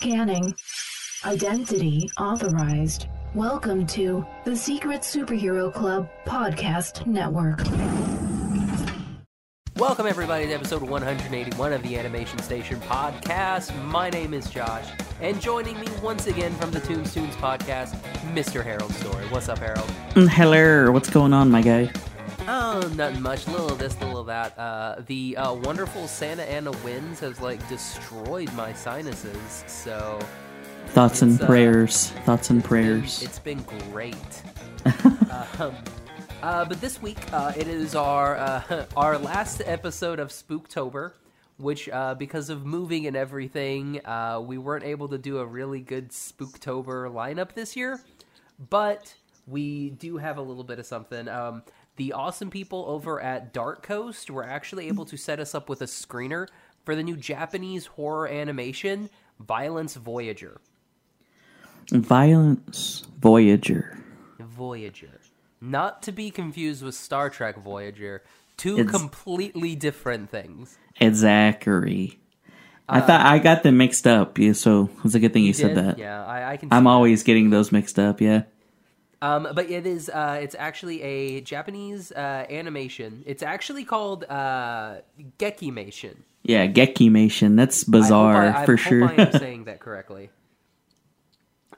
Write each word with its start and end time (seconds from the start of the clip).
Scanning. 0.00 0.54
Identity 1.26 2.08
authorized. 2.18 3.08
Welcome 3.34 3.86
to 3.88 4.24
the 4.46 4.56
Secret 4.56 5.02
Superhero 5.02 5.70
Club 5.70 6.08
Podcast 6.24 7.06
Network. 7.06 7.60
Welcome, 9.76 10.06
everybody, 10.06 10.46
to 10.46 10.54
episode 10.54 10.80
181 10.80 11.74
of 11.74 11.82
the 11.82 11.98
Animation 11.98 12.38
Station 12.38 12.80
podcast. 12.80 13.76
My 13.88 14.08
name 14.08 14.32
is 14.32 14.48
Josh, 14.48 14.86
and 15.20 15.38
joining 15.38 15.78
me 15.78 15.88
once 16.02 16.28
again 16.28 16.54
from 16.54 16.70
the 16.70 16.80
Toons 16.80 17.12
Tunes 17.12 17.36
podcast, 17.36 17.94
Mr. 18.32 18.64
Harold 18.64 18.94
Story. 18.94 19.26
What's 19.26 19.50
up, 19.50 19.58
Harold? 19.58 19.90
Mm, 20.14 20.30
Hello, 20.30 20.90
what's 20.92 21.10
going 21.10 21.34
on, 21.34 21.50
my 21.50 21.60
guy? 21.60 21.92
Oh, 22.48 22.92
nothing 22.96 23.22
much. 23.22 23.46
Little 23.46 23.70
of 23.70 23.78
this, 23.78 23.98
little 24.00 24.18
of 24.18 24.26
that. 24.26 24.58
Uh, 24.58 25.02
the 25.06 25.36
uh, 25.36 25.54
wonderful 25.54 26.08
Santa 26.08 26.42
Ana 26.42 26.72
winds 26.84 27.20
has 27.20 27.40
like 27.40 27.66
destroyed 27.68 28.52
my 28.54 28.72
sinuses, 28.72 29.64
so 29.66 30.18
Thoughts 30.90 31.22
and 31.22 31.40
uh, 31.40 31.46
prayers. 31.46 32.10
Thoughts 32.24 32.50
and 32.50 32.64
prayers. 32.64 33.22
It's 33.22 33.38
been 33.38 33.62
great. 33.92 34.42
um, 35.60 35.72
uh, 36.42 36.64
but 36.64 36.80
this 36.80 37.00
week, 37.00 37.18
uh, 37.32 37.52
it 37.56 37.68
is 37.68 37.94
our 37.94 38.36
uh, 38.36 38.86
our 38.96 39.16
last 39.16 39.62
episode 39.64 40.18
of 40.18 40.30
Spooktober, 40.30 41.12
which 41.58 41.88
uh, 41.90 42.16
because 42.16 42.50
of 42.50 42.66
moving 42.66 43.06
and 43.06 43.16
everything, 43.16 44.04
uh, 44.04 44.42
we 44.44 44.58
weren't 44.58 44.84
able 44.84 45.06
to 45.08 45.18
do 45.18 45.38
a 45.38 45.46
really 45.46 45.80
good 45.80 46.08
Spooktober 46.10 47.08
lineup 47.12 47.54
this 47.54 47.76
year. 47.76 48.00
But 48.68 49.14
we 49.46 49.90
do 49.90 50.16
have 50.16 50.38
a 50.38 50.42
little 50.42 50.64
bit 50.64 50.80
of 50.80 50.86
something. 50.86 51.28
Um, 51.28 51.62
the 52.00 52.14
awesome 52.14 52.48
people 52.48 52.86
over 52.88 53.20
at 53.20 53.52
Dark 53.52 53.82
Coast 53.82 54.30
were 54.30 54.42
actually 54.42 54.88
able 54.88 55.04
to 55.04 55.18
set 55.18 55.38
us 55.38 55.54
up 55.54 55.68
with 55.68 55.82
a 55.82 55.84
screener 55.84 56.48
for 56.82 56.94
the 56.96 57.02
new 57.02 57.14
Japanese 57.14 57.84
horror 57.84 58.26
animation 58.26 59.10
Violence 59.38 59.96
Voyager. 59.96 60.62
Violence 61.90 63.06
Voyager. 63.18 63.98
Voyager. 64.38 65.20
Not 65.60 66.02
to 66.04 66.12
be 66.12 66.30
confused 66.30 66.82
with 66.82 66.94
Star 66.94 67.28
Trek 67.28 67.62
Voyager. 67.62 68.22
Two 68.56 68.78
It's- 68.78 68.90
completely 68.90 69.74
different 69.74 70.30
things. 70.30 70.78
It's 70.98 71.18
Zachary. 71.18 72.18
I 72.88 73.00
uh, 73.00 73.06
thought 73.06 73.26
I 73.26 73.40
got 73.40 73.62
them 73.62 73.76
mixed 73.76 74.06
up, 74.06 74.38
yeah, 74.38 74.54
so 74.54 74.88
it's 75.04 75.14
a 75.14 75.20
good 75.20 75.34
thing 75.34 75.44
you, 75.44 75.52
said 75.52 75.74
Did? 75.74 75.84
that. 75.84 75.98
Yeah, 75.98 76.24
I, 76.24 76.52
I 76.52 76.56
can. 76.56 76.72
I'm 76.72 76.84
that. 76.84 76.90
always 76.90 77.24
getting 77.24 77.50
those 77.50 77.70
mixed 77.70 77.98
up, 77.98 78.22
yeah. 78.22 78.44
Um, 79.22 79.48
but 79.54 79.70
it 79.70 79.86
is. 79.86 80.08
Uh, 80.08 80.38
it's 80.42 80.54
actually 80.58 81.02
a 81.02 81.40
Japanese 81.42 82.10
uh, 82.12 82.46
animation. 82.48 83.22
It's 83.26 83.42
actually 83.42 83.84
called 83.84 84.24
uh, 84.24 84.96
Gekimation. 85.38 86.16
Yeah, 86.42 86.66
Gekimation. 86.66 87.56
That's 87.56 87.86
I 87.86 87.90
bizarre 87.90 88.48
I, 88.48 88.62
I 88.62 88.66
for 88.66 88.76
hope 88.76 88.88
sure. 88.88 89.04
I 89.04 89.14
am 89.14 89.32
saying 89.38 89.64
that 89.64 89.80
correctly. 89.80 90.30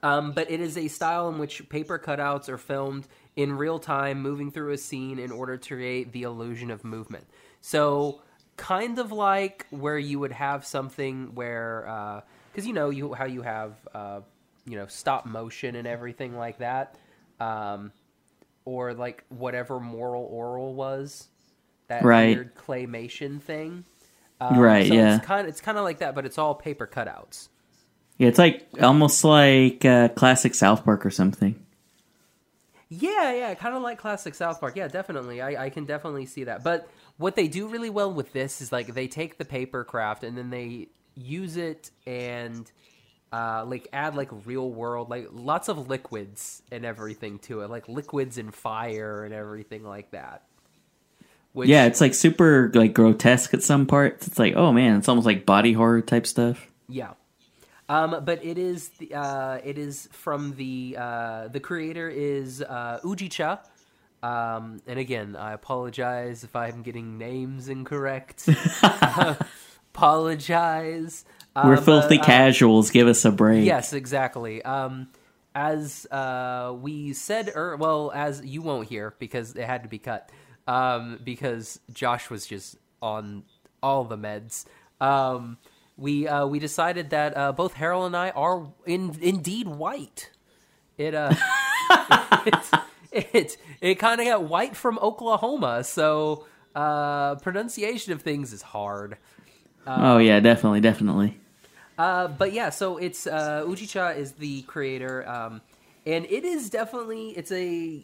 Um, 0.01 0.31
but 0.33 0.51
it 0.51 0.59
is 0.59 0.77
a 0.77 0.87
style 0.87 1.29
in 1.29 1.37
which 1.37 1.67
paper 1.69 1.97
cutouts 1.97 2.49
are 2.49 2.57
filmed 2.57 3.07
in 3.35 3.53
real 3.53 3.79
time, 3.79 4.21
moving 4.21 4.51
through 4.51 4.71
a 4.73 4.77
scene 4.77 5.19
in 5.19 5.31
order 5.31 5.57
to 5.57 5.75
create 5.75 6.11
the 6.11 6.23
illusion 6.23 6.71
of 6.71 6.83
movement. 6.83 7.25
So, 7.61 8.21
kind 8.57 8.99
of 8.99 9.11
like 9.11 9.65
where 9.69 9.97
you 9.97 10.19
would 10.19 10.33
have 10.33 10.65
something 10.65 11.35
where, 11.35 12.23
because 12.51 12.67
you 12.67 12.73
know 12.73 12.89
you 12.89 13.13
how 13.13 13.25
you 13.25 13.41
have, 13.41 13.75
uh, 13.93 14.21
you 14.65 14.77
know, 14.77 14.87
stop 14.87 15.25
motion 15.25 15.75
and 15.75 15.87
everything 15.87 16.37
like 16.37 16.59
that, 16.59 16.97
um, 17.43 17.91
or 18.65 18.93
like 18.93 19.23
whatever 19.29 19.79
Moral 19.79 20.29
Orel 20.33 20.73
was, 20.73 21.27
that 21.87 22.03
Right. 22.03 22.35
weird 22.35 22.55
claymation 22.55 23.41
thing. 23.41 23.85
Um, 24.39 24.57
Right, 24.57 24.87
so 24.87 24.93
yeah. 24.93 25.17
It's 25.17 25.25
kind 25.25 25.41
of 25.41 25.47
it's 25.47 25.61
kind 25.61 25.77
of 25.77 25.83
like 25.83 25.99
that, 25.99 26.15
but 26.15 26.25
it's 26.25 26.37
all 26.37 26.55
paper 26.55 26.87
cutouts. 26.87 27.49
yeah, 28.17 28.27
it's 28.27 28.37
like 28.39 28.67
almost 28.81 29.23
like 29.23 29.83
uh, 29.85 30.09
classic 30.09 30.53
South 30.55 30.83
Park 30.85 31.05
or 31.05 31.09
something. 31.11 31.55
Yeah, 32.89 33.33
yeah, 33.33 33.53
kind 33.55 33.75
of 33.75 33.81
like 33.81 33.97
classic 33.97 34.35
South 34.35 34.59
Park. 34.59 34.75
Yeah, 34.75 34.87
definitely. 34.87 35.41
I, 35.41 35.65
I 35.65 35.69
can 35.69 35.85
definitely 35.85 36.25
see 36.27 36.43
that. 36.43 36.63
But 36.63 36.87
what 37.17 37.35
they 37.35 37.47
do 37.47 37.67
really 37.67 37.89
well 37.89 38.13
with 38.13 38.33
this 38.33 38.61
is 38.61 38.71
like 38.71 38.93
they 38.93 39.07
take 39.07 39.37
the 39.37 39.45
paper 39.45 39.83
craft 39.83 40.23
and 40.23 40.37
then 40.37 40.49
they 40.51 40.89
use 41.15 41.57
it 41.57 41.89
and 42.05 42.71
uh, 43.33 43.65
like 43.67 43.87
add 43.91 44.15
like 44.15 44.29
real 44.45 44.69
world, 44.69 45.09
like 45.09 45.27
lots 45.31 45.67
of 45.67 45.89
liquids 45.89 46.61
and 46.71 46.85
everything 46.85 47.39
to 47.39 47.61
it, 47.61 47.69
like 47.69 47.89
liquids 47.89 48.37
and 48.37 48.53
fire 48.53 49.25
and 49.25 49.33
everything 49.33 49.83
like 49.83 50.11
that. 50.11 50.43
Which, 51.51 51.67
Yeah, 51.67 51.85
it's 51.85 51.99
like 51.99 52.13
super 52.13 52.71
like 52.75 52.93
grotesque 52.93 53.51
at 53.55 53.63
some 53.63 53.87
parts. 53.87 54.27
It's 54.27 54.37
like, 54.37 54.55
oh 54.55 54.71
man, 54.71 54.99
it's 54.99 55.09
almost 55.09 55.25
like 55.25 55.47
body 55.47 55.73
horror 55.73 56.01
type 56.01 56.27
stuff. 56.27 56.67
Yeah. 56.87 57.13
Um, 57.89 58.23
but 58.23 58.45
it 58.45 58.59
is 58.59 58.89
the, 58.99 59.15
uh, 59.15 59.59
it 59.63 59.79
is 59.79 60.07
from 60.11 60.53
the 60.55 60.95
uh, 60.99 61.47
the 61.47 61.59
creator 61.59 62.09
is 62.09 62.61
uh, 62.61 62.99
Ujicha. 63.03 63.59
Um, 64.21 64.79
and 64.85 64.99
again, 64.99 65.35
I 65.35 65.53
apologize 65.53 66.43
if 66.43 66.55
I'm 66.55 66.83
getting 66.83 67.17
names 67.17 67.67
incorrect. 67.67 68.47
apologize. 69.93 71.25
We're 71.55 71.75
Uh, 71.75 71.81
filthy 71.81 72.19
uh, 72.19 72.23
casuals. 72.23 72.89
Give 72.89 73.07
us 73.07 73.25
a 73.25 73.31
break. 73.31 73.65
Yes, 73.65 73.93
exactly. 73.93 74.63
Um, 74.63 75.09
as 75.53 76.07
uh, 76.09 76.73
we 76.81 77.13
said, 77.13 77.51
er, 77.55 77.75
well, 77.77 78.11
as 78.13 78.43
you 78.43 78.61
won't 78.63 78.87
hear 78.87 79.13
because 79.19 79.55
it 79.55 79.65
had 79.65 79.83
to 79.83 79.89
be 79.89 79.99
cut, 79.99 80.31
um, 80.67 81.19
because 81.23 81.79
Josh 81.91 82.29
was 82.31 82.47
just 82.47 82.77
on 83.01 83.43
all 83.83 84.03
the 84.03 84.17
meds. 84.17 84.65
Um, 84.99 85.57
we 85.95 86.27
uh, 86.27 86.47
we 86.47 86.57
decided 86.57 87.11
that 87.11 87.37
uh, 87.37 87.51
both 87.51 87.73
Harold 87.73 88.07
and 88.07 88.17
I 88.17 88.31
are 88.31 88.73
in 88.87 89.15
indeed 89.21 89.67
white. 89.67 90.31
It 90.97 91.13
uh, 91.13 91.35
it 92.47 92.71
it, 93.11 93.57
it 93.79 93.95
kind 93.95 94.19
of 94.19 94.25
got 94.25 94.43
white 94.45 94.75
from 94.75 94.97
Oklahoma, 94.97 95.83
so 95.83 96.47
uh, 96.73 97.35
pronunciation 97.35 98.11
of 98.11 98.23
things 98.23 98.53
is 98.53 98.63
hard. 98.63 99.17
Oh 99.85 100.17
yeah, 100.17 100.39
definitely, 100.39 100.81
definitely. 100.81 101.39
Uh, 101.97 102.27
but 102.27 102.53
yeah, 102.53 102.69
so 102.69 102.97
it's 102.97 103.27
uh, 103.27 103.63
Ujicha 103.67 104.17
is 104.17 104.33
the 104.33 104.61
creator, 104.63 105.27
um, 105.29 105.61
and 106.05 106.25
it 106.25 106.43
is 106.43 106.69
definitely 106.69 107.29
it's 107.31 107.51
a 107.51 108.03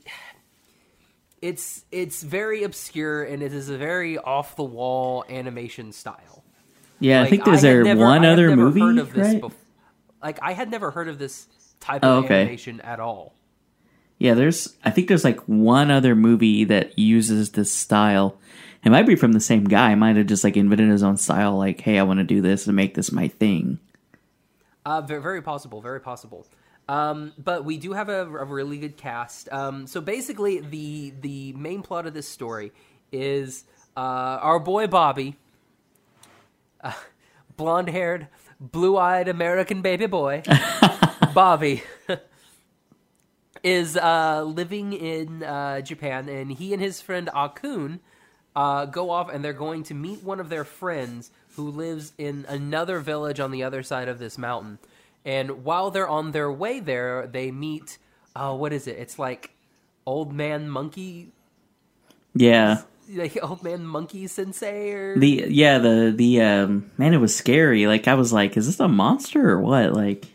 it's 1.41 1.85
it's 1.91 2.21
very 2.21 2.63
obscure 2.63 3.23
and 3.23 3.41
it 3.41 3.53
is 3.53 3.69
a 3.69 3.77
very 3.77 4.17
off 4.17 4.55
the 4.55 4.63
wall 4.63 5.23
animation 5.29 5.91
style. 5.91 6.43
Yeah, 6.99 7.21
I 7.23 7.29
think 7.29 7.45
there's 7.45 7.61
there 7.61 7.83
never- 7.83 8.01
one 8.03 8.25
other 8.25 8.55
movie, 8.55 8.81
heard 8.81 8.97
of 8.97 9.13
this 9.13 9.41
right? 9.41 9.53
like 10.21 10.39
I 10.41 10.51
had 10.51 10.69
never 10.69 10.91
heard 10.91 11.07
of 11.07 11.17
this 11.17 11.47
type 11.79 12.01
Oh, 12.03 12.19
of 12.19 12.25
okay. 12.25 12.41
animation 12.41 12.81
at 12.81 12.99
all. 12.99 13.33
Yeah, 14.19 14.33
there's. 14.33 14.75
I 14.83 14.91
think 14.91 15.07
there's 15.07 15.23
like 15.23 15.39
one 15.41 15.89
other 15.89 16.13
movie 16.15 16.65
that 16.65 16.97
uses 16.99 17.51
this 17.51 17.73
style. 17.73 18.37
It 18.83 18.91
might 18.91 19.07
be 19.07 19.15
from 19.15 19.31
the 19.31 19.39
same 19.39 19.63
guy. 19.63 19.95
Might 19.95 20.17
have 20.17 20.27
just 20.27 20.43
like 20.43 20.57
invented 20.57 20.89
his 20.89 21.03
own 21.03 21.17
style. 21.17 21.57
Like, 21.57 21.81
hey, 21.81 21.97
I 21.97 22.03
want 22.03 22.19
to 22.19 22.25
do 22.25 22.41
this 22.41 22.67
and 22.67 22.75
make 22.75 22.95
this 22.95 23.11
my 23.11 23.27
thing. 23.27 23.79
Uh, 24.85 25.01
very, 25.01 25.21
very 25.21 25.41
possible, 25.41 25.81
very 25.81 25.99
possible. 25.99 26.45
Um, 26.89 27.33
but 27.37 27.65
we 27.65 27.77
do 27.77 27.93
have 27.93 28.09
a, 28.09 28.21
a 28.21 28.45
really 28.45 28.79
good 28.79 28.97
cast. 28.97 29.47
Um, 29.51 29.85
so 29.87 30.01
basically, 30.01 30.59
the 30.59 31.13
the 31.21 31.53
main 31.53 31.81
plot 31.83 32.07
of 32.07 32.13
this 32.13 32.27
story 32.27 32.71
is 33.11 33.63
uh, 33.95 34.39
our 34.41 34.59
boy 34.59 34.87
Bobby, 34.87 35.35
uh, 36.81 36.93
blonde 37.55 37.89
haired, 37.89 38.27
blue 38.59 38.97
eyed 38.97 39.27
American 39.27 39.81
baby 39.81 40.07
boy, 40.07 40.41
Bobby, 41.33 41.83
is 43.63 43.97
uh, 43.97 44.43
living 44.43 44.93
in 44.93 45.43
uh, 45.43 45.81
Japan, 45.81 46.29
and 46.29 46.51
he 46.51 46.73
and 46.73 46.81
his 46.81 47.01
friend 47.01 47.29
Akun 47.33 47.99
uh, 48.55 48.85
go 48.85 49.09
off 49.09 49.29
and 49.29 49.43
they're 49.43 49.53
going 49.53 49.83
to 49.83 49.93
meet 49.93 50.23
one 50.23 50.39
of 50.39 50.49
their 50.49 50.63
friends 50.63 51.31
who 51.55 51.69
lives 51.69 52.13
in 52.17 52.45
another 52.47 52.99
village 52.99 53.39
on 53.39 53.51
the 53.51 53.63
other 53.63 53.83
side 53.83 54.07
of 54.07 54.19
this 54.19 54.37
mountain. 54.37 54.79
And 55.25 55.63
while 55.63 55.91
they're 55.91 56.07
on 56.07 56.31
their 56.31 56.51
way 56.51 56.79
there, 56.79 57.27
they 57.27 57.51
meet. 57.51 57.97
Oh, 58.35 58.55
what 58.55 58.73
is 58.73 58.87
it? 58.87 58.97
It's 58.97 59.19
like 59.19 59.51
old 60.05 60.33
man 60.33 60.69
monkey, 60.69 61.31
Yeah, 62.33 62.81
like 63.13 63.37
old 63.43 63.63
man 63.63 63.85
monkey 63.85 64.27
sensei, 64.27 64.91
or 64.91 65.17
the 65.17 65.45
yeah 65.49 65.77
the 65.79 66.13
the 66.15 66.41
um 66.41 66.91
man, 66.97 67.13
it 67.13 67.17
was 67.17 67.35
scary. 67.35 67.87
Like 67.87 68.07
I 68.07 68.13
was 68.15 68.31
like, 68.31 68.55
is 68.57 68.65
this 68.65 68.79
a 68.79 68.87
monster 68.87 69.49
or 69.49 69.59
what? 69.59 69.93
Like 69.93 70.25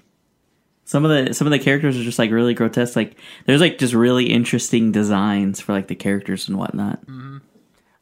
some 0.95 1.05
of 1.05 1.11
the 1.11 1.35
some 1.35 1.49
of 1.49 1.51
the 1.51 1.59
characters 1.59 1.99
are 1.99 2.05
just 2.05 2.21
like 2.21 2.31
really 2.31 2.55
grotesque. 2.55 2.95
Like 2.95 3.17
there's 3.47 3.61
like 3.61 3.79
just 3.79 3.95
really 3.95 4.27
interesting 4.27 4.93
designs 4.93 5.59
for 5.59 5.73
like 5.73 5.89
the 5.89 5.97
characters 5.97 6.49
and 6.49 6.57
whatnot. 6.57 7.01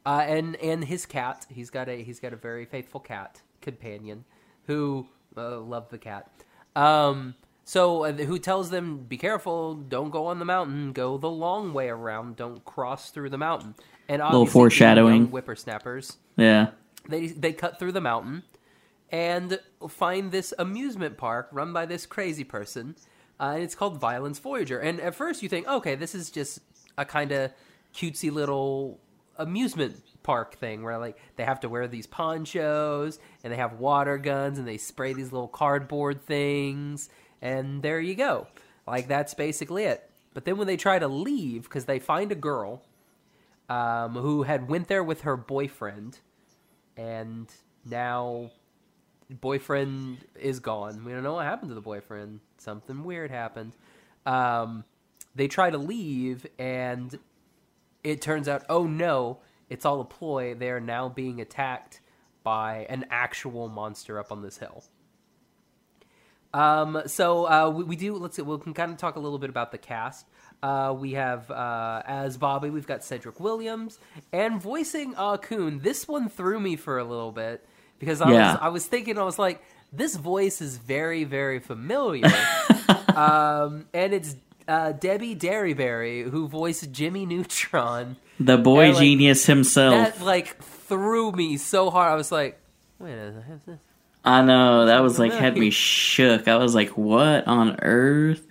uh, 0.05 0.09
and 0.29 0.57
and 0.57 0.85
his 0.85 1.07
cat. 1.07 1.47
He's 1.49 1.71
got 1.71 1.89
a 1.89 2.03
he's 2.03 2.21
got 2.21 2.35
a 2.35 2.37
very 2.37 2.67
faithful 2.67 3.01
cat 3.01 3.41
companion 3.63 4.27
who 4.67 5.07
uh, 5.39 5.59
love 5.59 5.89
the 5.89 5.97
cat. 5.97 6.31
Um, 6.77 7.35
so 7.65 8.05
uh, 8.05 8.13
who 8.13 8.39
tells 8.39 8.69
them 8.69 8.99
be 9.09 9.17
careful, 9.17 9.73
don't 9.73 10.11
go 10.11 10.27
on 10.27 10.39
the 10.39 10.45
mountain, 10.45 10.93
go 10.93 11.17
the 11.17 11.31
long 11.31 11.73
way 11.73 11.89
around, 11.89 12.37
don't 12.37 12.63
cross 12.67 13.09
through 13.09 13.31
the 13.31 13.39
mountain. 13.39 13.75
And 14.07 14.21
obviously, 14.21 14.45
being 14.45 14.53
foreshadowing. 14.53 15.27
whippersnappers. 15.29 16.19
Yeah, 16.37 16.73
They 17.09 17.29
they 17.29 17.55
cut 17.55 17.79
through 17.79 17.93
the 17.93 18.03
mountain, 18.03 18.43
and 19.13 19.61
find 19.91 20.33
this 20.33 20.55
amusement 20.59 21.19
park 21.19 21.49
run 21.53 21.73
by 21.73 21.85
this 21.85 22.07
crazy 22.07 22.45
person. 22.45 22.97
Uh, 23.39 23.53
and 23.55 23.63
it's 23.63 23.75
called 23.75 24.01
Violence 24.01 24.39
Voyager. 24.39 24.79
And 24.79 25.01
at 25.01 25.15
first 25.15 25.43
you 25.43 25.49
think, 25.49 25.69
okay, 25.69 25.95
this 25.95 26.15
is 26.15 26.31
just 26.31 26.61
a 26.97 27.05
kind 27.05 27.31
of 27.31 27.53
cutesy 27.95 28.33
little 28.33 28.99
amusement 29.37 29.97
park 30.23 30.57
thing 30.57 30.83
where 30.83 30.99
like 30.99 31.19
they 31.37 31.45
have 31.45 31.61
to 31.61 31.69
wear 31.69 31.87
these 31.89 32.07
ponchos 32.07 33.19
and 33.43 33.53
they 33.53 33.57
have 33.57 33.75
water 33.75 34.17
guns 34.17 34.59
and 34.59 34.67
they 34.67 34.79
spray 34.79 35.13
these 35.13 35.33
little 35.33 35.49
cardboard 35.49 36.25
things 36.25 37.09
and 37.43 37.83
there 37.83 38.01
you 38.01 38.15
go. 38.15 38.47
Like 38.87 39.09
that's 39.09 39.35
basically 39.35 39.85
it. 39.85 40.09
But 40.33 40.45
then 40.47 40.57
when 40.57 40.67
they 40.67 40.77
try 40.77 40.99
to 40.99 41.09
leave 41.09 41.65
because 41.65 41.85
they 41.85 41.99
find 41.99 42.33
a 42.33 42.37
girl 42.37 42.83
um, 43.69 44.15
who 44.15 44.45
had 44.45 44.69
went 44.69 44.89
there 44.89 45.05
with 45.05 45.23
her 45.23 45.37
boyfriend 45.37 46.21
and 46.97 47.53
now 47.85 48.51
boyfriend 49.41 50.19
is 50.39 50.61
gone. 50.61 51.05
We 51.05 51.13
don't 51.13 51.23
know 51.23 51.35
what 51.35 51.45
happened 51.45 51.71
to 51.71 51.75
the 51.75 51.81
boyfriend. 51.81 52.41
Something 52.59 53.05
weird 53.05 53.31
happened. 53.31 53.73
Um, 54.27 54.85
they 55.35 55.49
try 55.49 55.71
to 55.71 55.79
leave, 55.79 56.47
and 56.59 57.19
it 58.05 58.21
turns 58.21 58.49
out, 58.49 58.65
oh 58.69 58.87
no, 58.87 59.39
it's 59.69 59.85
all 59.85 60.01
a 60.01 60.05
ploy. 60.05 60.55
They 60.55 60.71
are 60.71 60.81
now 60.81 61.09
being 61.09 61.41
attacked 61.41 62.01
by 62.43 62.87
an 62.89 63.07
actual 63.11 63.69
monster 63.69 64.19
up 64.19 64.33
on 64.33 64.43
this 64.43 64.59
hill. 64.59 64.85
Um, 66.55 67.03
so 67.07 67.49
uh, 67.49 67.71
we, 67.71 67.85
we 67.85 67.97
do. 67.97 68.15
Let's 68.15 68.37
see. 68.37 68.43
We 68.43 68.59
can 68.59 68.75
kind 68.75 68.93
of 68.93 68.99
talk 68.99 69.17
a 69.17 69.21
little 69.21 69.39
bit 69.39 69.49
about 69.49 69.73
the 69.73 69.79
cast. 69.79 70.27
Uh, 70.63 70.95
we 70.97 71.13
have 71.13 71.51
uh, 71.51 72.03
as 72.05 72.37
Bobby, 72.37 72.71
we've 72.71 72.87
got 72.87 73.03
Cedric 73.03 73.41
Williams, 73.41 73.99
and 74.33 74.61
voicing 74.61 75.15
Ah 75.17 75.37
Kun. 75.37 75.81
This 75.81 76.07
one 76.07 76.29
threw 76.29 76.61
me 76.61 76.77
for 76.77 76.99
a 76.99 77.05
little 77.05 77.33
bit 77.33 77.67
because 78.03 78.21
I 78.21 78.33
Yeah. 78.33 78.53
was 78.55 78.59
I 78.63 78.69
was 78.69 78.87
thinking 78.87 79.17
I 79.17 79.23
was 79.23 79.39
like, 79.39 79.63
this 79.93 80.17
voice 80.17 80.61
is 80.61 80.77
very 80.77 81.23
very 81.23 81.61
familiar, 81.61 82.27
um, 83.15 83.87
and 83.95 84.13
it's 84.13 84.35
uh, 84.67 84.91
Debbie 84.93 85.37
Derryberry 85.37 86.29
who 86.29 86.49
voiced 86.49 86.91
Jimmy 86.91 87.27
Neutron. 87.27 88.17
The 88.41 88.59
boy 88.59 88.87
Yeah, 88.87 88.89
like, 88.91 88.99
genius 88.99 89.47
himself. 89.47 89.95
That 90.19 90.25
like 90.25 90.61
threw 90.63 91.31
me 91.31 91.57
so 91.59 91.91
hard. 91.91 92.13
I 92.13 92.17
was 92.17 92.33
like, 92.33 92.61
wait 92.99 93.13
a 93.13 93.33
minute. 93.67 93.79
I 94.25 94.43
know 94.43 94.87
that 94.87 95.01
was 95.01 95.19
like 95.21 95.33
had 95.33 95.57
me 95.57 95.71
shook. 95.87 96.49
I 96.49 96.57
was 96.57 96.75
like, 96.75 96.97
"What 96.97 97.47
on 97.47 97.79
earth?" 97.83 98.45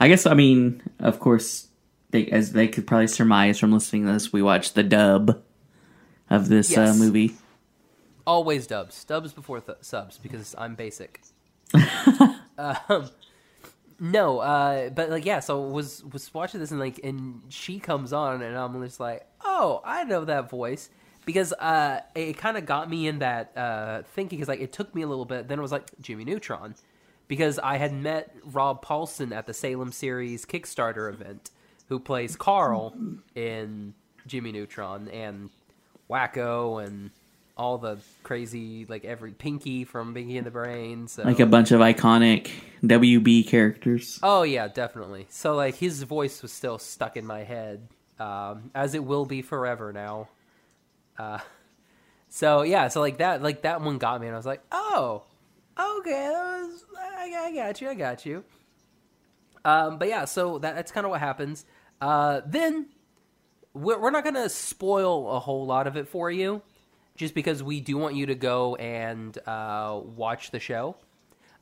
I 0.00 0.08
guess 0.08 0.26
I 0.26 0.34
mean, 0.34 0.82
of 0.98 1.20
course, 1.20 1.68
they, 2.10 2.26
as 2.26 2.52
they 2.52 2.66
could 2.68 2.86
probably 2.86 3.06
surmise 3.08 3.58
from 3.58 3.72
listening 3.72 4.06
to 4.06 4.12
this, 4.12 4.32
we 4.32 4.42
watched 4.42 4.74
the 4.74 4.82
dub 4.82 5.42
of 6.30 6.48
this 6.48 6.76
uh, 6.76 6.94
movie. 6.98 7.34
Always 8.26 8.66
dubs. 8.66 9.04
Dubs 9.04 9.32
before 9.32 9.60
th- 9.60 9.78
subs 9.82 10.18
because 10.18 10.54
I'm 10.58 10.74
basic. 10.74 11.20
um, 12.58 13.10
no, 13.98 14.40
uh, 14.40 14.90
but 14.90 15.10
like 15.10 15.24
yeah, 15.24 15.40
so 15.40 15.60
was 15.60 16.04
was 16.04 16.32
watching 16.34 16.60
this 16.60 16.70
and 16.70 16.80
like 16.80 17.00
and 17.02 17.42
she 17.48 17.78
comes 17.78 18.12
on 18.12 18.42
and 18.42 18.56
I'm 18.56 18.82
just 18.82 19.00
like, 19.00 19.26
oh, 19.44 19.80
I 19.84 20.04
know 20.04 20.24
that 20.24 20.50
voice 20.50 20.90
because 21.24 21.52
uh, 21.54 22.00
it 22.14 22.36
kind 22.36 22.56
of 22.56 22.66
got 22.66 22.88
me 22.90 23.06
in 23.06 23.18
that 23.20 23.56
uh, 23.56 24.02
thinking 24.02 24.38
because 24.38 24.48
like 24.48 24.60
it 24.60 24.72
took 24.72 24.94
me 24.94 25.02
a 25.02 25.06
little 25.06 25.24
bit. 25.24 25.48
Then 25.48 25.58
it 25.58 25.62
was 25.62 25.72
like 25.72 25.90
Jimmy 26.00 26.24
Neutron 26.24 26.74
because 27.28 27.58
I 27.58 27.76
had 27.78 27.92
met 27.92 28.34
Rob 28.44 28.84
Paulsen 28.84 29.34
at 29.34 29.46
the 29.46 29.54
Salem 29.54 29.92
series 29.92 30.44
Kickstarter 30.44 31.12
event, 31.12 31.50
who 31.88 31.98
plays 31.98 32.36
Carl 32.36 32.94
in 33.34 33.94
Jimmy 34.26 34.52
Neutron 34.52 35.08
and 35.08 35.50
Wacko 36.10 36.84
and 36.84 37.10
all 37.56 37.78
the 37.78 37.98
crazy 38.22 38.84
like 38.86 39.04
every 39.04 39.32
Pinky 39.32 39.84
from 39.84 40.14
Pinky 40.14 40.36
and 40.36 40.46
the 40.46 40.50
Brain. 40.50 41.08
So 41.08 41.22
Like 41.22 41.40
a 41.40 41.46
bunch 41.46 41.70
of 41.72 41.80
iconic 41.80 42.50
WB 42.82 43.46
characters. 43.46 44.18
Oh 44.22 44.42
yeah, 44.42 44.68
definitely. 44.68 45.26
So 45.30 45.54
like 45.54 45.76
his 45.76 46.02
voice 46.02 46.42
was 46.42 46.52
still 46.52 46.78
stuck 46.78 47.16
in 47.16 47.26
my 47.26 47.44
head, 47.44 47.88
um, 48.18 48.70
as 48.74 48.94
it 48.94 49.04
will 49.04 49.24
be 49.24 49.42
forever 49.42 49.92
now. 49.92 50.28
Uh, 51.18 51.38
so 52.28 52.62
yeah, 52.62 52.88
so 52.88 53.00
like 53.00 53.18
that, 53.18 53.42
like 53.42 53.62
that 53.62 53.80
one 53.80 53.98
got 53.98 54.20
me, 54.20 54.26
and 54.26 54.34
I 54.34 54.38
was 54.38 54.46
like, 54.46 54.62
oh, 54.70 55.22
okay, 55.78 56.10
that 56.10 56.62
was, 56.62 56.84
I, 56.98 57.46
I 57.46 57.54
got 57.54 57.80
you, 57.80 57.88
I 57.88 57.94
got 57.94 58.26
you. 58.26 58.44
Um, 59.64 59.98
but 59.98 60.08
yeah, 60.08 60.26
so 60.26 60.58
that, 60.58 60.76
that's 60.76 60.92
kind 60.92 61.04
of 61.04 61.10
what 61.10 61.20
happens. 61.20 61.64
Uh, 62.00 62.42
then 62.46 62.86
we're, 63.72 63.98
we're 63.98 64.10
not 64.10 64.24
gonna 64.24 64.48
spoil 64.48 65.30
a 65.30 65.40
whole 65.40 65.66
lot 65.66 65.86
of 65.86 65.96
it 65.96 66.06
for 66.06 66.30
you, 66.30 66.62
just 67.16 67.34
because 67.34 67.62
we 67.62 67.80
do 67.80 67.96
want 67.96 68.14
you 68.14 68.26
to 68.26 68.34
go 68.34 68.76
and 68.76 69.38
uh, 69.46 70.00
watch 70.04 70.50
the 70.50 70.60
show 70.60 70.96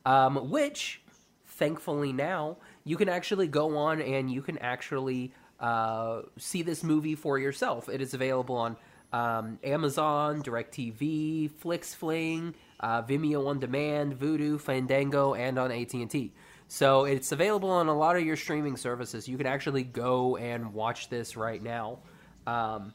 um, 0.05 0.49
which 0.49 1.01
thankfully 1.45 2.13
now 2.13 2.57
you 2.83 2.95
can 2.97 3.09
actually 3.09 3.47
go 3.47 3.77
on 3.77 4.01
and 4.01 4.31
you 4.31 4.41
can 4.41 4.57
actually 4.59 5.31
uh, 5.59 6.21
see 6.37 6.61
this 6.61 6.83
movie 6.83 7.15
for 7.15 7.39
yourself. 7.39 7.89
It 7.89 8.01
is 8.01 8.13
available 8.13 8.55
on 8.55 8.77
um, 9.13 9.59
Amazon, 9.63 10.43
DirecTV, 10.43 11.49
FlixFling, 11.51 12.53
uh, 12.81 13.01
Vimeo 13.03 13.47
on 13.47 13.59
Demand, 13.59 14.19
Vudu, 14.19 14.59
Fandango, 14.59 15.33
and 15.33 15.57
on 15.57 15.71
AT 15.71 15.93
and 15.93 16.09
T. 16.09 16.33
So 16.67 17.05
it's 17.05 17.31
available 17.31 17.69
on 17.69 17.87
a 17.87 17.95
lot 17.95 18.17
of 18.17 18.23
your 18.23 18.35
streaming 18.35 18.75
services. 18.75 19.27
You 19.27 19.37
can 19.37 19.47
actually 19.47 19.83
go 19.83 20.35
and 20.37 20.73
watch 20.73 21.09
this 21.09 21.37
right 21.37 21.61
now. 21.61 21.99
Um, 22.45 22.93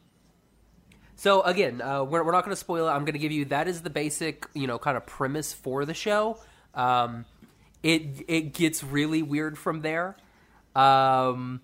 so 1.21 1.43
again, 1.43 1.83
uh, 1.83 2.03
we're, 2.03 2.25
we're 2.25 2.33
not 2.33 2.45
going 2.45 2.53
to 2.57 2.65
spoil 2.67 2.89
it. 2.89 2.91
I'm 2.91 3.05
going 3.05 3.13
to 3.13 3.19
give 3.19 3.31
you 3.33 3.45
that 3.47 3.69
is 3.69 3.83
the 3.83 3.91
basic, 3.91 4.47
you 4.55 4.67
know, 4.67 4.79
kind 4.79 4.97
of 4.97 5.05
premise 5.05 5.53
for 5.53 5.85
the 5.85 5.93
show. 5.93 6.39
Um, 6.75 7.27
it 7.83 8.25
it 8.27 8.55
gets 8.55 8.83
really 8.83 9.23
weird 9.23 9.59
from 9.59 9.83
there. 9.83 10.17
Um, 10.75 11.61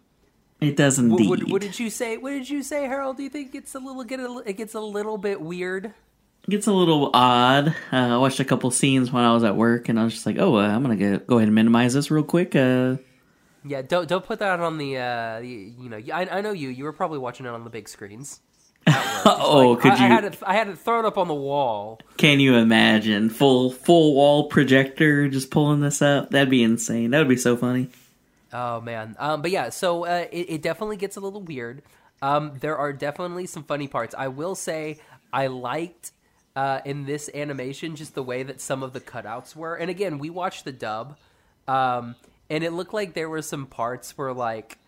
It 0.60 0.76
does 0.76 0.98
what, 0.98 1.04
indeed. 1.20 1.28
what, 1.30 1.42
what 1.52 1.62
did 1.62 1.78
you 1.78 1.88
say? 1.90 2.16
What 2.18 2.30
did 2.30 2.48
you 2.50 2.62
say, 2.62 2.84
Harold? 2.84 3.16
Do 3.16 3.22
you 3.22 3.30
think 3.30 3.54
it's 3.54 3.74
a 3.74 3.78
little 3.78 4.04
get 4.04 4.20
a, 4.20 4.42
it 4.44 4.54
gets 4.58 4.74
a 4.74 4.80
little 4.80 5.16
bit 5.18 5.40
weird? 5.40 5.86
It 5.86 6.50
gets 6.50 6.66
a 6.66 6.72
little 6.72 7.10
odd. 7.14 7.68
Uh, 7.92 7.96
I 7.96 8.16
watched 8.18 8.40
a 8.40 8.44
couple 8.44 8.70
scenes 8.70 9.10
when 9.12 9.24
I 9.24 9.32
was 9.34 9.42
at 9.42 9.56
work, 9.56 9.88
and 9.88 9.98
I 9.98 10.04
was 10.04 10.12
just 10.14 10.26
like, 10.26 10.36
"Oh, 10.38 10.56
uh, 10.58 10.68
I'm 10.68 10.82
gonna 10.82 10.96
go, 10.96 11.18
go 11.18 11.36
ahead 11.38 11.48
and 11.48 11.54
minimize 11.54 11.94
this 11.94 12.10
real 12.10 12.22
quick." 12.24 12.54
Uh, 12.54 12.96
Yeah, 13.64 13.82
don't 13.82 14.06
don't 14.08 14.24
put 14.24 14.38
that 14.38 14.60
on 14.60 14.78
the 14.78 14.96
uh, 14.98 15.40
the- 15.40 15.72
you 15.78 15.88
know. 15.88 15.98
I, 16.12 16.38
I 16.38 16.40
know 16.40 16.52
you. 16.52 16.68
You 16.68 16.84
were 16.84 16.92
probably 16.92 17.18
watching 17.18 17.46
it 17.46 17.50
on 17.50 17.64
the 17.64 17.70
big 17.70 17.88
screens. 17.88 18.40
Oh, 19.28 19.70
like, 19.72 19.80
could 19.80 19.92
I, 19.92 19.94
I 19.94 20.06
you- 20.08 20.14
had 20.14 20.24
it. 20.24 20.38
I 20.46 20.54
had 20.54 20.68
it 20.68 20.78
thrown 20.78 21.04
up 21.04 21.18
on 21.18 21.26
the 21.28 21.34
wall. 21.34 21.98
can 22.16 22.38
you 22.38 22.54
imagine 22.54 23.28
full 23.28 23.70
full 23.72 24.14
wall 24.14 24.48
projector 24.48 25.28
just 25.28 25.50
pulling 25.50 25.80
this 25.80 26.00
up? 26.00 26.30
That'd 26.30 26.48
be 26.50 26.62
insane. 26.62 27.10
That 27.10 27.18
would 27.18 27.28
be 27.28 27.36
so 27.36 27.56
funny. 27.56 27.88
Oh 28.52 28.80
man, 28.80 29.16
um, 29.18 29.42
but 29.42 29.50
yeah, 29.50 29.70
so 29.70 30.04
uh, 30.06 30.26
it, 30.30 30.46
it 30.50 30.62
definitely 30.62 30.96
gets 30.96 31.16
a 31.16 31.20
little 31.20 31.42
weird. 31.42 31.82
Um, 32.22 32.52
there 32.60 32.76
are 32.78 32.92
definitely 32.92 33.46
some 33.46 33.64
funny 33.64 33.88
parts. 33.88 34.14
I 34.16 34.28
will 34.28 34.54
say 34.54 34.98
I 35.32 35.48
liked 35.48 36.12
uh, 36.54 36.80
in 36.84 37.04
this 37.04 37.28
animation 37.34 37.96
just 37.96 38.14
the 38.14 38.22
way 38.22 38.44
that 38.44 38.60
some 38.60 38.82
of 38.84 38.92
the 38.92 39.00
cutouts 39.00 39.56
were. 39.56 39.74
And 39.74 39.90
again, 39.90 40.18
we 40.18 40.30
watched 40.30 40.64
the 40.64 40.72
dub, 40.72 41.16
um, 41.68 42.14
and 42.48 42.62
it 42.62 42.72
looked 42.72 42.94
like 42.94 43.14
there 43.14 43.28
were 43.28 43.42
some 43.42 43.66
parts 43.66 44.16
where 44.16 44.32
like 44.32 44.78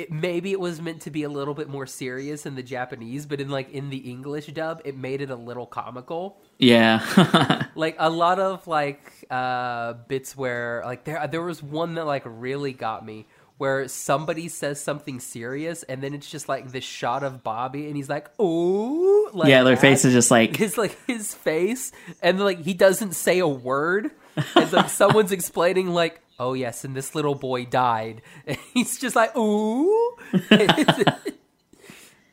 it 0.00 0.10
maybe 0.10 0.52
it 0.52 0.60
was 0.60 0.80
meant 0.80 1.02
to 1.02 1.10
be 1.10 1.22
a 1.22 1.28
little 1.28 1.54
bit 1.54 1.68
more 1.68 1.86
serious 1.86 2.46
in 2.46 2.54
the 2.54 2.62
Japanese, 2.62 3.26
but 3.26 3.40
in 3.40 3.48
like 3.48 3.70
in 3.70 3.90
the 3.90 3.98
English 3.98 4.46
dub, 4.46 4.80
it 4.84 4.96
made 4.96 5.20
it 5.20 5.30
a 5.30 5.36
little 5.36 5.66
comical 5.66 6.40
Yeah, 6.58 7.66
like 7.74 7.96
a 7.98 8.08
lot 8.10 8.38
of 8.38 8.66
like 8.66 9.26
uh 9.30 9.94
bits 10.08 10.36
where 10.36 10.82
like 10.84 11.04
there 11.04 11.26
there 11.28 11.42
was 11.42 11.62
one 11.62 11.94
that 11.94 12.06
like 12.06 12.22
really 12.24 12.72
got 12.72 13.04
me 13.04 13.26
where 13.58 13.88
somebody 13.88 14.48
says 14.48 14.80
something 14.80 15.20
serious 15.20 15.82
and 15.82 16.02
then 16.02 16.14
it's 16.14 16.30
just 16.30 16.48
like 16.48 16.72
this 16.72 16.82
shot 16.82 17.22
of 17.22 17.42
Bobby 17.42 17.86
and 17.86 17.96
he's 17.96 18.08
like 18.08 18.30
"Oh." 18.38 19.30
like 19.34 19.48
yeah. 19.48 19.62
Their 19.62 19.74
that. 19.74 19.80
face 19.80 20.04
is 20.04 20.14
just 20.14 20.30
like 20.30 20.56
his 20.56 20.78
like 20.78 20.96
his 21.06 21.34
face 21.34 21.92
and 22.22 22.40
like 22.40 22.62
he 22.62 22.72
doesn't 22.72 23.12
say 23.12 23.38
a 23.38 23.46
word 23.46 24.10
and 24.56 24.72
like 24.72 24.88
someone's 25.02 25.32
explaining 25.32 25.88
like 25.88 26.22
oh 26.40 26.54
yes 26.54 26.84
and 26.84 26.96
this 26.96 27.14
little 27.14 27.36
boy 27.36 27.64
died 27.64 28.22
and 28.46 28.58
he's 28.74 28.98
just 28.98 29.14
like 29.14 29.36
ooh 29.36 30.16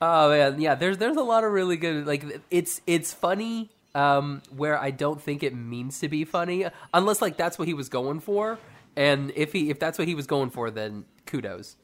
oh 0.01 0.29
man 0.29 0.59
yeah 0.59 0.73
there's 0.73 0.97
there's 0.97 1.17
a 1.17 1.23
lot 1.23 1.43
of 1.43 1.51
really 1.51 1.77
good 1.77 2.07
like 2.07 2.23
it's 2.49 2.81
it's 2.87 3.13
funny 3.13 3.69
um 3.93 4.41
where 4.55 4.79
i 4.79 4.89
don't 4.89 5.21
think 5.21 5.43
it 5.43 5.53
means 5.53 5.99
to 5.99 6.07
be 6.07 6.25
funny 6.25 6.65
unless 6.93 7.21
like 7.21 7.37
that's 7.37 7.59
what 7.59 7.67
he 7.67 7.73
was 7.73 7.89
going 7.89 8.19
for 8.19 8.57
and 8.95 9.31
if 9.35 9.53
he 9.53 9.69
if 9.69 9.79
that's 9.79 9.99
what 9.99 10.07
he 10.07 10.15
was 10.15 10.25
going 10.25 10.49
for 10.49 10.71
then 10.71 11.05
kudos 11.25 11.75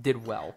did 0.00 0.26
well 0.26 0.54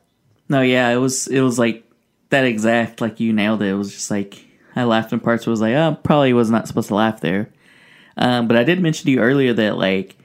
no, 0.49 0.61
yeah. 0.61 0.89
It 0.89 0.97
was 0.97 1.27
it 1.27 1.41
was 1.41 1.57
like 1.57 1.83
that 2.29 2.45
exact 2.45 3.01
like 3.01 3.19
you 3.19 3.33
nailed 3.33 3.61
it. 3.61 3.69
It 3.69 3.73
was 3.75 3.91
just 3.91 4.11
like 4.11 4.45
I 4.75 4.83
laughed 4.83 5.13
in 5.13 5.19
parts. 5.19 5.45
Where 5.45 5.51
I 5.51 5.53
was 5.53 5.61
like, 5.61 5.75
oh, 5.75 5.97
probably 6.03 6.33
was 6.33 6.51
not 6.51 6.67
supposed 6.67 6.89
to 6.89 6.95
laugh 6.95 7.21
there. 7.21 7.49
Um, 8.17 8.47
but 8.47 8.57
I 8.57 8.63
did 8.63 8.81
mention 8.81 9.05
to 9.05 9.11
you 9.11 9.19
earlier 9.19 9.53
that 9.53 9.77
like 9.77 10.17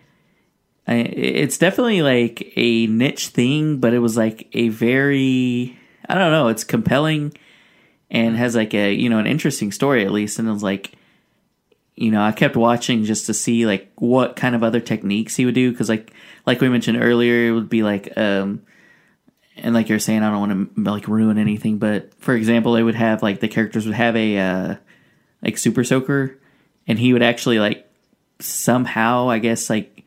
it's 0.94 1.58
definitely 1.58 2.02
like 2.02 2.52
a 2.56 2.86
niche 2.86 3.28
thing, 3.28 3.78
but 3.78 3.92
it 3.92 3.98
was 3.98 4.16
like 4.16 4.48
a 4.52 4.68
very 4.68 5.78
I 6.08 6.14
don't 6.14 6.32
know. 6.32 6.48
It's 6.48 6.64
compelling 6.64 7.32
and 8.10 8.36
has 8.36 8.56
like 8.56 8.74
a 8.74 8.92
you 8.92 9.08
know 9.08 9.18
an 9.18 9.26
interesting 9.26 9.72
story 9.72 10.04
at 10.04 10.10
least, 10.10 10.38
and 10.38 10.48
it 10.48 10.52
was 10.52 10.62
like 10.62 10.92
you 12.00 12.10
know, 12.10 12.22
I 12.22 12.32
kept 12.32 12.56
watching 12.56 13.04
just 13.04 13.26
to 13.26 13.34
see 13.34 13.66
like 13.66 13.92
what 13.96 14.34
kind 14.34 14.54
of 14.54 14.64
other 14.64 14.80
techniques 14.80 15.36
he 15.36 15.44
would 15.44 15.54
do 15.54 15.70
because 15.70 15.90
like 15.90 16.12
like 16.46 16.60
we 16.60 16.68
mentioned 16.68 17.00
earlier, 17.00 17.48
it 17.48 17.52
would 17.52 17.68
be 17.68 17.82
like 17.82 18.16
um 18.16 18.62
and 19.56 19.74
like 19.74 19.90
you're 19.90 19.98
saying, 19.98 20.22
I 20.22 20.30
don't 20.30 20.40
want 20.40 20.76
to 20.76 20.90
like 20.90 21.06
ruin 21.08 21.36
anything, 21.36 21.78
but 21.78 22.14
for 22.14 22.34
example, 22.34 22.72
they 22.72 22.82
would 22.82 22.94
have 22.94 23.22
like 23.22 23.40
the 23.40 23.48
characters 23.48 23.84
would 23.84 23.94
have 23.94 24.16
a 24.16 24.38
uh 24.38 24.74
like 25.42 25.58
super 25.58 25.84
soaker 25.84 26.38
and 26.86 26.98
he 26.98 27.12
would 27.12 27.22
actually 27.22 27.58
like 27.58 27.86
somehow, 28.40 29.28
I 29.28 29.38
guess, 29.38 29.68
like 29.68 29.99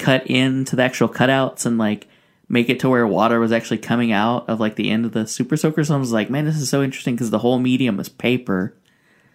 cut 0.00 0.26
into 0.26 0.76
the 0.76 0.82
actual 0.82 1.08
cutouts 1.08 1.66
and 1.66 1.78
like 1.78 2.08
make 2.48 2.68
it 2.68 2.80
to 2.80 2.88
where 2.88 3.06
water 3.06 3.38
was 3.38 3.52
actually 3.52 3.78
coming 3.78 4.10
out 4.10 4.48
of 4.48 4.58
like 4.58 4.74
the 4.74 4.90
end 4.90 5.04
of 5.04 5.12
the 5.12 5.26
super 5.26 5.56
soaker. 5.56 5.84
So 5.84 5.94
I 5.94 5.98
was 5.98 6.12
like, 6.12 6.30
man, 6.30 6.44
this 6.44 6.56
is 6.56 6.68
so 6.68 6.82
interesting 6.82 7.14
because 7.14 7.30
the 7.30 7.38
whole 7.38 7.58
medium 7.58 8.00
is 8.00 8.08
paper. 8.08 8.74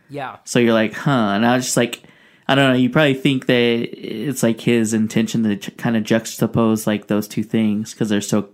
Yeah. 0.10 0.38
So 0.44 0.60
you're 0.60 0.74
like, 0.74 0.94
huh? 0.94 1.12
And 1.34 1.46
I 1.46 1.56
was 1.56 1.66
just 1.66 1.78
like, 1.78 2.04
I 2.48 2.56
don't 2.56 2.72
know. 2.72 2.78
You 2.78 2.90
probably 2.90 3.16
think 3.16 3.46
that 3.48 3.54
it's 3.56 4.44
like 4.44 4.60
his 4.62 4.94
intention 4.94 5.44
to 5.44 5.56
ch- 5.56 5.78
kind 5.78 5.96
of 5.96 6.04
juxtapose 6.04 6.86
like 6.86 7.08
those 7.08 7.28
two 7.28 7.44
things 7.44 7.94
because 7.94 8.10
they're 8.10 8.22
so, 8.22 8.50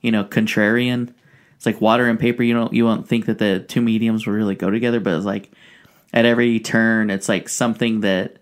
you 0.00 0.10
know, 0.10 0.24
contrarian. 0.24 1.12
It's 1.56 1.66
like 1.66 1.80
water 1.80 2.08
and 2.08 2.18
paper. 2.18 2.42
You 2.42 2.54
don't 2.54 2.72
you 2.72 2.84
won't 2.84 3.08
think 3.08 3.26
that 3.26 3.38
the 3.38 3.60
two 3.60 3.82
mediums 3.82 4.26
will 4.26 4.34
really 4.34 4.54
go 4.54 4.70
together, 4.70 5.00
but 5.00 5.14
it's 5.14 5.26
like 5.26 5.50
at 6.12 6.24
every 6.24 6.60
turn, 6.60 7.10
it's 7.10 7.28
like 7.28 7.48
something 7.48 8.00
that 8.00 8.38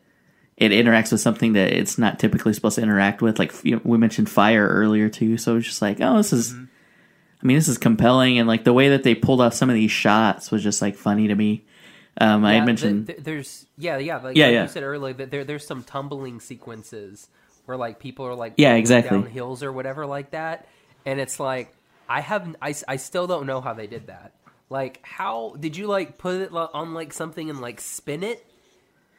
it 0.57 0.71
interacts 0.71 1.11
with 1.13 1.21
something 1.21 1.55
that 1.55 1.73
it's 1.73 1.99
not 1.99 2.19
typically 2.19 2.53
supposed 2.53 2.77
to 2.77 2.83
interact 2.83 3.23
with. 3.23 3.39
Like 3.39 3.53
you 3.65 3.77
know, 3.77 3.81
we 3.85 3.99
mentioned 3.99 4.29
fire 4.31 4.67
earlier 4.69 5.09
too, 5.09 5.37
so 5.39 5.57
it's 5.57 5.67
just 5.67 5.83
like, 5.83 6.01
oh, 6.01 6.17
this 6.19 6.33
is. 6.33 6.55
I 6.55 7.47
mean, 7.47 7.57
this 7.59 7.69
is 7.69 7.77
compelling, 7.77 8.39
and 8.39 8.49
like 8.49 8.65
the 8.65 8.73
way 8.73 8.89
that 8.91 9.03
they 9.03 9.15
pulled 9.15 9.41
off 9.43 9.53
some 9.53 9.69
of 9.69 9.75
these 9.75 9.91
shots 9.91 10.51
was 10.51 10.63
just 10.63 10.81
like 10.81 10.97
funny 10.97 11.29
to 11.29 11.35
me. 11.35 11.65
Um, 12.19 12.45
I 12.45 12.55
had 12.55 12.65
mentioned, 12.67 13.09
th- 13.09 13.19
th- 13.19 13.25
there's 13.25 13.67
yeah 13.77 13.99
yeah 13.99 14.19
like, 14.19 14.37
Yeah, 14.37 14.47
like 14.47 14.53
yeah. 14.55 14.63
you 14.63 14.69
said 14.69 14.83
earlier 14.85 15.13
that 15.15 15.31
there 15.31 15.45
there's 15.45 15.67
some 15.67 15.83
tumbling 15.83 16.39
sequences 16.41 17.29
where 17.67 17.77
like 17.77 17.99
people 17.99 18.25
are 18.27 18.35
like 18.37 18.55
Yeah, 18.57 18.75
exactly. 18.77 19.19
down 19.19 19.27
hills 19.27 19.63
or 19.63 19.73
whatever 19.73 20.07
like 20.07 20.31
that, 20.31 20.69
and 21.05 21.19
it's 21.21 21.39
like 21.41 21.75
I 22.09 22.21
have 22.21 22.55
I 22.63 22.75
I 22.87 22.97
still 22.97 23.27
don't 23.27 23.47
know 23.47 23.61
how 23.61 23.75
they 23.75 23.89
did 23.89 24.07
that. 24.07 24.33
Like 24.71 25.01
how 25.03 25.57
did 25.59 25.77
you 25.77 25.87
like 25.89 26.17
put 26.17 26.41
it 26.41 26.53
on 26.53 26.95
like 26.95 27.13
something 27.13 27.51
and 27.51 27.61
like 27.61 27.81
spin 27.81 28.23
it? 28.23 28.47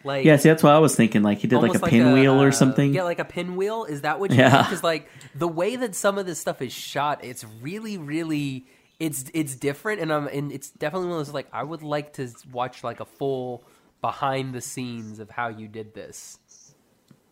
Like 0.06 0.24
yeah, 0.24 0.38
see, 0.38 0.50
that's 0.50 0.62
what 0.62 0.74
I 0.74 0.78
was 0.78 0.96
thinking. 0.96 1.24
Like 1.24 1.40
he 1.40 1.48
did 1.48 1.58
like 1.58 1.72
a 1.72 1.74
almost 1.76 1.86
pinwheel 1.86 2.42
or 2.42 2.50
uh, 2.50 2.52
something. 2.52 2.94
Yeah, 2.94 3.04
like 3.04 3.20
a 3.20 3.26
pinwheel. 3.26 3.86
Is 3.86 4.02
that 4.02 4.20
what 4.20 4.32
you 4.32 4.38
Yeah. 4.38 4.62
Because 4.62 4.84
like 4.84 5.10
the 5.34 5.48
way 5.48 5.76
that 5.76 5.96
some 5.96 6.18
of 6.18 6.26
this 6.26 6.40
stuff 6.40 6.62
is 6.62 6.72
shot, 6.72 7.24
it's 7.24 7.44
really, 7.62 7.98
really, 7.98 8.68
it's 9.00 9.26
it's 9.34 9.56
different, 9.56 10.02
and 10.02 10.14
I'm 10.14 10.28
and 10.28 10.52
it's 10.52 10.70
definitely 10.70 11.10
one 11.10 11.20
of 11.20 11.26
those 11.26 11.34
like 11.34 11.48
I 11.52 11.64
would 11.64 11.82
like 11.82 12.14
to 12.14 12.30
watch 12.52 12.84
like 12.84 13.00
a 13.00 13.06
full 13.06 13.64
behind 14.02 14.54
the 14.54 14.62
scenes 14.62 15.18
of 15.18 15.32
how 15.32 15.48
you 15.48 15.68
did 15.68 15.96
this. 15.96 16.38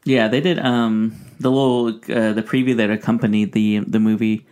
Yeah, 0.06 0.28
they 0.28 0.42
did 0.42 0.60
um 0.60 1.16
the 1.40 1.52
little 1.52 1.90
uh, 1.90 2.34
the 2.34 2.44
preview 2.44 2.76
that 2.78 2.90
accompanied 2.90 3.54
the 3.54 3.80
the 3.80 4.00
movie. 4.00 4.48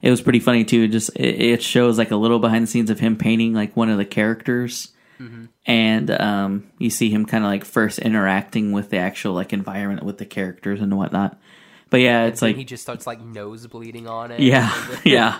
It 0.00 0.10
was 0.10 0.22
pretty 0.22 0.40
funny 0.40 0.64
too. 0.64 0.88
Just 0.88 1.10
it, 1.16 1.40
it 1.40 1.62
shows 1.62 1.98
like 1.98 2.10
a 2.10 2.16
little 2.16 2.38
behind 2.38 2.62
the 2.64 2.66
scenes 2.66 2.88
of 2.88 3.00
him 3.00 3.16
painting 3.16 3.52
like 3.52 3.76
one 3.76 3.90
of 3.90 3.98
the 3.98 4.04
characters, 4.04 4.92
and 5.66 6.10
um 6.10 6.70
you 6.78 6.90
see 6.90 7.10
him 7.10 7.24
kind 7.26 7.44
of 7.44 7.50
like 7.50 7.64
first 7.64 7.98
interacting 7.98 8.72
with 8.72 8.90
the 8.90 8.98
actual 8.98 9.34
like 9.34 9.52
environment 9.52 10.04
with 10.04 10.18
the 10.18 10.26
characters 10.26 10.80
and 10.80 10.96
whatnot. 10.96 11.38
But 11.90 12.00
yeah, 12.00 12.26
it's 12.26 12.42
like 12.42 12.56
he 12.56 12.64
just 12.64 12.82
starts 12.82 13.06
like 13.06 13.20
nose 13.20 13.66
bleeding 13.66 14.06
on 14.06 14.30
it. 14.30 14.40
yeah, 14.40 14.72
yeah. 15.04 15.38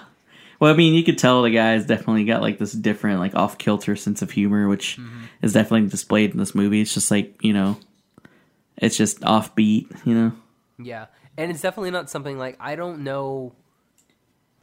Well, 0.60 0.72
I 0.72 0.76
mean, 0.76 0.94
you 0.94 1.04
could 1.04 1.18
tell 1.18 1.42
the 1.42 1.50
guy's 1.50 1.86
definitely 1.86 2.24
got 2.24 2.42
like 2.42 2.58
this 2.58 2.72
different, 2.72 3.20
like 3.20 3.34
off 3.36 3.58
kilter 3.58 3.94
sense 3.94 4.22
of 4.22 4.30
humor, 4.32 4.66
which 4.66 4.96
Mm-hmm. 4.96 5.24
is 5.42 5.52
definitely 5.52 5.88
displayed 5.88 6.32
in 6.32 6.38
this 6.38 6.54
movie. 6.54 6.80
It's 6.80 6.92
just 6.94 7.10
like 7.10 7.36
you 7.44 7.52
know, 7.52 7.78
it's 8.76 8.96
just 8.96 9.20
offbeat, 9.20 9.86
you 10.06 10.14
know. 10.14 10.32
Yeah, 10.78 11.06
and 11.36 11.50
it's 11.50 11.60
definitely 11.60 11.90
not 11.92 12.10
something 12.10 12.38
like 12.38 12.56
I 12.60 12.74
don't 12.76 13.04
know. 13.04 13.52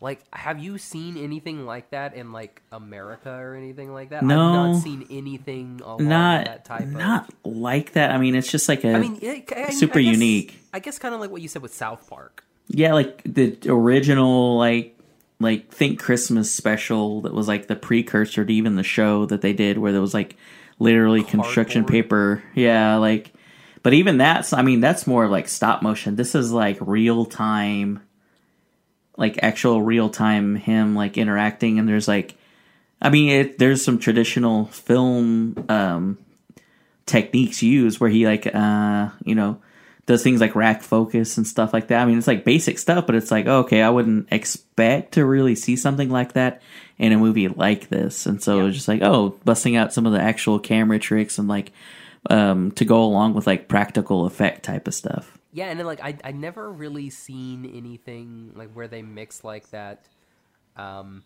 Like, 0.01 0.21
have 0.33 0.59
you 0.59 0.77
seen 0.77 1.17
anything 1.17 1.65
like 1.65 1.89
that 1.91 2.15
in 2.15 2.31
like 2.31 2.61
America 2.71 3.31
or 3.31 3.55
anything 3.55 3.93
like 3.93 4.09
that? 4.09 4.23
No. 4.23 4.35
I've 4.65 4.73
not 4.75 4.83
seen 4.83 5.07
anything 5.09 5.81
along 5.83 6.07
not 6.07 6.45
that 6.45 6.65
type 6.65 6.81
of. 6.81 6.91
not 6.91 7.33
like 7.43 7.93
that. 7.93 8.11
I 8.11 8.17
mean, 8.17 8.35
it's 8.35 8.51
just 8.51 8.67
like 8.69 8.83
a 8.83 8.93
I 8.93 8.99
mean, 8.99 9.17
it, 9.21 9.51
I- 9.55 9.63
I 9.65 9.69
super 9.71 9.99
guess- 9.99 10.11
unique. 10.13 10.59
I 10.73 10.79
guess 10.79 10.99
kind 10.99 11.15
of 11.15 11.21
like 11.21 11.31
what 11.31 11.41
you 11.41 11.47
said 11.47 11.61
with 11.61 11.73
South 11.73 12.07
Park. 12.09 12.43
yeah, 12.67 12.93
like 12.93 13.21
the 13.23 13.57
original 13.67 14.57
like 14.57 14.91
like 15.39 15.71
think 15.71 15.99
Christmas 15.99 16.51
special 16.53 17.21
that 17.21 17.33
was 17.33 17.47
like 17.47 17.67
the 17.67 17.75
precursor 17.75 18.43
to 18.45 18.53
even 18.53 18.75
the 18.75 18.83
show 18.83 19.25
that 19.27 19.41
they 19.41 19.53
did 19.53 19.77
where 19.77 19.91
there 19.91 20.01
was 20.01 20.13
like 20.13 20.35
literally 20.79 21.23
construction 21.23 21.85
paper. 21.85 22.43
Yeah, 22.53 22.97
like 22.97 23.33
but 23.81 23.93
even 23.93 24.17
that's 24.17 24.51
I 24.53 24.61
mean 24.61 24.81
that's 24.81 25.07
more 25.07 25.27
like 25.29 25.47
stop 25.47 25.81
motion. 25.81 26.15
This 26.17 26.35
is 26.35 26.51
like 26.51 26.77
real 26.81 27.25
time 27.25 28.01
like 29.17 29.39
actual 29.41 29.81
real 29.81 30.09
time 30.09 30.55
him 30.55 30.95
like 30.95 31.17
interacting 31.17 31.79
and 31.79 31.87
there's 31.87 32.07
like 32.07 32.35
I 33.01 33.09
mean 33.09 33.29
it, 33.29 33.59
there's 33.59 33.83
some 33.83 33.99
traditional 33.99 34.65
film 34.65 35.65
um 35.69 36.17
techniques 37.05 37.61
used 37.61 37.99
where 37.99 38.09
he 38.09 38.25
like 38.25 38.47
uh 38.53 39.09
you 39.23 39.35
know 39.35 39.59
does 40.05 40.21
things 40.21 40.41
like 40.41 40.55
rack 40.55 40.83
focus 40.83 41.37
and 41.37 41.47
stuff 41.47 41.73
like 41.73 41.87
that. 41.87 42.01
I 42.01 42.05
mean, 42.05 42.17
it's 42.17 42.27
like 42.27 42.45
basic 42.45 42.77
stuff, 42.77 43.05
but 43.07 43.15
it's 43.15 43.31
like, 43.31 43.47
okay, 43.47 43.81
I 43.81 43.89
wouldn't 43.89 44.27
expect 44.31 45.13
to 45.13 45.25
really 45.25 45.55
see 45.55 45.75
something 45.75 46.09
like 46.09 46.33
that 46.33 46.61
in 46.97 47.11
a 47.11 47.17
movie 47.17 47.47
like 47.47 47.89
this. 47.89 48.25
And 48.25 48.41
so 48.41 48.59
it 48.59 48.63
was 48.63 48.75
just 48.75 48.87
like, 48.87 49.01
oh, 49.01 49.39
busting 49.45 49.75
out 49.75 49.93
some 49.93 50.05
of 50.05 50.13
the 50.13 50.21
actual 50.21 50.59
camera 50.59 50.99
tricks 50.99 51.39
and 51.39 51.47
like 51.47 51.71
um, 52.29 52.71
to 52.71 52.85
go 52.85 53.03
along 53.03 53.33
with 53.33 53.47
like 53.47 53.67
practical 53.67 54.25
effect 54.25 54.63
type 54.63 54.87
of 54.87 54.93
stuff. 54.93 55.37
Yeah, 55.55 55.67
and 55.67 55.79
then 55.79 55.85
like 55.85 56.01
I 56.03 56.17
I 56.21 56.33
never 56.33 56.69
really 56.69 57.09
seen 57.09 57.65
anything 57.65 58.51
like 58.55 58.73
where 58.73 58.89
they 58.89 59.01
mix 59.01 59.41
like 59.45 59.69
that, 59.69 60.09
um, 60.75 61.23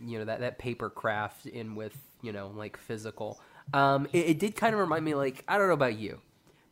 you 0.00 0.18
know 0.18 0.24
that 0.24 0.40
that 0.40 0.58
paper 0.58 0.88
craft 0.88 1.44
in 1.44 1.74
with 1.74 1.94
you 2.22 2.32
know 2.32 2.50
like 2.56 2.78
physical. 2.78 3.38
Um, 3.74 4.08
it, 4.14 4.28
it 4.30 4.38
did 4.38 4.56
kind 4.56 4.72
of 4.72 4.80
remind 4.80 5.04
me 5.04 5.14
like 5.14 5.44
I 5.46 5.58
don't 5.58 5.66
know 5.68 5.74
about 5.74 5.98
you, 5.98 6.22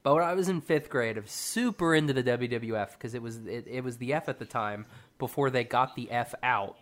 but 0.03 0.15
when 0.15 0.25
I 0.25 0.33
was 0.33 0.49
in 0.49 0.63
fifth 0.63 0.89
grade, 0.89 1.19
I 1.19 1.21
was 1.21 1.31
super 1.31 1.95
into 1.95 2.15
the 2.15 2.23
WWF 2.23 2.93
because 2.93 3.13
it 3.13 3.21
was 3.21 3.37
it, 3.45 3.67
it 3.69 3.85
was 3.85 3.99
the 3.99 4.15
F 4.15 4.31
at 4.31 4.39
the 4.39 4.47
time 4.47 4.87
before 5.19 5.51
they 5.51 5.65
got 5.65 5.95
the 5.95 6.11
F 6.11 6.35
out. 6.43 6.79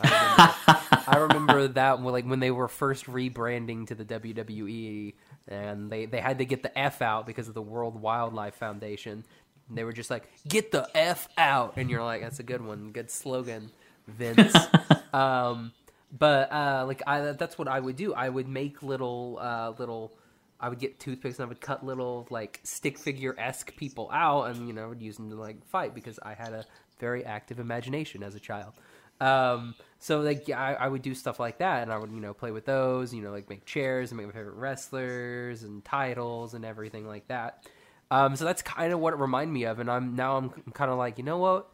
I 0.00 0.56
remember, 0.64 1.06
I 1.06 1.16
remember 1.18 1.68
that 1.68 2.00
when, 2.00 2.12
like 2.14 2.24
when 2.24 2.40
they 2.40 2.50
were 2.50 2.68
first 2.68 3.04
rebranding 3.04 3.88
to 3.88 3.94
the 3.94 4.06
WWE, 4.06 5.12
and 5.48 5.90
they 5.90 6.06
they 6.06 6.20
had 6.20 6.38
to 6.38 6.44
get 6.44 6.62
the 6.62 6.76
F 6.78 7.02
out 7.02 7.26
because 7.26 7.48
of 7.48 7.54
the 7.54 7.62
World 7.62 8.00
Wildlife 8.00 8.54
Foundation. 8.54 9.24
And 9.68 9.78
they 9.78 9.84
were 9.84 9.92
just 9.92 10.10
like, 10.10 10.28
"Get 10.46 10.70
the 10.70 10.88
F 10.94 11.28
out," 11.38 11.74
and 11.76 11.90
you're 11.90 12.02
like, 12.02 12.22
"That's 12.22 12.40
a 12.40 12.42
good 12.42 12.64
one, 12.64 12.90
good 12.92 13.10
slogan, 13.10 13.70
Vince." 14.06 14.54
um, 15.12 15.72
but 16.16 16.52
uh, 16.52 16.84
like 16.86 17.02
I, 17.06 17.32
that's 17.32 17.58
what 17.58 17.68
I 17.68 17.80
would 17.80 17.96
do. 17.96 18.14
I 18.14 18.28
would 18.28 18.48
make 18.48 18.82
little 18.82 19.38
uh, 19.40 19.72
little. 19.78 20.12
I 20.60 20.68
would 20.68 20.78
get 20.78 20.98
toothpicks 20.98 21.38
and 21.38 21.46
I 21.46 21.48
would 21.48 21.60
cut 21.60 21.84
little 21.84 22.26
like 22.30 22.60
stick 22.62 22.98
figure 22.98 23.34
esque 23.38 23.76
people 23.76 24.10
out, 24.12 24.44
and 24.44 24.66
you 24.66 24.72
know, 24.72 24.84
I 24.84 24.86
would 24.86 25.02
use 25.02 25.16
them 25.16 25.30
to 25.30 25.36
like 25.36 25.64
fight 25.66 25.94
because 25.94 26.18
I 26.22 26.34
had 26.34 26.52
a 26.52 26.64
very 27.00 27.24
active 27.24 27.58
imagination 27.58 28.22
as 28.22 28.34
a 28.34 28.40
child. 28.40 28.74
Um, 29.20 29.74
so 29.98 30.20
like 30.20 30.50
I, 30.50 30.74
I 30.74 30.88
would 30.88 31.02
do 31.02 31.14
stuff 31.14 31.40
like 31.40 31.58
that, 31.58 31.82
and 31.82 31.92
I 31.92 31.96
would 31.96 32.10
you 32.10 32.20
know 32.20 32.34
play 32.34 32.50
with 32.50 32.66
those, 32.66 33.14
you 33.14 33.22
know, 33.22 33.30
like 33.30 33.48
make 33.48 33.64
chairs 33.64 34.10
and 34.10 34.18
make 34.18 34.26
my 34.26 34.32
favorite 34.32 34.56
wrestlers 34.56 35.62
and 35.62 35.84
titles 35.84 36.54
and 36.54 36.64
everything 36.64 37.06
like 37.06 37.28
that. 37.28 37.66
Um, 38.10 38.36
so 38.36 38.44
that's 38.44 38.62
kind 38.62 38.92
of 38.92 39.00
what 39.00 39.14
it 39.14 39.18
reminded 39.18 39.52
me 39.52 39.64
of, 39.64 39.78
and 39.78 39.90
I'm 39.90 40.14
now 40.14 40.36
I'm 40.36 40.50
kind 40.72 40.90
of 40.90 40.98
like, 40.98 41.16
you 41.18 41.24
know 41.24 41.38
what, 41.38 41.70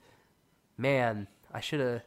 man, 0.78 1.26
I 1.52 1.60
should 1.60 1.80
have. 1.80 2.02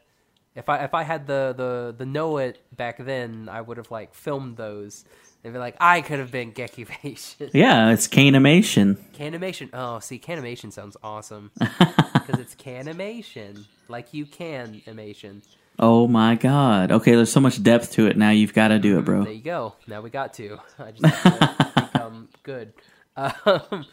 If 0.54 0.68
I 0.68 0.84
if 0.84 0.94
I 0.94 1.02
had 1.02 1.26
the 1.26 1.52
the 1.56 1.94
the 1.96 2.06
know 2.06 2.38
it 2.38 2.62
back 2.74 3.04
then, 3.04 3.48
I 3.50 3.60
would 3.60 3.76
have 3.76 3.90
like 3.90 4.14
filmed 4.14 4.56
those. 4.56 5.04
They'd 5.44 5.52
be 5.52 5.58
like, 5.58 5.76
I 5.78 6.00
could 6.00 6.20
have 6.20 6.30
been 6.30 6.52
Gekivation. 6.52 7.50
Yeah, 7.52 7.90
it's 7.90 8.06
Canimation. 8.06 8.96
Canimation. 9.12 9.68
Oh, 9.74 9.98
see, 9.98 10.18
Canimation 10.18 10.70
sounds 10.70 10.96
awesome 11.02 11.50
because 11.58 12.40
it's 12.40 12.54
Canimation, 12.54 13.66
like 13.86 14.14
you 14.14 14.24
can 14.24 14.80
animation. 14.86 15.42
Oh 15.78 16.08
my 16.08 16.34
god. 16.36 16.90
Okay, 16.90 17.14
there's 17.14 17.30
so 17.30 17.40
much 17.40 17.62
depth 17.62 17.92
to 17.92 18.06
it 18.06 18.16
now. 18.16 18.30
You've 18.30 18.54
got 18.54 18.68
to 18.68 18.78
do 18.78 18.98
it, 18.98 19.04
bro. 19.04 19.24
There 19.24 19.34
you 19.34 19.42
go. 19.42 19.74
Now 19.86 20.00
we 20.00 20.08
got 20.08 20.32
to. 20.34 20.60
I 20.78 20.92
just 20.92 21.14
have 21.14 21.58
to 21.58 21.82
become 21.92 22.28
good. 22.42 22.72
Um, 23.14 23.84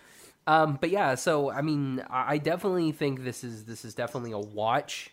um, 0.47 0.77
but 0.79 0.89
yeah, 0.89 1.15
so 1.15 1.51
I 1.51 1.61
mean, 1.61 2.01
I 2.09 2.37
definitely 2.37 2.93
think 2.93 3.25
this 3.25 3.43
is 3.43 3.65
this 3.65 3.83
is 3.83 3.93
definitely 3.93 4.31
a 4.31 4.39
watch 4.39 5.09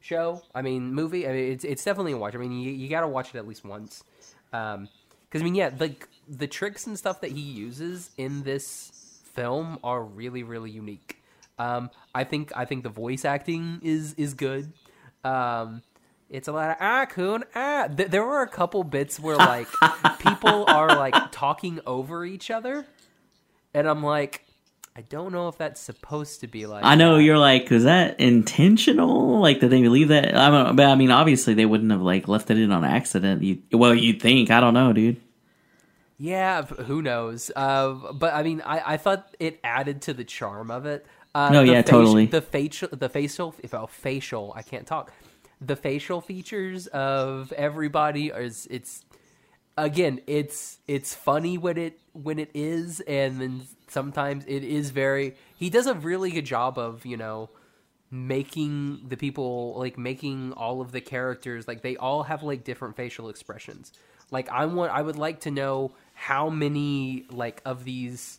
show. 0.00 0.42
I 0.54 0.60
mean, 0.60 0.92
movie. 0.92 1.26
I 1.26 1.32
mean, 1.32 1.52
it's 1.52 1.64
it's 1.64 1.82
definitely 1.82 2.12
a 2.12 2.18
watch. 2.18 2.34
I 2.34 2.38
mean, 2.38 2.52
you 2.52 2.70
you 2.70 2.90
got 2.90 3.00
to 3.00 3.08
watch 3.08 3.34
it 3.34 3.38
at 3.38 3.48
least 3.48 3.64
once. 3.64 4.04
Um, 4.52 4.88
because 5.34 5.42
I 5.42 5.46
mean, 5.46 5.56
yeah, 5.56 5.72
like 5.80 6.06
the 6.28 6.46
tricks 6.46 6.86
and 6.86 6.96
stuff 6.96 7.20
that 7.22 7.32
he 7.32 7.40
uses 7.40 8.12
in 8.16 8.44
this 8.44 9.20
film 9.32 9.80
are 9.82 10.00
really 10.00 10.44
really 10.44 10.70
unique. 10.70 11.20
Um, 11.58 11.90
I 12.14 12.22
think 12.22 12.52
I 12.54 12.66
think 12.66 12.84
the 12.84 12.88
voice 12.88 13.24
acting 13.24 13.80
is 13.82 14.14
is 14.14 14.34
good. 14.34 14.72
Um, 15.24 15.82
it's 16.30 16.46
a 16.46 16.52
lot 16.52 16.70
of 16.70 16.76
ah 16.78 17.06
coon 17.06 17.42
ah. 17.56 17.88
Th- 17.88 18.08
there 18.08 18.24
were 18.24 18.42
a 18.42 18.48
couple 18.48 18.84
bits 18.84 19.18
where 19.18 19.34
like 19.34 19.66
people 20.20 20.66
are 20.68 20.94
like 20.94 21.32
talking 21.32 21.80
over 21.84 22.24
each 22.24 22.52
other, 22.52 22.86
and 23.74 23.88
I'm 23.88 24.04
like, 24.04 24.44
I 24.94 25.00
don't 25.00 25.32
know 25.32 25.48
if 25.48 25.58
that's 25.58 25.80
supposed 25.80 26.42
to 26.42 26.46
be 26.46 26.66
like. 26.66 26.84
I 26.84 26.94
know 26.94 27.18
you're 27.18 27.38
like, 27.38 27.70
was 27.70 27.82
that 27.82 28.20
intentional? 28.20 29.40
Like, 29.40 29.58
did 29.58 29.70
they 29.70 29.88
leave 29.88 30.08
that? 30.08 30.36
I 30.36 30.48
don't 30.48 30.76
but 30.76 30.86
I 30.86 30.94
mean, 30.94 31.10
obviously 31.10 31.54
they 31.54 31.66
wouldn't 31.66 31.90
have 31.90 32.02
like 32.02 32.28
left 32.28 32.52
it 32.52 32.58
in 32.60 32.70
on 32.70 32.84
accident. 32.84 33.42
You, 33.42 33.60
well, 33.72 33.92
you'd 33.92 34.22
think. 34.22 34.52
I 34.52 34.60
don't 34.60 34.74
know, 34.74 34.92
dude. 34.92 35.20
Yeah, 36.18 36.62
who 36.62 37.02
knows? 37.02 37.50
Uh, 37.54 38.12
but 38.12 38.34
I 38.34 38.42
mean, 38.42 38.62
I, 38.64 38.94
I 38.94 38.96
thought 38.96 39.34
it 39.40 39.58
added 39.64 40.02
to 40.02 40.14
the 40.14 40.24
charm 40.24 40.70
of 40.70 40.86
it. 40.86 41.06
Uh, 41.34 41.50
No, 41.50 41.64
the 41.66 41.72
yeah, 41.72 41.82
faci- 41.82 41.86
totally. 41.86 42.26
The 42.26 42.40
facial, 42.40 42.88
the 42.92 43.08
facial, 43.08 43.54
if 43.62 43.74
oh, 43.74 43.86
facial, 43.86 44.52
I 44.54 44.62
can't 44.62 44.86
talk. 44.86 45.12
The 45.60 45.76
facial 45.76 46.20
features 46.20 46.86
of 46.88 47.52
everybody 47.52 48.28
is 48.28 48.68
it's 48.70 49.04
again, 49.76 50.20
it's 50.26 50.78
it's 50.86 51.14
funny 51.14 51.58
when 51.58 51.76
it 51.78 51.98
when 52.12 52.38
it 52.38 52.50
is, 52.54 53.00
and 53.00 53.40
then 53.40 53.62
sometimes 53.88 54.44
it 54.46 54.62
is 54.62 54.90
very. 54.90 55.34
He 55.56 55.70
does 55.70 55.86
a 55.86 55.94
really 55.94 56.30
good 56.30 56.44
job 56.46 56.78
of 56.78 57.04
you 57.04 57.16
know 57.16 57.50
making 58.14 59.00
the 59.08 59.16
people 59.16 59.74
like 59.76 59.98
making 59.98 60.52
all 60.52 60.80
of 60.80 60.92
the 60.92 61.00
characters 61.00 61.66
like 61.66 61.82
they 61.82 61.96
all 61.96 62.22
have 62.22 62.44
like 62.44 62.62
different 62.64 62.96
facial 62.96 63.28
expressions. 63.28 63.92
Like 64.30 64.48
i 64.50 64.66
want 64.66 64.92
i 64.92 65.02
would 65.02 65.16
like 65.16 65.40
to 65.40 65.50
know 65.50 65.92
how 66.14 66.48
many 66.48 67.26
like 67.30 67.60
of 67.64 67.84
these 67.84 68.38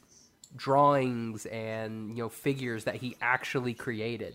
drawings 0.55 1.45
and 1.47 2.11
you 2.17 2.23
know 2.23 2.29
figures 2.29 2.85
that 2.85 2.95
he 2.95 3.17
actually 3.21 3.73
created. 3.73 4.33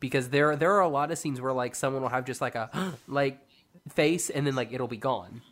Because 0.00 0.28
there 0.28 0.54
there 0.54 0.72
are 0.74 0.80
a 0.82 0.88
lot 0.88 1.10
of 1.10 1.18
scenes 1.18 1.40
where 1.40 1.52
like 1.52 1.74
someone 1.74 2.02
will 2.02 2.08
have 2.10 2.24
just 2.24 2.40
like 2.40 2.54
a 2.54 2.94
like 3.08 3.40
face 3.88 4.30
and 4.30 4.46
then 4.46 4.54
like 4.54 4.72
it'll 4.72 4.86
be 4.86 4.96
gone. 4.96 5.42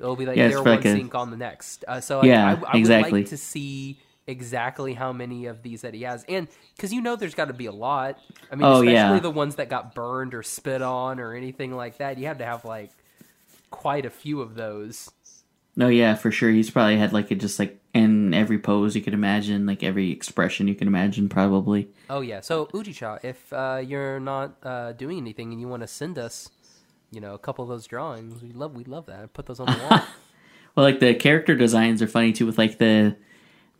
It'll 0.00 0.16
be 0.16 0.26
like 0.26 0.38
Yeah, 0.38 0.48
one 0.60 0.78
a- 0.86 1.08
gone 1.08 1.30
the 1.30 1.36
next. 1.36 1.84
Uh, 1.86 2.00
so 2.00 2.20
like, 2.20 2.28
Yeah, 2.28 2.46
I, 2.46 2.50
I 2.50 2.54
would 2.54 2.74
exactly. 2.76 3.20
like 3.20 3.28
to 3.30 3.36
see 3.36 3.98
exactly 4.26 4.94
how 4.94 5.12
many 5.12 5.46
of 5.46 5.62
these 5.62 5.82
that 5.82 5.92
he 5.94 6.02
has 6.02 6.24
and 6.28 6.48
because 6.74 6.92
you 6.92 7.02
know 7.02 7.14
there's 7.14 7.34
got 7.34 7.46
to 7.46 7.52
be 7.52 7.66
a 7.66 7.72
lot 7.72 8.18
i 8.50 8.54
mean 8.54 8.64
Oh, 8.64 8.76
especially 8.80 8.92
yeah. 8.92 9.18
the 9.18 9.30
ones 9.30 9.56
that 9.56 9.68
got 9.68 9.94
burned 9.94 10.32
or 10.34 10.42
spit 10.42 10.80
on 10.80 11.20
or 11.20 11.34
anything 11.34 11.74
like 11.74 11.98
that 11.98 12.16
you 12.18 12.26
have 12.26 12.38
to 12.38 12.44
have 12.44 12.64
like 12.64 12.90
quite 13.70 14.06
a 14.06 14.10
few 14.10 14.40
of 14.40 14.54
those 14.54 15.10
No, 15.76 15.88
yeah, 15.88 16.14
for 16.14 16.30
sure. 16.30 16.50
He's 16.50 16.70
probably 16.70 16.96
had 16.96 17.12
like 17.12 17.30
a 17.32 17.34
just 17.34 17.58
like 17.58 17.80
in 17.92 18.32
every 18.32 18.58
pose 18.60 18.94
you 18.94 19.02
could 19.02 19.12
imagine, 19.14 19.66
like 19.66 19.82
every 19.82 20.12
expression 20.12 20.68
you 20.68 20.76
can 20.76 20.86
imagine, 20.86 21.28
probably. 21.28 21.88
Oh 22.08 22.20
yeah. 22.20 22.40
So 22.42 22.66
Ujicha, 22.66 23.18
if 23.24 23.52
uh, 23.52 23.82
you're 23.84 24.20
not 24.20 24.56
uh, 24.62 24.92
doing 24.92 25.18
anything 25.18 25.50
and 25.52 25.60
you 25.60 25.66
want 25.66 25.82
to 25.82 25.88
send 25.88 26.16
us, 26.16 26.48
you 27.10 27.20
know, 27.20 27.34
a 27.34 27.38
couple 27.38 27.64
of 27.64 27.68
those 27.68 27.88
drawings, 27.88 28.40
we 28.40 28.52
love 28.52 28.76
we 28.76 28.84
love 28.84 29.06
that. 29.06 29.32
Put 29.34 29.46
those 29.46 29.58
on 29.60 29.66
the 29.66 29.78
wall. 29.90 30.00
Well, 30.76 30.86
like 30.86 30.98
the 31.00 31.14
character 31.14 31.54
designs 31.56 32.02
are 32.02 32.08
funny 32.08 32.32
too, 32.32 32.46
with 32.46 32.58
like 32.58 32.78
the 32.78 33.16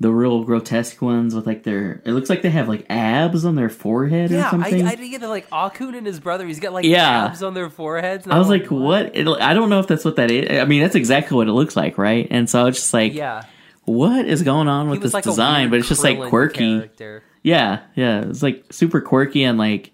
the 0.00 0.10
real 0.10 0.42
grotesque 0.44 1.00
ones 1.00 1.34
with 1.34 1.46
like 1.46 1.62
their. 1.62 2.02
It 2.04 2.12
looks 2.12 2.28
like 2.28 2.42
they 2.42 2.50
have 2.50 2.68
like 2.68 2.86
abs 2.90 3.44
on 3.44 3.54
their 3.54 3.68
forehead 3.68 4.30
or 4.32 4.34
yeah, 4.34 4.48
I, 4.48 4.50
something. 4.50 4.86
I 4.86 4.94
did 4.96 5.08
get 5.08 5.20
the 5.20 5.28
like 5.28 5.48
Akun 5.50 5.96
and 5.96 6.06
his 6.06 6.18
brother. 6.20 6.46
He's 6.46 6.60
got 6.60 6.72
like 6.72 6.84
Yeah. 6.84 7.26
abs 7.26 7.42
on 7.42 7.54
their 7.54 7.70
foreheads. 7.70 8.26
I 8.26 8.38
was 8.38 8.48
like, 8.48 8.66
what? 8.66 9.14
It, 9.16 9.26
I 9.28 9.54
don't 9.54 9.70
know 9.70 9.78
if 9.80 9.86
that's 9.86 10.04
what 10.04 10.16
that 10.16 10.30
is. 10.30 10.58
I 10.60 10.64
mean, 10.64 10.82
that's 10.82 10.96
exactly 10.96 11.36
what 11.36 11.48
it 11.48 11.52
looks 11.52 11.76
like, 11.76 11.96
right? 11.96 12.26
And 12.30 12.50
so 12.50 12.60
I 12.60 12.64
was 12.64 12.76
just 12.76 12.92
like, 12.92 13.14
Yeah, 13.14 13.44
what 13.84 14.26
is 14.26 14.42
going 14.42 14.68
on 14.68 14.88
with 14.90 15.00
this 15.00 15.14
like 15.14 15.24
design? 15.24 15.70
But 15.70 15.78
it's 15.78 15.88
just 15.88 16.02
like 16.02 16.20
quirky. 16.28 16.78
Character. 16.78 17.22
Yeah, 17.42 17.80
yeah. 17.94 18.22
It's 18.22 18.42
like 18.42 18.72
super 18.72 19.00
quirky 19.00 19.44
and 19.44 19.58
like 19.58 19.92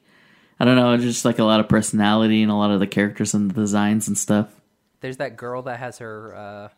I 0.59 0.65
don't 0.65 0.77
know, 0.77 0.97
just 0.97 1.25
like 1.25 1.39
a 1.39 1.45
lot 1.45 1.61
of 1.61 1.69
personality 1.69 2.43
and 2.43 2.51
a 2.51 2.55
lot 2.55 2.71
of 2.71 2.81
the 2.81 2.87
characters 2.87 3.35
and 3.35 3.51
the 3.51 3.55
designs 3.55 4.09
and 4.09 4.17
stuff. 4.17 4.49
There's 5.01 5.17
that 5.17 5.37
girl 5.37 5.63
that 5.63 5.79
has 5.79 5.99
her 5.99 6.35
uh, 6.37 6.69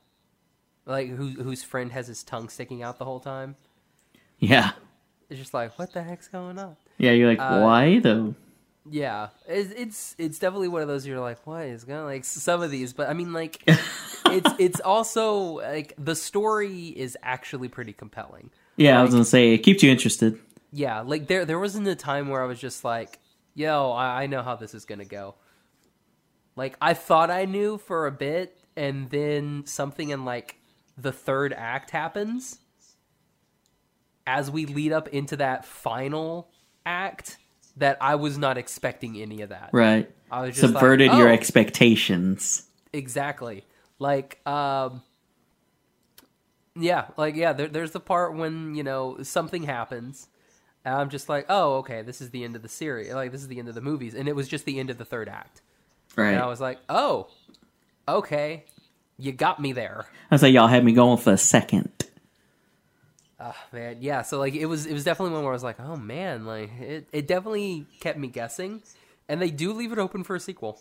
like 0.87 1.09
who, 1.09 1.29
whose 1.31 1.63
friend 1.63 1.93
has 1.93 2.07
his 2.07 2.23
tongue 2.23 2.49
sticking 2.49 2.83
out 2.83 2.99
the 2.99 3.05
whole 3.05 3.21
time. 3.21 3.57
Yeah, 4.39 4.73
It's 5.31 5.39
just 5.39 5.55
like, 5.55 5.79
what 5.79 5.93
the 5.93 6.03
heck's 6.03 6.29
going 6.29 6.59
on? 6.59 6.77
yeah. 6.99 7.13
You're 7.13 7.29
like, 7.29 7.39
Uh, 7.41 7.61
why 7.61 8.01
though? 8.01 8.35
Yeah, 8.91 9.29
it's 9.47 9.71
it's 9.73 10.17
it's 10.19 10.39
definitely 10.41 10.67
one 10.67 10.83
of 10.83 10.89
those 10.89 11.07
you're 11.07 11.21
like, 11.21 11.47
what 11.47 11.67
is 11.67 11.85
going 11.85 12.05
like 12.05 12.25
some 12.25 12.63
of 12.63 12.71
these, 12.73 12.93
but 12.93 13.09
I 13.09 13.13
mean 13.13 13.33
like 13.33 13.63
it's 13.67 14.51
it's 14.59 14.81
also 14.81 15.61
like 15.61 15.95
the 15.97 16.17
story 16.17 16.89
is 16.89 17.17
actually 17.23 17.69
pretty 17.69 17.93
compelling. 17.93 18.51
Yeah, 18.77 18.99
I 18.99 19.03
was 19.03 19.13
gonna 19.13 19.25
say 19.25 19.53
it 19.55 19.59
keeps 19.59 19.85
you 19.85 19.91
interested. 19.93 20.37
Yeah, 20.73 21.03
like 21.03 21.29
there 21.29 21.45
there 21.45 21.61
wasn't 21.61 21.87
a 21.87 21.95
time 21.95 22.29
where 22.29 22.43
I 22.43 22.47
was 22.47 22.59
just 22.59 22.83
like, 22.83 23.21
yo, 23.55 23.93
I, 23.93 24.25
I 24.25 24.27
know 24.27 24.43
how 24.43 24.57
this 24.57 24.75
is 24.75 24.85
gonna 24.85 25.05
go. 25.05 25.37
Like 26.57 26.77
I 26.81 26.95
thought 26.95 27.31
I 27.31 27.45
knew 27.45 27.79
for 27.79 28.09
a 28.09 28.13
bit, 28.13 28.59
and 28.77 29.09
then 29.11 29.63
something 29.65 30.09
in 30.11 30.25
like 30.25 30.57
the 31.03 31.13
third 31.13 31.53
act 31.53 31.91
happens. 31.91 32.59
As 34.27 34.51
we 34.51 34.67
lead 34.67 34.93
up 34.93 35.09
into 35.09 35.37
that 35.37 35.65
final 35.65 36.49
act, 36.87 37.39
that 37.77 37.99
I 38.01 38.15
was 38.15 38.39
not 38.39 38.57
expecting 38.57 39.21
any 39.21 39.43
of 39.43 39.49
that. 39.49 39.71
Right. 39.73 40.11
I 40.31 40.43
was 40.43 40.55
just 40.55 40.61
Subverted 40.73 41.09
like, 41.09 41.19
your 41.19 41.29
"Oh." 41.29 41.33
expectations. 41.33 42.65
Exactly. 42.93 43.65
Like, 43.99 44.47
um, 44.47 45.03
yeah, 46.77 47.07
like 47.17 47.35
yeah. 47.37 47.53
There, 47.53 47.69
there's 47.69 47.91
the 47.91 48.01
part 48.01 48.35
when 48.35 48.75
you 48.75 48.83
know 48.83 49.23
something 49.23 49.65
happens, 49.65 50.29
and 50.85 50.95
I'm 50.95 51.11
just 51.11 51.29
like, 51.29 51.47
oh, 51.49 51.77
okay, 51.79 52.03
this 52.03 52.21
is 52.21 52.31
the 52.31 52.45
end 52.45 52.57
of 52.57 52.63
the 52.63 52.69
series. 52.69 53.13
Like, 53.13 53.33
this 53.33 53.43
is 53.43 53.49
the 53.49 53.59
end 53.59 53.69
of 53.69 53.75
the 53.75 53.81
movies, 53.81 54.15
and 54.15 54.29
it 54.29 54.37
was 54.37 54.49
just 54.49 54.65
the 54.65 54.79
end 54.79 54.91
of 54.91 54.99
the 54.99 55.05
third 55.05 55.29
act. 55.29 55.63
Right. 56.17 56.33
And 56.33 56.39
I 56.43 56.47
was 56.47 56.61
like, 56.61 56.79
oh, 56.89 57.29
okay, 58.09 58.65
you 59.19 59.33
got 59.33 59.61
me 59.61 59.73
there. 59.73 60.07
I 60.31 60.35
was 60.35 60.43
like, 60.43 60.53
y'all 60.55 60.69
had 60.69 60.85
me 60.85 60.93
going 60.93 61.19
for 61.19 61.33
a 61.33 61.39
second. 61.39 61.91
Ah, 63.39 63.57
man, 63.73 63.97
yeah. 64.01 64.23
So 64.23 64.39
like, 64.39 64.55
it 64.55 64.67
was 64.67 64.87
it 64.87 64.93
was 64.93 65.05
definitely 65.05 65.35
one 65.35 65.43
where 65.43 65.53
I 65.53 65.55
was 65.55 65.65
like, 65.65 65.81
oh 65.81 65.97
man, 65.97 66.47
like 66.47 66.71
it 66.81 67.09
it 67.13 67.27
definitely 67.27 67.87
kept 68.01 68.19
me 68.19 68.29
guessing, 68.29 68.83
and 69.29 69.43
they 69.43 69.51
do 69.51 69.73
leave 69.73 69.93
it 69.93 69.99
open 69.99 70.23
for 70.23 70.37
a 70.37 70.41
sequel. 70.41 70.81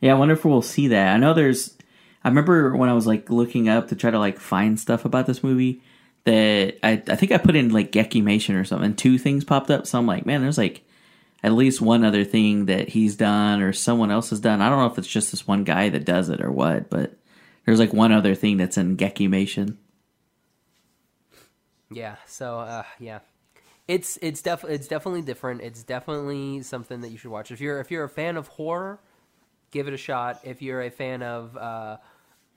Yeah, 0.00 0.12
I 0.12 0.18
wonder 0.18 0.34
if 0.34 0.44
we'll 0.44 0.62
see 0.62 0.88
that. 0.88 1.14
I 1.14 1.18
know 1.18 1.34
there's. 1.34 1.76
I 2.24 2.28
remember 2.28 2.74
when 2.74 2.88
I 2.88 2.94
was 2.94 3.06
like 3.06 3.28
looking 3.28 3.68
up 3.68 3.88
to 3.88 3.96
try 3.96 4.10
to 4.10 4.18
like 4.18 4.38
find 4.40 4.80
stuff 4.80 5.04
about 5.04 5.26
this 5.26 5.42
movie 5.42 5.82
that 6.24 6.78
I 6.82 7.02
I 7.06 7.16
think 7.16 7.32
I 7.32 7.38
put 7.38 7.56
in 7.56 7.70
like 7.70 7.92
Gekimation 7.92 8.58
or 8.58 8.64
something. 8.64 8.86
and 8.86 8.98
Two 8.98 9.18
things 9.18 9.44
popped 9.44 9.70
up, 9.70 9.86
so 9.86 9.98
I'm 9.98 10.06
like, 10.06 10.24
man, 10.24 10.40
there's 10.40 10.58
like 10.58 10.82
at 11.44 11.52
least 11.52 11.82
one 11.82 12.04
other 12.04 12.24
thing 12.24 12.64
that 12.64 12.88
he's 12.88 13.16
done 13.16 13.60
or 13.60 13.74
someone 13.74 14.10
else 14.10 14.30
has 14.30 14.40
done. 14.40 14.62
I 14.62 14.70
don't 14.70 14.78
know 14.78 14.86
if 14.86 14.96
it's 14.96 15.06
just 15.06 15.30
this 15.30 15.46
one 15.46 15.62
guy 15.62 15.90
that 15.90 16.06
does 16.06 16.30
it 16.30 16.40
or 16.40 16.50
what, 16.50 16.88
but 16.88 17.18
there's 17.66 17.78
like 17.78 17.92
one 17.92 18.12
other 18.12 18.34
thing 18.34 18.56
that's 18.56 18.78
in 18.78 18.96
Gekimation. 18.96 19.76
Yeah. 21.90 22.16
So 22.24 22.60
uh, 22.60 22.84
yeah, 22.98 23.18
it's 23.86 24.18
it's 24.22 24.40
def 24.40 24.64
it's 24.64 24.88
definitely 24.88 25.20
different. 25.20 25.60
It's 25.60 25.82
definitely 25.82 26.62
something 26.62 27.02
that 27.02 27.10
you 27.10 27.18
should 27.18 27.30
watch. 27.30 27.50
If 27.50 27.60
you're 27.60 27.78
if 27.78 27.90
you're 27.90 28.04
a 28.04 28.08
fan 28.08 28.38
of 28.38 28.48
horror, 28.48 28.98
give 29.70 29.86
it 29.86 29.92
a 29.92 29.98
shot. 29.98 30.40
If 30.44 30.62
you're 30.62 30.80
a 30.80 30.90
fan 30.90 31.22
of 31.22 31.58
uh, 31.58 31.98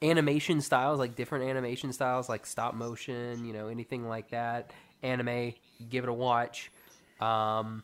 animation 0.02 0.62
styles, 0.62 0.98
like 0.98 1.18
different 1.18 1.50
animation 1.50 1.92
styles, 1.92 2.30
like 2.30 2.46
stop 2.46 2.74
motion, 2.74 3.44
you 3.44 3.52
know, 3.52 3.68
anything 3.68 4.08
like 4.08 4.30
that, 4.30 4.72
anime, 5.04 5.56
give 5.90 6.06
it 6.06 6.10
a 6.10 6.14
watch. 6.14 6.72
Um, 7.20 7.84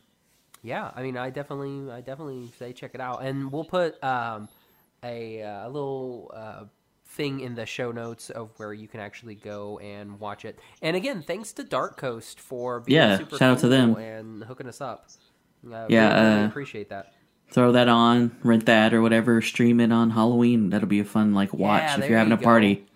yeah, 0.64 0.90
I 0.96 1.02
mean, 1.02 1.16
I 1.16 1.30
definitely, 1.30 1.92
I 1.92 2.00
definitely 2.00 2.50
say 2.58 2.72
check 2.72 2.92
it 2.94 3.00
out, 3.00 3.22
and 3.22 3.52
we'll 3.52 3.64
put 3.64 4.02
um, 4.02 4.48
a, 5.04 5.42
uh, 5.42 5.68
a 5.68 5.70
little 5.70 6.32
uh, 6.34 6.64
thing 7.06 7.40
in 7.40 7.54
the 7.54 7.66
show 7.66 7.92
notes 7.92 8.30
of 8.30 8.50
where 8.56 8.72
you 8.72 8.88
can 8.88 8.98
actually 9.00 9.34
go 9.36 9.78
and 9.78 10.18
watch 10.18 10.44
it. 10.44 10.58
And 10.82 10.96
again, 10.96 11.22
thanks 11.22 11.52
to 11.52 11.64
Dark 11.64 11.96
Coast 11.96 12.40
for 12.40 12.80
being 12.80 12.96
Yeah, 12.96 13.18
super 13.18 13.36
shout 13.36 13.52
out 13.52 13.58
to 13.60 13.68
them. 13.68 13.94
and 13.96 14.42
hooking 14.42 14.66
us 14.66 14.80
up. 14.80 15.08
Uh, 15.70 15.86
Yeah, 15.88 16.08
really, 16.14 16.30
really 16.30 16.42
uh, 16.44 16.48
appreciate 16.48 16.88
that. 16.88 17.12
Throw 17.50 17.70
that 17.72 17.88
on, 17.88 18.36
rent 18.42 18.66
that 18.66 18.92
or 18.94 19.02
whatever, 19.02 19.40
stream 19.42 19.78
it 19.78 19.92
on 19.92 20.10
Halloween. 20.10 20.70
That'll 20.70 20.88
be 20.88 20.98
a 21.00 21.04
fun 21.04 21.34
like 21.34 21.52
watch 21.52 21.82
Yeah, 21.82 22.00
if 22.00 22.08
you're 22.08 22.18
having 22.18 22.32
you 22.32 22.36
a 22.38 22.40
go. 22.40 22.44
party. 22.44 22.86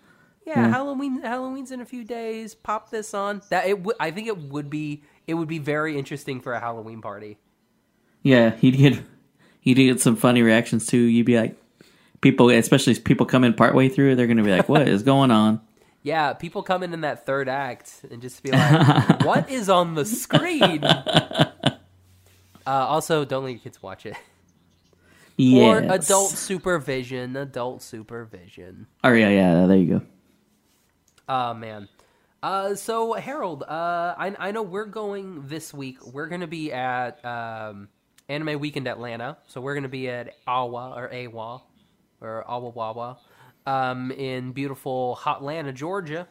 Yeah, 0.45 0.67
Halloween. 0.67 1.21
Halloween's 1.21 1.71
in 1.71 1.79
a 1.81 1.85
few 1.85 2.03
days. 2.03 2.55
Pop 2.55 2.89
this 2.89 3.13
on. 3.13 3.43
That 3.51 3.67
it. 3.67 3.77
W- 3.77 3.95
I 3.99 4.09
think 4.09 4.27
it 4.27 4.35
would 4.37 4.67
be. 4.69 5.03
It 5.27 5.35
would 5.35 5.47
be 5.47 5.59
very 5.59 5.95
interesting 5.97 6.41
for 6.41 6.53
a 6.53 6.59
Halloween 6.59 7.01
party. 7.01 7.37
Yeah, 8.23 8.55
he'd 8.55 8.77
get 8.77 9.01
you'd 9.63 9.75
get 9.75 10.01
some 10.01 10.15
funny 10.15 10.41
reactions 10.41 10.87
too. 10.87 10.97
You'd 10.97 11.25
be 11.25 11.37
like, 11.37 11.55
people, 12.21 12.49
especially 12.49 12.95
people 12.99 13.25
come 13.25 13.43
in 13.43 13.53
partway 13.53 13.89
through, 13.89 14.15
they're 14.15 14.27
gonna 14.27 14.43
be 14.43 14.51
like, 14.51 14.69
"What 14.69 14.87
is 14.87 15.03
going 15.03 15.31
on?" 15.31 15.61
Yeah, 16.01 16.31
people 16.31 16.63
come 16.63 16.81
in 16.81 16.93
in 16.93 17.01
that 17.01 17.25
third 17.25 17.49
act 17.49 18.05
and 18.09 18.21
just 18.21 18.41
be 18.41 18.51
like, 18.51 19.25
"What 19.25 19.49
is 19.49 19.69
on 19.69 19.95
the 19.95 20.05
screen?" 20.05 20.81
uh, 20.85 21.77
also, 22.65 23.25
don't 23.25 23.43
let 23.43 23.49
your 23.49 23.59
kids 23.59 23.83
watch 23.83 24.05
it. 24.05 24.15
Or 25.37 25.79
adult 25.79 26.31
supervision. 26.31 27.35
Adult 27.35 27.81
supervision. 27.81 28.87
Oh 29.03 29.11
yeah, 29.11 29.27
yeah. 29.27 29.65
There 29.67 29.77
you 29.77 29.99
go. 29.99 30.01
Oh 31.27 31.53
man. 31.53 31.89
Uh, 32.41 32.75
so 32.75 33.13
Harold, 33.13 33.63
uh, 33.63 34.15
I 34.17 34.35
I 34.39 34.51
know 34.51 34.63
we're 34.63 34.85
going 34.85 35.47
this 35.47 35.73
week. 35.73 36.05
We're 36.05 36.27
gonna 36.27 36.47
be 36.47 36.71
at 36.71 37.23
um, 37.25 37.89
Anime 38.29 38.59
Weekend 38.59 38.87
Atlanta. 38.87 39.37
So 39.47 39.59
we're 39.59 39.73
gonna 39.75 39.89
be 39.89 40.07
at 40.09 40.35
Awa 40.47 40.93
or 40.95 41.11
Awa 41.13 41.61
or 42.21 42.43
Awa 42.49 42.69
Wawa. 42.69 43.17
um, 43.65 44.11
in 44.11 44.51
beautiful 44.53 45.17
Hotlanta, 45.21 45.73
Georgia. 45.73 46.21
Uh, 46.21 46.25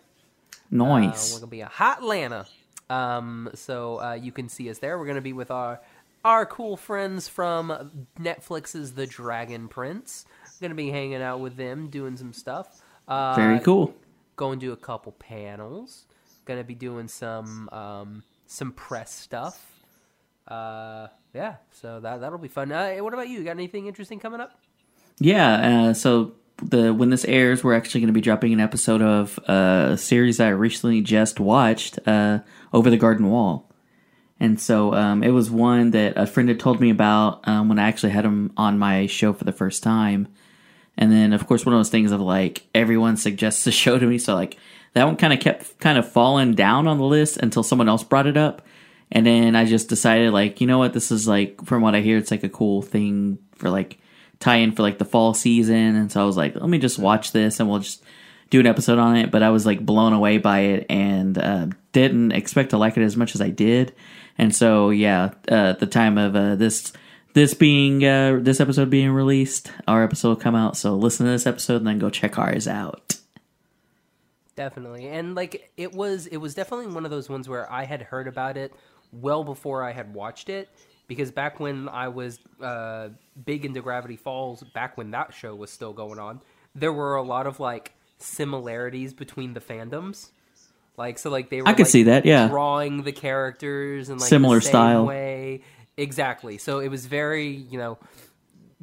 Nice. 0.71 1.33
we're 1.33 1.41
gonna 1.41 1.51
be 1.51 1.61
a 1.61 1.67
Hotlanta. 1.69 2.47
Um, 2.91 3.51
so 3.55 4.01
uh, 4.01 4.13
you 4.15 4.33
can 4.33 4.49
see 4.49 4.71
us 4.71 4.79
there. 4.79 4.99
We're 4.99 5.07
gonna 5.07 5.21
be 5.21 5.33
with 5.35 5.51
our 5.51 5.81
our 6.25 6.45
cool 6.47 6.77
friends 6.77 7.29
from 7.29 7.93
Netflix's 8.19 8.93
The 8.95 9.07
Dragon 9.07 9.69
Prince. 9.69 10.25
Gonna 10.61 10.75
be 10.75 10.91
hanging 10.91 11.23
out 11.23 11.41
with 11.41 11.57
them, 11.57 11.89
doing 11.91 12.17
some 12.17 12.33
stuff. 12.33 12.81
Uh, 13.07 13.35
Very 13.37 13.61
cool. 13.61 13.95
Going 14.37 14.59
to 14.61 14.67
do 14.67 14.73
a 14.73 14.77
couple 14.77 15.13
panels. 15.13 16.05
Gonna 16.45 16.65
be 16.65 16.75
doing 16.75 17.09
some 17.09 17.69
um, 17.71 18.23
some 18.47 18.73
press 18.73 19.15
stuff. 19.15 19.65
Uh, 20.49 21.09
yeah, 21.35 21.57
so 21.73 22.01
that 22.01 22.21
that'll 22.21 22.39
be 22.39 22.49
fun. 22.49 22.73
Uh, 22.73 22.97
what 22.97 23.13
about 23.13 23.29
you? 23.29 23.45
Got 23.45 23.53
anything 23.53 23.87
interesting 23.87 24.19
coming 24.19 24.41
up? 24.41 24.59
Yeah. 25.19 25.89
Uh, 25.89 25.95
so 25.95 26.33
the 26.63 26.93
when 26.93 27.11
this 27.11 27.25
airs, 27.27 27.63
we're 27.63 27.75
actually 27.75 28.01
going 28.01 28.09
to 28.09 28.15
be 28.15 28.21
dropping 28.21 28.53
an 28.53 28.61
episode 28.61 29.03
of 29.03 29.39
uh, 29.47 29.89
a 29.91 29.99
series 29.99 30.41
I 30.41 30.49
recently 30.49 31.03
just 31.03 31.39
watched, 31.39 31.99
uh, 32.07 32.41
Over 32.73 32.91
the 32.91 32.97
Garden 32.97 33.29
Wall. 33.29 33.71
And 34.41 34.61
so 34.61 34.95
um, 34.95 35.23
it 35.23 35.31
was 35.31 35.51
one 35.51 35.91
that 35.91 36.15
a 36.17 36.27
friend 36.27 36.49
had 36.49 36.61
told 36.61 36.81
me 36.81 36.91
about 36.91 37.47
um, 37.49 37.69
when 37.69 37.79
I 37.79 37.89
actually 37.89 38.13
had 38.13 38.25
him 38.25 38.53
on 38.57 38.79
my 38.79 39.07
show 39.07 39.33
for 39.33 39.45
the 39.45 39.53
first 39.53 39.83
time. 39.83 40.29
And 40.97 41.11
then, 41.11 41.33
of 41.33 41.47
course, 41.47 41.67
one 41.67 41.75
of 41.75 41.79
those 41.79 41.91
things 41.91 42.13
of 42.13 42.21
like 42.21 42.67
everyone 42.75 43.17
suggests 43.17 43.67
a 43.67 43.73
show 43.73 43.99
to 43.99 44.07
me, 44.07 44.19
so 44.19 44.35
like 44.35 44.57
that 44.95 45.05
one 45.05 45.17
kind 45.17 45.33
of 45.33 45.41
kept 45.41 45.79
kind 45.79 45.99
of 45.99 46.11
falling 46.11 46.55
down 46.55 46.89
on 46.89 46.99
the 46.99 47.05
list 47.05 47.37
until 47.37 47.63
someone 47.63 47.89
else 47.89 48.03
brought 48.03 48.27
it 48.27 48.37
up. 48.37 48.63
And 49.11 49.27
then 49.27 49.57
I 49.57 49.65
just 49.65 49.89
decided, 49.89 50.33
like, 50.33 50.61
you 50.61 50.67
know 50.67 50.79
what, 50.79 50.93
this 50.93 51.11
is 51.11 51.27
like, 51.27 51.65
from 51.65 51.83
what 51.83 51.95
I 51.95 52.01
hear, 52.01 52.19
it's 52.19 52.31
like 52.31 52.45
a 52.45 52.49
cool 52.49 52.83
thing 52.83 53.39
for 53.55 53.71
like 53.71 53.99
tie 54.41 54.57
in 54.57 54.73
for 54.73 54.83
like 54.83 54.99
the 54.99 55.05
fall 55.05 55.35
season. 55.35 55.97
And 55.97 56.13
so 56.13 56.23
I 56.23 56.25
was 56.25 56.37
like, 56.37 56.55
let 56.55 56.69
me 56.69 56.79
just 56.79 56.99
watch 56.99 57.33
this 57.33 57.59
and 57.59 57.69
we'll 57.69 57.81
just 57.81 58.03
do 58.51 58.61
an 58.61 58.67
episode 58.67 58.99
on 58.99 59.17
it. 59.17 59.31
But 59.31 59.43
I 59.43 59.51
was 59.51 59.67
like 59.67 59.85
blown 59.85 60.13
away 60.13 60.39
by 60.39 60.61
it 60.61 60.87
and 60.91 61.39
uh, 61.39 61.67
didn't 61.93 62.33
expect 62.33 62.71
to 62.71 62.79
like 62.79 62.97
it 62.97 63.03
as 63.03 63.17
much 63.17 63.35
as 63.35 63.41
I 63.41 63.51
did. 63.51 63.95
And 64.37 64.55
so, 64.55 64.91
yeah, 64.91 65.33
uh, 65.51 65.71
at 65.71 65.81
the 65.81 65.87
time 65.87 66.19
of 66.19 66.37
uh, 66.37 66.55
this 66.57 66.93
this 67.35 67.55
being 67.55 68.05
uh, 68.05 68.39
this 68.41 68.61
episode 68.61 68.91
being 68.91 69.11
released, 69.11 69.73
our 69.87 70.03
episode 70.05 70.29
will 70.29 70.37
come 70.37 70.55
out. 70.55 70.77
So 70.77 70.97
listen 70.97 71.27
to 71.27 71.33
this 71.33 71.47
episode 71.47 71.77
and 71.77 71.87
then 71.87 71.99
go 71.99 72.11
check 72.11 72.39
ours 72.39 72.69
out. 72.69 73.17
Definitely. 74.55 75.09
And 75.09 75.35
like 75.35 75.71
it 75.77 75.93
was 75.93 76.27
it 76.27 76.39
was 76.39 76.55
definitely 76.55 76.89
one 76.89 77.05
of 77.05 77.11
those 77.11 77.29
ones 77.29 77.49
where 77.49 77.71
I 77.71 77.85
had 77.85 78.03
heard 78.03 78.27
about 78.27 78.57
it 78.57 78.73
well 79.13 79.45
before 79.45 79.83
I 79.83 79.93
had 79.93 80.15
watched 80.15 80.49
it 80.49 80.69
because 81.07 81.31
back 81.31 81.61
when 81.61 81.89
I 81.89 82.09
was 82.09 82.39
uh 82.61 83.09
big 83.45 83.65
into 83.65 83.81
Gravity 83.81 84.17
Falls, 84.17 84.63
back 84.63 84.97
when 84.97 85.11
that 85.13 85.35
show 85.35 85.55
was 85.55 85.71
still 85.71 85.93
going 85.93 86.19
on, 86.19 86.41
there 86.75 86.93
were 86.93 87.17
a 87.17 87.23
lot 87.23 87.47
of 87.47 87.61
like 87.61 87.95
similarities 88.19 89.15
between 89.15 89.55
the 89.55 89.61
fandoms. 89.61 90.31
Like 90.97 91.19
so 91.19 91.31
like 91.31 91.49
they 91.51 91.63
were 91.63 91.69
I 91.69 91.73
could 91.73 91.87
like, 91.87 91.91
see 91.91 92.03
that, 92.05 92.27
yeah. 92.27 92.49
drawing 92.49 93.03
the 93.05 93.13
characters 93.13 94.09
and 94.09 94.21
like 94.21 94.29
Similar 94.29 94.57
the 94.57 94.63
same 94.63 94.71
style. 94.71 95.07
way. 95.07 95.63
Exactly. 95.97 96.59
So 96.59 96.79
it 96.81 96.89
was 96.89 97.07
very, 97.07 97.49
you 97.49 97.79
know, 97.79 97.99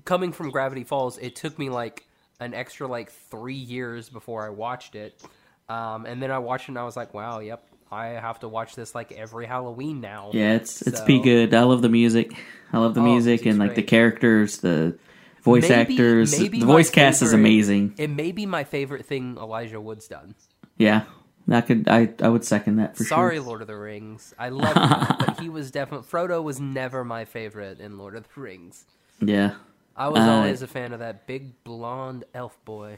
coming 0.06 0.32
from 0.32 0.50
Gravity 0.50 0.84
Falls, 0.84 1.18
it 1.18 1.36
took 1.36 1.58
me 1.60 1.70
like 1.70 2.06
an 2.40 2.54
extra 2.54 2.88
like 2.88 3.12
three 3.12 3.54
years 3.56 4.10
before 4.10 4.46
I 4.46 4.50
watched 4.50 4.96
it. 4.96 5.22
Um, 5.68 6.06
and 6.06 6.22
then 6.22 6.32
I 6.32 6.40
watched 6.40 6.66
it 6.66 6.70
and 6.70 6.80
I 6.80 6.84
was 6.84 6.96
like, 6.96 7.14
wow, 7.14 7.40
yep, 7.40 7.66
I 7.92 8.08
have 8.08 8.40
to 8.40 8.48
watch 8.48 8.76
this 8.76 8.96
like 8.96 9.12
every 9.12 9.46
Halloween 9.46 10.02
now. 10.02 10.32
Yeah, 10.34 10.54
it's 10.54 10.82
it's 10.82 11.00
So- 11.00 11.06
be 11.06 11.20
good. 11.20 11.54
I 11.54 11.64
love 11.64 11.82
the 11.82 11.90
music. 11.90 12.34
I 12.74 12.80
love 12.80 12.94
the 12.96 13.02
Oh, 13.02 13.06
music 13.06 13.46
and 13.46 13.60
like 13.60 13.76
the 13.76 13.84
characters, 13.84 14.58
the 14.58 14.98
voice 15.44 15.70
Maybe- 15.70 15.94
actors. 15.94 16.38
maybe 16.40 16.60
the 16.60 16.66
voice 16.66 16.90
cast 16.90 17.22
is 17.22 17.32
amazing. 17.32 17.94
It 17.98 18.10
may 18.10 18.32
be 18.32 18.46
my 18.46 18.64
favorite 18.64 19.06
thing 19.06 19.38
Elijah 19.38 19.80
Wood's 19.80 20.08
done. 20.08 20.36
Yeah, 20.78 21.04
I 21.50 21.62
could 21.62 21.88
I 21.88 22.10
I 22.22 22.28
would 22.30 22.44
second 22.44 22.78
that 22.78 22.98
for 22.98 23.04
Sorry, 23.06 23.36
sure. 23.38 23.46
Lord 23.46 23.62
of 23.62 23.68
the 23.68 23.78
Rings. 23.78 24.34
I 24.38 24.50
love 24.50 24.76
him, 24.76 25.16
but 25.20 25.40
he 25.40 25.48
was 25.48 25.70
definitely 25.72 26.08
Frodo 26.08 26.44
was 26.44 26.60
never 26.60 27.06
my 27.06 27.24
favorite 27.24 27.80
in 27.80 27.98
Lord 27.98 28.16
of 28.16 28.26
the 28.34 28.42
Rings. 28.42 28.86
Yeah, 29.22 29.54
I 29.96 30.10
was 30.10 30.20
Uh, 30.22 30.32
always 30.32 30.62
a 30.64 30.68
fan 30.68 30.92
of 30.92 31.00
that 31.00 31.28
big 31.28 31.64
blonde 31.64 32.26
elf 32.34 32.58
boy. 32.66 32.98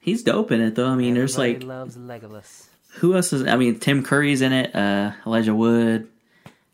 he's 0.00 0.22
dope 0.24 0.50
in 0.52 0.60
it 0.60 0.74
though. 0.74 0.88
I 0.88 0.96
mean, 0.96 1.14
there's 1.14 1.38
Everybody 1.38 1.64
like 1.64 1.68
loves 1.78 1.96
Legolas. 1.96 2.66
Who 2.94 3.14
else 3.14 3.32
is? 3.32 3.46
I 3.46 3.56
mean, 3.56 3.78
Tim 3.78 4.02
Curry's 4.02 4.42
in 4.42 4.52
it. 4.52 4.74
Uh, 4.74 5.12
Elijah 5.26 5.54
Wood. 5.54 6.08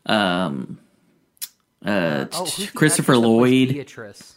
Um. 0.06 0.78
Uh, 1.84 2.26
Oh, 2.32 2.44
Christopher 2.44 2.64
actress 2.64 2.96
that 2.96 3.04
plays 3.04 3.18
Lloyd. 3.22 3.68
Beatrice. 3.70 4.36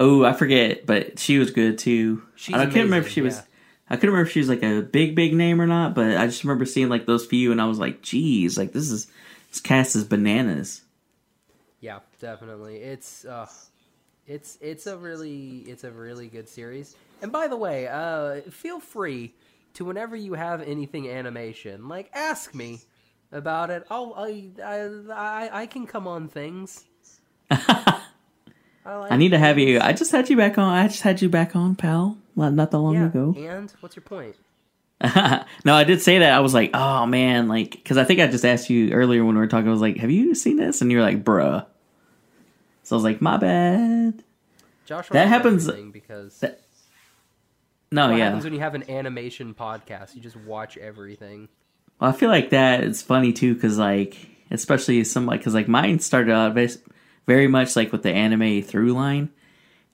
Oh, 0.00 0.24
I 0.24 0.32
forget, 0.32 0.86
but 0.86 1.18
she 1.18 1.38
was 1.38 1.50
good 1.50 1.76
too. 1.78 2.22
She's 2.36 2.54
I 2.54 2.64
can't 2.64 2.74
remember 2.74 2.96
if 2.98 3.02
amazing, 3.04 3.12
she 3.14 3.20
was. 3.22 3.42
I 3.90 3.96
couldn't 3.96 4.10
remember 4.10 4.28
if 4.28 4.32
she 4.32 4.38
was 4.38 4.48
like 4.48 4.62
a 4.62 4.80
big, 4.80 5.14
big 5.14 5.34
name 5.34 5.60
or 5.60 5.66
not, 5.66 5.94
but 5.94 6.16
I 6.16 6.26
just 6.26 6.44
remember 6.44 6.64
seeing 6.64 6.88
like 6.88 7.06
those 7.06 7.26
few, 7.26 7.52
and 7.52 7.60
I 7.60 7.66
was 7.66 7.78
like, 7.78 8.00
"Geez, 8.02 8.56
like 8.56 8.72
this 8.72 8.90
is 8.90 9.08
this 9.50 9.60
cast 9.60 9.96
is 9.96 10.04
bananas." 10.04 10.82
Yeah, 11.80 11.98
definitely. 12.20 12.76
It's 12.76 13.24
uh 13.24 13.48
it's 14.26 14.56
it's 14.60 14.86
a 14.86 14.96
really 14.96 15.58
it's 15.66 15.84
a 15.84 15.90
really 15.90 16.28
good 16.28 16.48
series. 16.48 16.96
And 17.20 17.32
by 17.32 17.48
the 17.48 17.56
way, 17.56 17.88
uh 17.88 18.42
feel 18.50 18.78
free 18.80 19.34
to 19.78 19.84
whenever 19.84 20.16
you 20.16 20.34
have 20.34 20.60
anything 20.60 21.08
animation, 21.08 21.88
like 21.88 22.10
ask 22.12 22.52
me 22.52 22.80
about 23.30 23.70
it. 23.70 23.86
I'll 23.88 24.12
I 24.16 24.50
I 24.62 24.88
I, 25.12 25.50
I 25.62 25.66
can 25.66 25.86
come 25.86 26.08
on 26.08 26.26
things. 26.26 26.84
I, 27.50 28.00
like 28.84 29.12
I 29.12 29.16
need 29.16 29.30
to 29.30 29.38
have 29.38 29.56
you. 29.56 29.78
I 29.80 29.92
just 29.92 30.10
had 30.10 30.28
you 30.28 30.36
back 30.36 30.58
on. 30.58 30.74
I 30.74 30.88
just 30.88 31.02
had 31.02 31.22
you 31.22 31.28
back 31.28 31.54
on, 31.54 31.76
pal. 31.76 32.18
Not, 32.34 32.54
not 32.54 32.72
that 32.72 32.78
long 32.78 32.94
yeah. 32.94 33.06
ago. 33.06 33.34
And 33.38 33.72
what's 33.80 33.94
your 33.94 34.02
point? 34.02 34.34
no, 35.64 35.74
I 35.74 35.84
did 35.84 36.02
say 36.02 36.18
that. 36.18 36.32
I 36.32 36.40
was 36.40 36.54
like, 36.54 36.70
"Oh 36.74 37.06
man," 37.06 37.46
like 37.46 37.70
because 37.70 37.98
I 37.98 38.04
think 38.04 38.18
I 38.18 38.26
just 38.26 38.44
asked 38.44 38.68
you 38.68 38.90
earlier 38.90 39.24
when 39.24 39.36
we 39.36 39.40
were 39.40 39.46
talking. 39.46 39.68
I 39.68 39.72
was 39.72 39.80
like, 39.80 39.98
"Have 39.98 40.10
you 40.10 40.34
seen 40.34 40.56
this?" 40.56 40.80
And 40.80 40.90
you're 40.90 41.02
like, 41.02 41.22
"Bruh." 41.22 41.64
So 42.82 42.96
I 42.96 42.96
was 42.96 43.04
like, 43.04 43.22
"My 43.22 43.36
bad." 43.36 44.24
Josh, 44.86 45.08
That 45.10 45.28
happens- 45.28 45.70
because 45.92 46.40
that- 46.40 46.62
No, 47.90 48.08
what 48.10 48.18
yeah. 48.18 48.24
happens 48.24 48.44
when 48.44 48.52
you 48.52 48.60
have 48.60 48.74
an 48.74 48.90
animation 48.90 49.54
podcast? 49.54 50.14
You 50.14 50.20
just 50.20 50.36
watch 50.36 50.76
everything. 50.76 51.48
Well, 52.00 52.10
I 52.10 52.12
feel 52.12 52.28
like 52.28 52.50
that 52.50 52.84
is 52.84 53.02
funny 53.02 53.32
too, 53.32 53.54
because 53.54 53.78
like, 53.78 54.16
especially 54.50 55.02
some 55.04 55.26
like, 55.26 55.40
because 55.40 55.54
like 55.54 55.68
mine 55.68 55.98
started 56.00 56.32
out 56.32 56.54
very, 56.54 56.68
very 57.26 57.48
much 57.48 57.76
like 57.76 57.92
with 57.92 58.02
the 58.02 58.12
anime 58.12 58.62
through 58.62 58.92
line, 58.92 59.30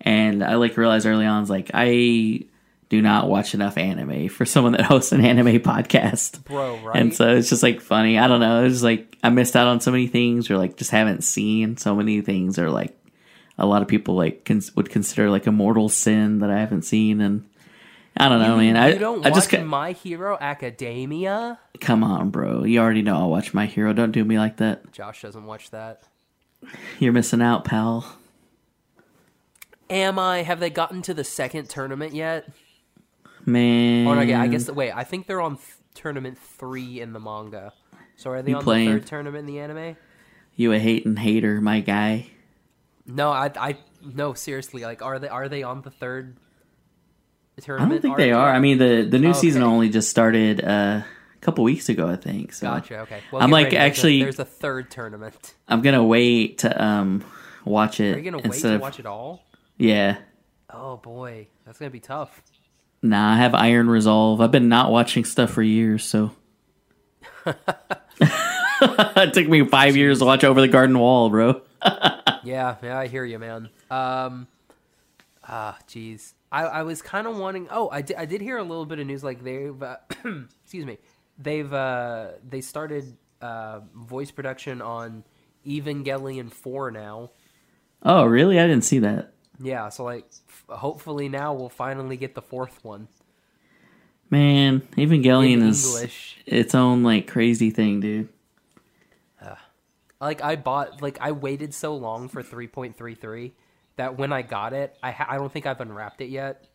and 0.00 0.42
I 0.42 0.56
like 0.56 0.76
realized 0.76 1.06
early 1.06 1.26
on, 1.26 1.44
like 1.46 1.70
I 1.72 2.42
do 2.90 3.00
not 3.00 3.28
watch 3.28 3.54
enough 3.54 3.78
anime 3.78 4.28
for 4.28 4.44
someone 4.44 4.72
that 4.72 4.82
hosts 4.84 5.12
an 5.12 5.24
anime 5.24 5.60
podcast, 5.60 6.44
Bro, 6.44 6.80
right? 6.80 7.00
and 7.00 7.14
so 7.14 7.36
it's 7.36 7.48
just 7.48 7.62
like 7.62 7.80
funny. 7.80 8.18
I 8.18 8.26
don't 8.28 8.40
know. 8.40 8.64
It's 8.64 8.82
like 8.82 9.16
I 9.22 9.30
missed 9.30 9.56
out 9.56 9.68
on 9.68 9.80
so 9.80 9.90
many 9.90 10.06
things, 10.08 10.50
or 10.50 10.58
like 10.58 10.76
just 10.76 10.90
haven't 10.90 11.22
seen 11.22 11.76
so 11.76 11.94
many 11.94 12.20
things, 12.20 12.58
or 12.58 12.70
like 12.70 12.96
a 13.56 13.66
lot 13.66 13.82
of 13.82 13.88
people 13.88 14.14
like 14.16 14.44
cons- 14.44 14.74
would 14.76 14.90
consider 14.90 15.30
like 15.30 15.46
a 15.46 15.52
mortal 15.52 15.88
sin 15.88 16.40
that 16.40 16.50
I 16.50 16.58
haven't 16.58 16.82
seen, 16.82 17.20
and 17.20 17.48
I 18.16 18.28
don't 18.28 18.40
know, 18.40 18.56
man. 18.56 18.76
I 18.76 18.92
you 18.92 18.98
don't 18.98 19.26
I 19.26 19.30
watch 19.30 19.34
just 19.38 19.50
ca- 19.50 19.64
My 19.64 19.92
Hero 19.92 20.38
Academia? 20.40 21.58
Come 21.80 22.04
on, 22.04 22.30
bro. 22.30 22.62
You 22.64 22.78
already 22.80 23.02
know 23.02 23.16
I'll 23.16 23.30
watch 23.30 23.52
My 23.52 23.66
Hero. 23.66 23.92
Don't 23.92 24.12
do 24.12 24.24
me 24.24 24.38
like 24.38 24.58
that. 24.58 24.92
Josh 24.92 25.22
doesn't 25.22 25.44
watch 25.46 25.70
that. 25.72 26.04
You're 27.00 27.12
missing 27.12 27.42
out, 27.42 27.64
pal. 27.64 28.06
Am 29.90 30.18
I? 30.18 30.42
Have 30.42 30.60
they 30.60 30.70
gotten 30.70 31.02
to 31.02 31.14
the 31.14 31.24
second 31.24 31.68
tournament 31.68 32.14
yet? 32.14 32.48
Man. 33.44 34.06
Or 34.06 34.16
no, 34.16 34.22
yeah, 34.22 34.40
I 34.40 34.46
guess. 34.46 34.70
Wait, 34.70 34.92
I 34.92 35.04
think 35.04 35.26
they're 35.26 35.40
on 35.40 35.56
th- 35.56 35.66
tournament 35.94 36.38
three 36.38 37.00
in 37.00 37.12
the 37.12 37.20
manga. 37.20 37.72
So 38.16 38.30
are 38.30 38.42
they 38.42 38.52
You 38.52 38.56
on 38.58 38.62
playing? 38.62 38.86
the 38.90 39.00
third 39.00 39.06
tournament 39.06 39.48
in 39.48 39.54
the 39.54 39.60
anime? 39.60 39.96
You 40.56 40.72
a 40.72 40.78
hating 40.78 41.16
hater, 41.16 41.60
my 41.60 41.80
guy. 41.80 42.28
No, 43.06 43.30
I, 43.30 43.50
I, 43.56 43.76
no, 44.02 44.32
seriously. 44.34 44.82
Like, 44.82 45.02
are 45.02 45.18
they? 45.18 45.28
Are 45.28 45.48
they 45.48 45.62
on 45.62 45.82
the 45.82 45.90
third 45.90 46.36
I 47.68 47.88
don't 47.88 48.00
think 48.02 48.16
they 48.16 48.32
are. 48.32 48.50
I 48.50 48.58
mean, 48.58 48.78
the 48.78 49.06
the 49.08 49.18
new 49.18 49.30
Okay. 49.30 49.38
season 49.38 49.62
only 49.62 49.88
just 49.88 50.10
started 50.10 50.62
uh, 50.64 51.02
a 51.02 51.04
couple 51.40 51.62
weeks 51.64 51.88
ago, 51.88 52.08
I 52.08 52.16
think. 52.16 52.52
So 52.52 52.66
Gotcha. 52.66 52.98
Okay. 53.00 53.20
Well, 53.30 53.42
I'm 53.42 53.50
like, 53.50 53.66
ready, 53.66 53.76
there's 53.76 53.82
a- 53.82 53.86
actually- 53.86 54.22
there's 54.22 54.38
a 54.40 54.44
third 54.44 54.90
tournament. 54.90 55.54
I'm 55.68 55.80
gonna 55.82 56.04
wait 56.04 56.58
to 56.58 56.82
um 56.84 57.24
watch 57.64 58.00
it 58.00 58.16
Are 58.16 58.18
you 58.18 58.30
gonna 58.30 58.42
wait 58.48 58.60
to 58.60 58.74
of 58.74 58.80
watch 58.80 58.98
it 58.98 59.06
all? 59.06 59.44
yeah. 59.78 60.16
Oh 60.68 60.96
boy, 60.96 61.46
that's 61.64 61.78
gonna 61.78 61.90
be 61.90 62.00
tough. 62.00 62.42
Nah, 63.02 63.34
I 63.34 63.36
have 63.36 63.54
Iron 63.54 63.88
Resolve. 63.88 64.40
I've 64.40 64.50
been 64.50 64.68
not 64.68 64.90
watching 64.90 65.24
stuff 65.24 65.50
for 65.50 65.62
years, 65.62 66.02
so 66.04 66.32
it 68.20 69.32
took 69.34 69.48
me 69.48 69.64
five 69.66 69.96
years 69.96 70.18
to 70.20 70.24
watch 70.24 70.42
Over 70.44 70.60
the 70.60 70.68
Garden 70.68 70.98
Wall, 70.98 71.30
bro. 71.30 71.60
Yeah, 72.42 72.76
yeah, 72.82 72.98
I 72.98 73.06
hear 73.06 73.24
you, 73.24 73.38
man. 73.38 73.70
Um, 73.90 74.48
ah, 75.48 75.78
jeez, 75.88 76.34
I, 76.54 76.62
I 76.66 76.82
was 76.82 77.02
kind 77.02 77.26
of 77.26 77.36
wanting. 77.36 77.66
Oh, 77.70 77.88
I 77.90 78.02
did, 78.02 78.16
I 78.16 78.26
did 78.26 78.40
hear 78.40 78.56
a 78.58 78.62
little 78.62 78.86
bit 78.86 78.98
of 79.00 79.06
news. 79.06 79.24
Like 79.24 79.42
they've, 79.42 79.82
uh, 79.82 79.96
excuse 80.62 80.86
me, 80.86 80.98
they've 81.38 81.72
uh, 81.72 82.28
they 82.48 82.60
started 82.60 83.16
uh, 83.40 83.80
voice 83.94 84.30
production 84.30 84.80
on 84.80 85.24
Evangelion 85.66 86.52
Four 86.52 86.90
now. 86.90 87.32
Oh, 88.02 88.24
really? 88.24 88.60
I 88.60 88.66
didn't 88.66 88.84
see 88.84 89.00
that. 89.00 89.32
Yeah, 89.60 89.88
so 89.88 90.04
like, 90.04 90.26
f- 90.48 90.64
hopefully 90.78 91.28
now 91.28 91.54
we'll 91.54 91.68
finally 91.68 92.16
get 92.16 92.34
the 92.34 92.42
fourth 92.42 92.84
one 92.84 93.08
Man, 94.30 94.80
Evangelion 94.96 95.54
in 95.54 95.68
is 95.68 95.86
English. 95.86 96.36
its 96.46 96.74
own 96.74 97.02
like 97.02 97.26
crazy 97.28 97.70
thing, 97.70 98.00
dude. 98.00 98.28
Like 100.20 100.42
I 100.42 100.56
bought, 100.56 101.02
like 101.02 101.18
I 101.20 101.32
waited 101.32 101.74
so 101.74 101.94
long 101.96 102.28
for 102.28 102.42
three 102.42 102.66
point 102.66 102.96
three 102.96 103.14
three 103.14 103.54
that 103.96 104.18
when 104.18 104.32
I 104.32 104.42
got 104.42 104.72
it, 104.72 104.96
I 105.02 105.10
ha- 105.10 105.26
I 105.28 105.36
don't 105.36 105.52
think 105.52 105.66
I've 105.66 105.80
unwrapped 105.80 106.20
it 106.20 106.28
yet. 106.30 106.66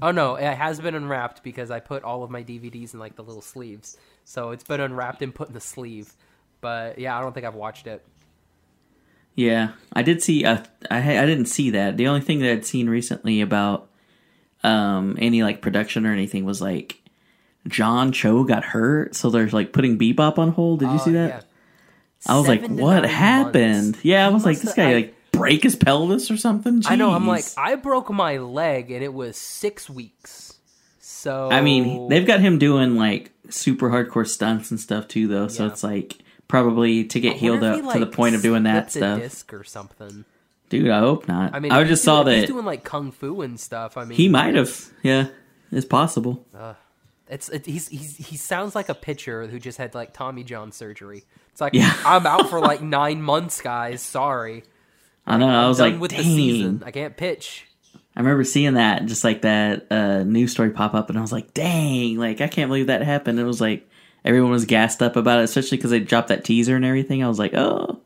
Oh 0.00 0.10
no, 0.10 0.34
it 0.36 0.54
has 0.54 0.80
been 0.80 0.94
unwrapped 0.94 1.42
because 1.42 1.70
I 1.70 1.78
put 1.80 2.02
all 2.02 2.22
of 2.24 2.30
my 2.30 2.42
DVDs 2.42 2.92
in 2.94 3.00
like 3.00 3.14
the 3.16 3.22
little 3.22 3.42
sleeves, 3.42 3.96
so 4.24 4.50
it's 4.50 4.64
been 4.64 4.80
unwrapped 4.80 5.22
and 5.22 5.34
put 5.34 5.48
in 5.48 5.54
the 5.54 5.60
sleeve. 5.60 6.12
But 6.60 6.98
yeah, 6.98 7.16
I 7.16 7.20
don't 7.22 7.32
think 7.32 7.46
I've 7.46 7.54
watched 7.54 7.86
it. 7.86 8.04
Yeah, 9.34 9.72
I 9.92 10.02
did 10.02 10.22
see. 10.22 10.44
Uh, 10.44 10.62
I 10.90 11.18
I 11.18 11.26
didn't 11.26 11.46
see 11.46 11.70
that. 11.70 11.96
The 11.96 12.06
only 12.08 12.20
thing 12.20 12.40
that 12.40 12.50
I'd 12.50 12.66
seen 12.66 12.88
recently 12.90 13.40
about 13.40 13.88
um 14.64 15.16
any 15.20 15.42
like 15.42 15.60
production 15.62 16.06
or 16.06 16.12
anything 16.12 16.44
was 16.44 16.60
like 16.60 17.00
John 17.68 18.12
Cho 18.12 18.44
got 18.44 18.64
hurt, 18.64 19.14
so 19.14 19.30
they're 19.30 19.48
like 19.48 19.72
putting 19.72 19.98
Bebop 19.98 20.38
on 20.38 20.50
hold. 20.52 20.80
Did 20.80 20.90
you 20.90 20.98
see 20.98 21.10
Uh, 21.10 21.14
that? 21.14 21.28
yeah. 21.28 21.40
I 22.26 22.38
was 22.38 22.46
like, 22.46 22.60
Seven 22.60 22.76
to 22.76 22.82
what 22.82 23.04
happened? 23.04 23.84
months. 23.92 24.04
Yeah, 24.04 24.26
I 24.26 24.30
was 24.30 24.44
like, 24.44 24.58
this 24.60 24.74
guy 24.74 24.90
I- 24.90 24.94
like 24.94 25.14
break 25.42 25.62
his 25.62 25.76
pelvis 25.76 26.30
or 26.30 26.36
something. 26.36 26.82
I 26.86 26.96
know. 26.96 27.10
I'm 27.12 27.26
like, 27.26 27.44
I 27.56 27.74
broke 27.74 28.10
my 28.10 28.38
leg 28.38 28.90
and 28.90 29.02
it 29.02 29.12
was 29.12 29.36
six 29.36 29.90
weeks. 29.90 30.58
So 31.00 31.50
I 31.50 31.60
mean, 31.60 32.08
they've 32.08 32.26
got 32.26 32.40
him 32.40 32.58
doing 32.58 32.96
like 32.96 33.32
super 33.50 33.90
hardcore 33.90 34.26
stunts 34.26 34.70
and 34.70 34.78
stuff 34.80 35.08
too, 35.08 35.26
though. 35.28 35.48
So 35.48 35.64
Yeah. 35.64 35.70
it's 35.72 35.82
like 35.84 36.18
probably 36.48 37.04
to 37.06 37.20
get 37.20 37.36
healed 37.36 37.62
up 37.62 37.82
he, 37.84 37.92
to 37.92 37.98
the 37.98 38.06
point 38.06 38.34
of 38.34 38.42
doing 38.42 38.62
that 38.64 38.90
stuff. 38.92 39.20
disc 39.20 39.52
or 39.52 39.64
something. 39.64 40.24
Dude, 40.68 40.88
I 40.90 41.00
hope 41.00 41.28
not. 41.28 41.54
I 41.54 41.58
mean, 41.60 41.70
I 41.72 41.84
just 41.84 42.02
saw 42.04 42.22
doing- 42.22 42.34
that 42.36 42.40
he's 42.40 42.48
doing 42.48 42.64
like 42.64 42.84
kung 42.84 43.10
fu 43.12 43.42
and 43.42 43.58
stuff. 43.60 43.96
I 43.96 44.04
mean, 44.04 44.16
he 44.16 44.28
might 44.28 44.54
have. 44.54 44.90
Yeah, 45.02 45.28
it's 45.70 45.86
possible. 45.86 46.46
It's 47.28 47.48
it, 47.48 47.64
he's 47.66 47.88
he's 47.88 48.16
he 48.16 48.36
sounds 48.36 48.74
like 48.74 48.88
a 48.88 48.94
pitcher 48.94 49.46
who 49.46 49.58
just 49.58 49.78
had 49.78 49.94
like 49.94 50.12
Tommy 50.12 50.44
John 50.44 50.70
surgery. 50.72 51.24
It's 51.50 51.60
like 51.60 51.74
Yeah. 51.74 51.92
I'm 52.04 52.26
out 52.26 52.48
for 52.50 52.60
like 52.70 52.82
nine 52.82 53.22
months, 53.22 53.60
guys. 53.60 54.02
Sorry, 54.02 54.64
I 55.26 55.36
know. 55.36 55.48
I 55.48 55.68
was 55.68 55.80
like, 55.80 56.00
with 56.00 56.10
dang. 56.10 56.20
the 56.20 56.24
season. 56.24 56.82
I 56.84 56.90
can't 56.90 57.16
pitch. 57.16 57.66
I 58.14 58.20
remember 58.20 58.44
seeing 58.44 58.74
that, 58.74 59.06
just 59.06 59.24
like 59.24 59.42
that 59.42 59.90
uh, 59.90 60.22
news 60.24 60.52
story 60.52 60.70
pop 60.70 60.94
up, 60.94 61.08
and 61.08 61.18
I 61.18 61.22
was 61.22 61.32
like, 61.32 61.54
dang, 61.54 62.18
like 62.18 62.40
I 62.40 62.48
can't 62.48 62.68
believe 62.68 62.88
that 62.88 63.02
happened. 63.02 63.38
It 63.38 63.44
was 63.44 63.60
like 63.60 63.88
everyone 64.24 64.50
was 64.50 64.66
gassed 64.66 65.02
up 65.02 65.16
about 65.16 65.40
it, 65.40 65.44
especially 65.44 65.78
because 65.78 65.90
they 65.90 66.00
dropped 66.00 66.28
that 66.28 66.44
teaser 66.44 66.76
and 66.76 66.84
everything. 66.84 67.22
I 67.24 67.28
was 67.28 67.38
like, 67.38 67.54
oh, 67.54 68.00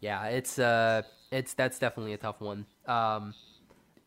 Yeah, 0.00 0.24
it's 0.26 0.58
uh, 0.58 1.02
it's 1.30 1.52
that's 1.54 1.78
definitely 1.78 2.14
a 2.14 2.18
tough 2.18 2.40
one. 2.40 2.64
Um, 2.86 3.34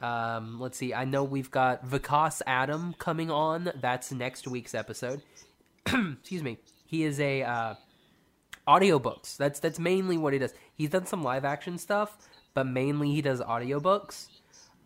um, 0.01 0.59
let's 0.59 0.77
see. 0.77 0.93
I 0.93 1.05
know 1.05 1.23
we've 1.23 1.51
got 1.51 1.85
Vikas 1.85 2.41
Adam 2.47 2.95
coming 2.97 3.29
on. 3.29 3.71
That's 3.79 4.11
next 4.11 4.47
week's 4.47 4.73
episode. 4.73 5.21
Excuse 5.85 6.41
me. 6.41 6.57
He 6.85 7.03
is 7.03 7.19
a 7.19 7.43
uh, 7.43 7.75
audiobooks. 8.67 9.37
That's 9.37 9.59
that's 9.59 9.79
mainly 9.79 10.17
what 10.17 10.33
he 10.33 10.39
does. 10.39 10.53
He's 10.75 10.89
done 10.89 11.05
some 11.05 11.23
live 11.23 11.45
action 11.45 11.77
stuff, 11.77 12.17
but 12.53 12.65
mainly 12.67 13.11
he 13.11 13.21
does 13.21 13.41
audiobooks. 13.41 14.27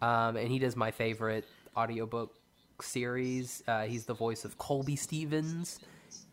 Um, 0.01 0.35
and 0.37 0.49
he 0.49 0.59
does 0.59 0.75
my 0.75 0.91
favorite 0.91 1.45
audiobook 1.75 2.33
series. 2.81 3.63
Uh, 3.67 3.83
he's 3.83 4.05
the 4.05 4.13
voice 4.13 4.45
of 4.45 4.57
Colby 4.57 4.95
Stevens 4.95 5.79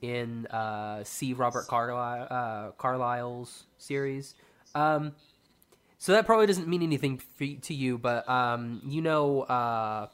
in 0.02 0.46
uh, 0.46 1.04
C. 1.04 1.32
Robert 1.32 1.66
Carlyle, 1.68 2.26
uh, 2.30 2.70
Carlyle's 2.72 3.64
series. 3.78 4.34
Um, 4.74 5.12
so 5.98 6.12
that 6.12 6.26
probably 6.26 6.46
doesn't 6.46 6.66
mean 6.66 6.82
anything 6.82 7.20
to 7.38 7.74
you, 7.74 7.96
but 7.98 8.28
um, 8.28 8.82
you 8.84 9.00
know, 9.00 9.42
uh, 9.42 10.08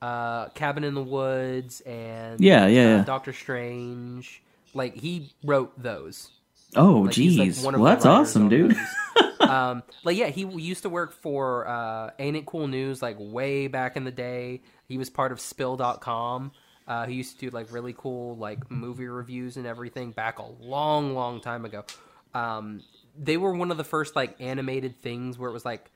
uh, 0.00 0.48
Cabin 0.50 0.84
in 0.84 0.94
the 0.94 1.02
Woods 1.02 1.80
and 1.80 2.40
Yeah, 2.40 2.66
yeah, 2.68 2.94
uh, 2.94 2.96
yeah. 2.98 3.04
Doctor 3.04 3.32
Strange. 3.32 4.42
Like 4.74 4.96
he 4.96 5.32
wrote 5.44 5.80
those. 5.80 6.30
oh, 6.76 7.02
Like, 7.02 7.14
he's, 7.14 7.38
like, 7.38 7.48
jeez, 7.50 7.72
well, 7.72 7.82
that's 7.84 8.06
awesome, 8.06 8.48
dude. 8.48 8.76
um, 9.40 9.82
like 10.04 10.16
yeah, 10.16 10.28
he 10.28 10.42
used 10.44 10.82
to 10.82 10.88
work 10.88 11.12
for 11.12 11.68
uh, 11.68 12.10
Ain't 12.18 12.36
It 12.36 12.46
Cool 12.46 12.68
News 12.68 13.02
like 13.02 13.16
way 13.18 13.66
back 13.66 13.96
in 13.96 14.04
the 14.04 14.10
day. 14.10 14.62
He 14.88 14.98
was 14.98 15.10
part 15.10 15.32
of 15.32 15.40
Spill.com. 15.40 16.52
Uh, 16.86 17.06
he 17.06 17.14
used 17.14 17.38
to 17.38 17.50
do 17.50 17.54
like 17.54 17.72
really 17.72 17.94
cool 17.96 18.36
like 18.36 18.70
movie 18.70 19.06
reviews 19.06 19.56
and 19.56 19.66
everything 19.66 20.10
back 20.10 20.38
a 20.38 20.46
long, 20.60 21.14
long 21.14 21.40
time 21.40 21.64
ago. 21.64 21.84
Um, 22.34 22.80
they 23.16 23.36
were 23.36 23.54
one 23.54 23.70
of 23.70 23.76
the 23.76 23.84
first 23.84 24.16
like 24.16 24.40
animated 24.40 25.00
things 25.00 25.38
where 25.38 25.50
it 25.50 25.52
was 25.52 25.64
like 25.64 25.90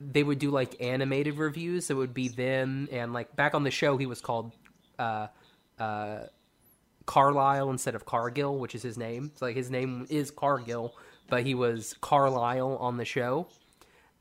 they 0.00 0.22
would 0.22 0.38
do 0.38 0.50
like 0.50 0.80
animated 0.80 1.38
reviews. 1.38 1.86
So 1.86 1.94
it 1.94 1.98
would 1.98 2.14
be 2.14 2.28
them 2.28 2.88
and 2.92 3.12
like 3.12 3.34
back 3.36 3.54
on 3.54 3.64
the 3.64 3.70
show 3.70 3.96
he 3.96 4.06
was 4.06 4.20
called 4.20 4.52
uh, 4.98 5.26
uh, 5.78 6.20
Carlisle 7.06 7.70
instead 7.70 7.94
of 7.94 8.04
Cargill, 8.04 8.58
which 8.58 8.74
is 8.74 8.82
his 8.82 8.98
name. 8.98 9.30
It's 9.32 9.42
like 9.42 9.56
his 9.56 9.70
name 9.70 10.06
is 10.10 10.30
Cargill, 10.30 10.94
but 11.28 11.44
he 11.44 11.54
was 11.54 11.94
Carlisle 12.00 12.76
on 12.78 12.96
the 12.96 13.04
show. 13.04 13.46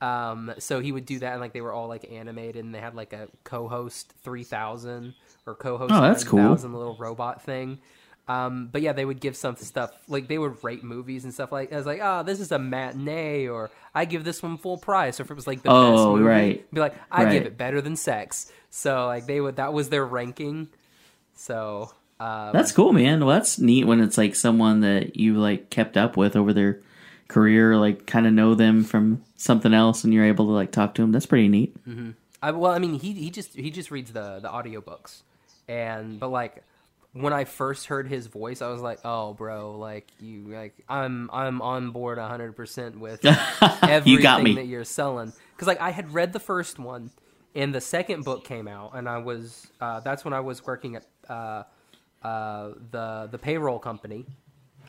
Um, 0.02 0.54
so 0.60 0.80
he 0.82 0.92
would 0.92 1.06
do 1.06 1.20
that, 1.20 1.32
and 1.34 1.42
like 1.42 1.54
they 1.54 1.62
were 1.62 1.72
all 1.74 1.88
like 1.88 2.06
animated, 2.12 2.64
and 2.64 2.76
they 2.76 2.80
had 2.80 2.96
like 2.96 3.14
a 3.14 3.28
co-host 3.44 4.14
three 4.24 4.44
thousand 4.44 5.16
or 5.48 5.56
co-host 5.56 5.94
Oh, 5.94 6.02
that's 6.02 6.24
cool. 6.24 6.40
9000 6.40 6.74
little 6.74 6.96
robot 6.98 7.42
thing. 7.44 7.80
Um, 8.28 8.70
but 8.72 8.82
yeah, 8.82 8.92
they 8.94 9.06
would 9.06 9.20
give 9.22 9.36
some 9.38 9.56
stuff 9.56 9.92
like 10.08 10.28
they 10.28 10.38
would 10.40 10.64
rate 10.64 10.84
movies 10.84 11.24
and 11.24 11.34
stuff 11.34 11.52
like. 11.52 11.72
I 11.72 11.78
was 11.78 11.86
like, 11.86 12.00
oh, 12.04 12.24
this 12.24 12.40
is 12.40 12.52
a 12.52 12.60
matinee, 12.60 13.48
or 13.48 13.72
I 13.94 14.06
give 14.06 14.24
this 14.24 14.44
one 14.44 14.58
full 14.58 14.78
price, 14.78 15.20
or 15.20 15.24
if 15.24 15.32
it 15.32 15.36
was 15.36 15.48
like 15.48 15.62
the 15.62 15.70
best 15.70 15.76
Oh, 15.76 16.14
movie, 16.16 16.24
right. 16.24 16.74
be 16.74 16.82
like, 16.82 16.96
I 17.12 17.32
give 17.32 17.46
it 17.46 17.58
better 17.58 17.82
than 17.82 17.96
sex. 17.96 18.52
So 18.70 19.06
like 19.08 19.26
they 19.28 19.40
would 19.40 19.56
that 19.58 19.74
was 19.74 19.90
their 19.90 20.06
ranking. 20.06 20.68
So 21.36 21.92
um, 22.20 22.52
That's 22.54 22.72
cool, 22.72 22.94
man. 22.94 23.26
Well, 23.26 23.36
that's 23.36 23.60
neat 23.60 23.86
when 23.86 24.00
it's 24.00 24.18
like 24.18 24.36
someone 24.36 24.82
that 24.82 25.18
you 25.18 25.36
like 25.36 25.70
kept 25.70 25.98
up 25.98 26.16
with 26.16 26.36
over 26.36 26.54
their 26.54 26.82
career, 27.28 27.76
like 27.78 28.06
kind 28.06 28.26
of 28.26 28.34
know 28.34 28.56
them 28.56 28.84
from 28.84 29.24
something 29.36 29.74
else, 29.74 30.04
and 30.04 30.14
you're 30.14 30.26
able 30.26 30.46
to 30.46 30.52
like 30.52 30.72
talk 30.72 30.96
to 30.96 31.02
them. 31.02 31.12
That's 31.12 31.26
pretty 31.26 31.48
neat. 31.48 31.76
I, 32.42 32.52
well, 32.52 32.72
I 32.72 32.80
mean, 32.80 33.00
he 33.00 33.14
he 33.14 33.30
just 33.30 33.56
he 33.56 33.70
just 33.70 33.92
reads 33.92 34.12
the 34.12 34.40
the 34.40 34.50
audiobooks, 34.50 35.24
and 35.68 36.20
but 36.20 36.30
like 36.30 36.64
when 37.16 37.32
I 37.32 37.46
first 37.46 37.88
heard 37.88 38.08
his 38.10 38.28
voice, 38.28 38.62
I 38.62 38.68
was 38.68 38.82
like, 38.82 39.00
oh, 39.06 39.34
bro, 39.34 39.78
like 39.78 40.08
you 40.20 40.48
like 40.50 40.76
I'm 40.88 41.30
I'm 41.34 41.62
on 41.62 41.92
board 41.92 42.18
hundred 42.18 42.56
percent 42.56 43.00
with 43.00 43.26
everything 43.82 44.48
You 44.48 44.56
that 44.56 44.68
you're 44.68 44.84
selling 44.84 45.32
because 45.54 45.68
like 45.68 45.80
I 45.82 45.92
had 45.92 46.14
read 46.14 46.34
the 46.34 46.40
first 46.40 46.78
one, 46.78 47.12
and 47.56 47.74
the 47.74 47.82
second 47.82 48.26
book 48.26 48.44
came 48.44 48.68
out, 48.68 48.92
and 48.96 49.08
I 49.08 49.20
was 49.20 49.66
uh, 49.80 50.02
that's 50.02 50.26
when 50.26 50.34
I 50.34 50.42
was 50.42 50.66
working 50.66 50.98
at 50.98 51.06
uh, 51.30 51.64
uh, 52.26 52.74
the 52.92 53.28
the 53.32 53.38
payroll 53.38 53.80
company. 53.80 54.26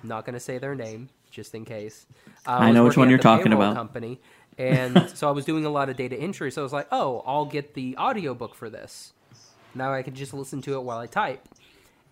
I'm 0.02 0.08
not 0.08 0.24
gonna 0.24 0.40
say 0.40 0.58
their 0.58 0.74
name 0.74 1.08
just 1.30 1.54
in 1.54 1.64
case. 1.64 2.06
Uh, 2.46 2.52
I 2.52 2.72
know 2.72 2.84
which 2.84 2.96
one 2.96 3.10
you're 3.10 3.18
talking 3.18 3.52
about. 3.52 3.74
Company, 3.74 4.20
and 4.56 5.10
so 5.14 5.28
I 5.28 5.32
was 5.32 5.44
doing 5.44 5.64
a 5.66 5.70
lot 5.70 5.88
of 5.90 5.96
data 5.96 6.16
entry. 6.16 6.50
So 6.50 6.62
I 6.62 6.64
was 6.64 6.72
like, 6.72 6.88
oh, 6.90 7.22
I'll 7.26 7.44
get 7.44 7.74
the 7.74 7.96
audiobook 7.98 8.54
for 8.54 8.70
this. 8.70 9.12
Now 9.74 9.92
I 9.92 10.02
can 10.02 10.14
just 10.14 10.32
listen 10.32 10.62
to 10.62 10.74
it 10.74 10.82
while 10.82 10.98
I 10.98 11.06
type. 11.06 11.46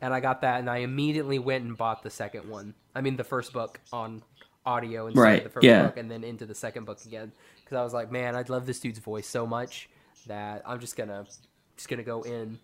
And 0.00 0.12
I 0.12 0.20
got 0.20 0.42
that, 0.42 0.60
and 0.60 0.68
I 0.68 0.78
immediately 0.78 1.38
went 1.38 1.64
and 1.64 1.76
bought 1.78 2.02
the 2.02 2.10
second 2.10 2.50
one. 2.50 2.74
I 2.94 3.00
mean, 3.00 3.16
the 3.16 3.24
first 3.24 3.54
book 3.54 3.80
on 3.90 4.22
audio 4.66 5.06
instead 5.06 5.22
Right, 5.22 5.38
of 5.38 5.44
the 5.44 5.50
first 5.50 5.64
yeah. 5.64 5.84
book, 5.84 5.96
and 5.96 6.10
then 6.10 6.24
into 6.24 6.44
the 6.44 6.54
second 6.54 6.84
book 6.84 6.98
again. 7.06 7.32
Because 7.64 7.78
I 7.78 7.82
was 7.82 7.94
like, 7.94 8.12
man, 8.12 8.36
I'd 8.36 8.50
love 8.50 8.66
this 8.66 8.80
dude's 8.80 8.98
voice 8.98 9.26
so 9.26 9.46
much 9.46 9.88
that 10.26 10.62
I'm 10.66 10.80
just 10.80 10.96
gonna 10.96 11.24
just 11.76 11.88
gonna 11.88 12.02
go 12.02 12.22
in. 12.22 12.58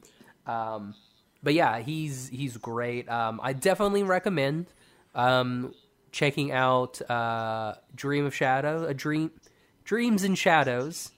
Um, 0.46 0.94
but 1.42 1.54
yeah, 1.54 1.78
he's 1.80 2.28
he's 2.28 2.56
great. 2.56 3.08
Um, 3.08 3.40
I 3.42 3.52
definitely 3.52 4.02
recommend 4.02 4.66
um, 5.14 5.74
checking 6.12 6.52
out 6.52 7.00
uh, 7.10 7.74
Dream 7.94 8.26
of 8.26 8.34
Shadow, 8.34 8.84
a 8.84 8.94
dream, 8.94 9.30
Dreams 9.84 10.24
and 10.24 10.36
Shadows, 10.36 11.10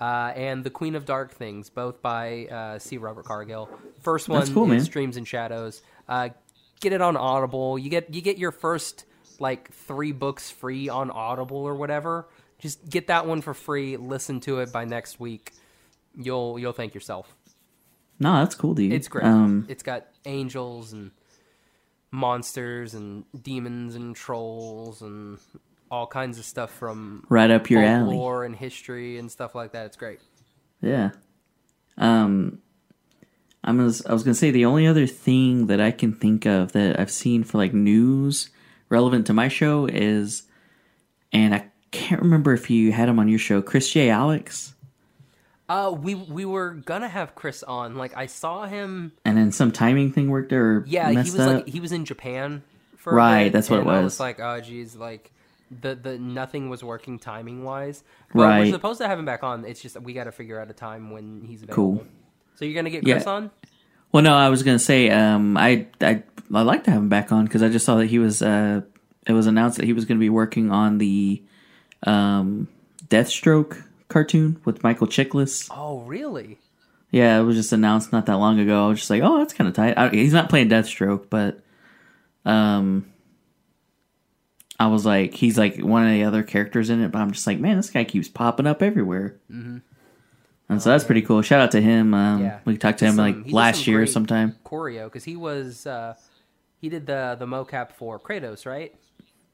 uh, 0.00 0.32
and 0.34 0.64
The 0.64 0.70
Queen 0.70 0.94
of 0.94 1.04
Dark 1.04 1.32
Things, 1.32 1.70
both 1.70 2.02
by 2.02 2.46
uh, 2.46 2.78
C. 2.78 2.98
Robert 2.98 3.24
Cargill. 3.24 3.68
First 4.02 4.28
one 4.28 4.46
cool, 4.52 4.70
is 4.72 4.84
man. 4.84 4.92
Dreams 4.92 5.16
and 5.16 5.26
Shadows. 5.26 5.82
Uh, 6.08 6.30
get 6.80 6.92
it 6.92 7.00
on 7.00 7.16
Audible. 7.16 7.78
You 7.78 7.90
get 7.90 8.14
you 8.14 8.20
get 8.20 8.38
your 8.38 8.52
first 8.52 9.04
like 9.38 9.72
three 9.72 10.12
books 10.12 10.50
free 10.50 10.88
on 10.88 11.10
Audible 11.10 11.58
or 11.58 11.74
whatever. 11.74 12.28
Just 12.58 12.88
get 12.88 13.06
that 13.06 13.26
one 13.26 13.40
for 13.40 13.54
free. 13.54 13.96
Listen 13.96 14.40
to 14.40 14.58
it 14.60 14.72
by 14.72 14.84
next 14.84 15.20
week. 15.20 15.52
You'll 16.16 16.58
you'll 16.58 16.72
thank 16.72 16.94
yourself. 16.94 17.34
No, 18.20 18.34
that's 18.34 18.54
cool, 18.54 18.74
dude. 18.74 18.92
It's 18.92 19.08
great. 19.08 19.24
Um, 19.24 19.66
it's 19.68 19.82
got 19.82 20.06
angels 20.24 20.92
and 20.92 21.12
monsters 22.10 22.94
and 22.94 23.24
demons 23.40 23.94
and 23.94 24.16
trolls 24.16 25.02
and 25.02 25.38
all 25.90 26.06
kinds 26.06 26.38
of 26.38 26.44
stuff 26.44 26.70
from 26.70 27.24
right 27.28 27.50
up 27.50 27.70
your 27.70 27.82
alley. 27.82 28.14
folklore 28.14 28.44
and 28.44 28.56
history 28.56 29.18
and 29.18 29.30
stuff 29.30 29.54
like 29.54 29.72
that. 29.72 29.86
It's 29.86 29.96
great. 29.96 30.20
Yeah. 30.80 31.10
Um, 31.96 32.60
I'm 33.64 33.76
gonna, 33.76 33.92
I 34.06 34.12
was 34.12 34.22
gonna 34.22 34.34
say 34.34 34.50
the 34.50 34.64
only 34.66 34.86
other 34.86 35.06
thing 35.06 35.66
that 35.66 35.80
I 35.80 35.90
can 35.90 36.12
think 36.12 36.46
of 36.46 36.72
that 36.72 36.98
I've 36.98 37.10
seen 37.10 37.44
for 37.44 37.58
like 37.58 37.74
news 37.74 38.50
relevant 38.88 39.26
to 39.26 39.32
my 39.32 39.48
show 39.48 39.86
is, 39.86 40.44
and 41.32 41.54
I 41.54 41.66
can't 41.90 42.22
remember 42.22 42.52
if 42.52 42.70
you 42.70 42.92
had 42.92 43.08
him 43.08 43.18
on 43.18 43.28
your 43.28 43.38
show, 43.38 43.60
Chris 43.62 43.90
Jai 43.90 44.08
Alex, 44.08 44.74
Uh, 45.68 45.90
we 45.96 46.14
we 46.14 46.44
were 46.44 46.70
gonna 46.70 47.08
have 47.08 47.34
Chris 47.34 47.62
on. 47.62 47.96
Like 47.96 48.16
I 48.16 48.26
saw 48.26 48.66
him. 48.66 49.12
and 49.24 49.36
then 49.36 49.52
some 49.52 49.70
timing 49.70 50.12
thing 50.12 50.30
worked 50.30 50.52
or 50.52 50.82
Yeah, 50.86 51.10
he 51.10 51.16
was 51.18 51.38
up. 51.40 51.54
like 51.56 51.68
he 51.68 51.80
was 51.80 51.92
in 51.92 52.04
Japan 52.04 52.62
for 52.96 53.12
Right, 53.14 53.44
bit, 53.44 53.52
that's 53.52 53.68
what 53.70 53.76
it 53.78 53.82
and 53.82 53.90
I 53.90 53.96
was. 53.96 54.04
was 54.14 54.20
like, 54.20 54.40
oh 54.40 54.60
geez, 54.60 54.96
like 54.96 55.30
the 55.82 55.94
the 55.94 56.18
nothing 56.18 56.70
was 56.70 56.82
working 56.82 57.18
timing 57.18 57.64
wise. 57.64 58.02
But 58.34 58.42
Right. 58.44 58.58
We're 58.60 58.72
supposed 58.72 59.00
to 59.00 59.06
have 59.08 59.18
him 59.18 59.26
back 59.26 59.42
on. 59.44 59.66
It's 59.66 59.82
just 59.82 60.00
we 60.00 60.14
got 60.14 60.24
to 60.24 60.32
figure 60.32 60.58
out 60.58 60.70
a 60.70 60.72
time 60.72 61.10
when 61.10 61.42
he's 61.46 61.62
available. 61.62 61.96
Cool. 61.98 62.06
So 62.54 62.64
you're 62.64 62.74
gonna 62.74 62.88
get 62.90 63.06
Yeah. 63.06 63.14
Chris 63.16 63.26
on? 63.26 63.50
Well, 64.10 64.22
no, 64.22 64.34
I 64.34 64.48
was 64.48 64.62
gonna 64.62 64.78
say, 64.78 65.10
um, 65.10 65.58
I 65.58 65.86
I 66.00 66.22
I 66.54 66.62
like 66.62 66.84
to 66.84 66.90
have 66.92 67.00
him 67.00 67.10
back 67.10 67.30
on 67.30 67.44
because 67.44 67.62
I 67.62 67.68
just 67.68 67.84
saw 67.84 67.96
that 67.96 68.06
he 68.06 68.18
was. 68.18 68.40
Uh, 68.40 68.80
it 69.26 69.34
was 69.34 69.46
announced 69.46 69.76
that 69.76 69.84
he 69.84 69.92
was 69.92 70.06
to 70.16 70.20
be 70.22 70.30
working 70.30 70.70
on 70.70 70.96
the, 70.96 71.42
um, 72.04 72.68
Deathstroke 73.08 73.82
cartoon 74.08 74.60
with 74.64 74.82
Michael 74.82 75.06
Chiklis. 75.06 75.68
Oh 75.70 76.00
really? 76.00 76.58
Yeah, 77.10 77.38
it 77.40 77.42
was 77.42 77.56
just 77.56 77.72
announced 77.72 78.12
not 78.12 78.26
that 78.26 78.36
long 78.36 78.58
ago. 78.58 78.84
I 78.84 78.88
was 78.88 78.98
just 78.98 79.10
like, 79.10 79.22
oh, 79.22 79.38
that's 79.38 79.54
kind 79.54 79.66
of 79.68 79.74
tight. 79.74 79.96
I, 79.96 80.10
he's 80.10 80.32
not 80.34 80.50
playing 80.50 80.68
Deathstroke, 80.68 81.30
but, 81.30 81.60
um, 82.44 83.06
I 84.78 84.88
was 84.88 85.06
like, 85.06 85.32
he's 85.34 85.56
like 85.58 85.78
one 85.78 86.04
of 86.06 86.12
the 86.12 86.24
other 86.24 86.42
characters 86.42 86.90
in 86.90 87.00
it. 87.02 87.10
But 87.10 87.20
I'm 87.20 87.30
just 87.32 87.46
like, 87.46 87.58
man, 87.58 87.76
this 87.76 87.90
guy 87.90 88.04
keeps 88.04 88.28
popping 88.28 88.66
up 88.66 88.82
everywhere. 88.82 89.36
Mm-hmm. 89.50 89.78
And 90.68 90.82
so 90.82 90.90
that's 90.90 91.04
pretty 91.04 91.22
cool. 91.22 91.40
Shout 91.42 91.60
out 91.60 91.70
to 91.72 91.80
him. 91.80 92.12
Um, 92.12 92.42
Yeah. 92.42 92.58
we 92.66 92.76
talked 92.76 92.98
to 92.98 93.06
him 93.06 93.16
some- 93.16 93.24
like 93.44 93.52
last 93.52 93.86
year 93.86 94.06
sometime. 94.06 94.56
Choreo 94.64 95.04
because 95.06 95.24
he 95.24 95.34
was 95.34 95.86
uh 95.86 96.14
he 96.80 96.90
did 96.90 97.06
the 97.06 97.36
the 97.38 97.46
mocap 97.46 97.92
for 97.92 98.20
Kratos, 98.20 98.66
right? 98.66 98.94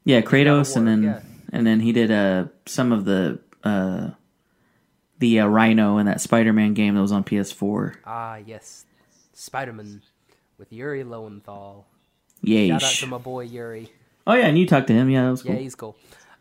Yeah, 0.03 0.21
Kratos, 0.21 0.75
and 0.75 0.85
then 0.87 1.03
yeah. 1.03 1.21
and 1.53 1.65
then 1.65 1.79
he 1.79 1.93
did 1.93 2.11
uh 2.11 2.45
some 2.65 2.91
of 2.91 3.05
the 3.05 3.39
uh 3.63 4.09
the 5.19 5.39
uh, 5.41 5.47
Rhino 5.47 5.97
in 5.97 6.05
that 6.05 6.21
Spider-Man 6.21 6.73
game 6.73 6.95
that 6.95 7.01
was 7.01 7.11
on 7.11 7.23
PS4. 7.23 7.95
Ah 8.05 8.37
yes, 8.37 8.85
Spider 9.33 9.73
Man 9.73 10.01
with 10.57 10.71
Yuri 10.71 11.03
Lowenthal. 11.03 11.85
Yay! 12.41 12.69
Shout 12.69 12.83
out 12.83 12.91
to 12.91 13.07
my 13.07 13.17
boy 13.17 13.41
Yuri. 13.45 13.91
Oh 14.27 14.33
yeah, 14.33 14.47
and 14.47 14.57
you 14.57 14.67
talked 14.67 14.87
to 14.87 14.93
him. 14.93 15.09
Yeah, 15.09 15.25
that 15.25 15.31
was 15.31 15.43
cool. 15.43 15.53
Yeah, 15.53 15.59
he's 15.59 15.75
cool. 15.75 15.95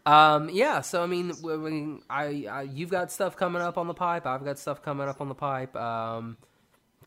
Um, 0.06 0.50
yeah, 0.50 0.82
so 0.82 1.02
I 1.02 1.06
mean, 1.06 1.28
w- 1.28 1.56
w- 1.56 2.00
I, 2.10 2.46
I, 2.50 2.62
you've 2.62 2.90
got 2.90 3.10
stuff 3.10 3.36
coming 3.36 3.62
up 3.62 3.78
on 3.78 3.86
the 3.86 3.94
pipe. 3.94 4.26
I've 4.26 4.44
got 4.44 4.58
stuff 4.58 4.82
coming 4.82 5.08
up 5.08 5.20
on 5.20 5.28
the 5.28 5.34
pipe. 5.34 5.74
Um, 5.76 6.36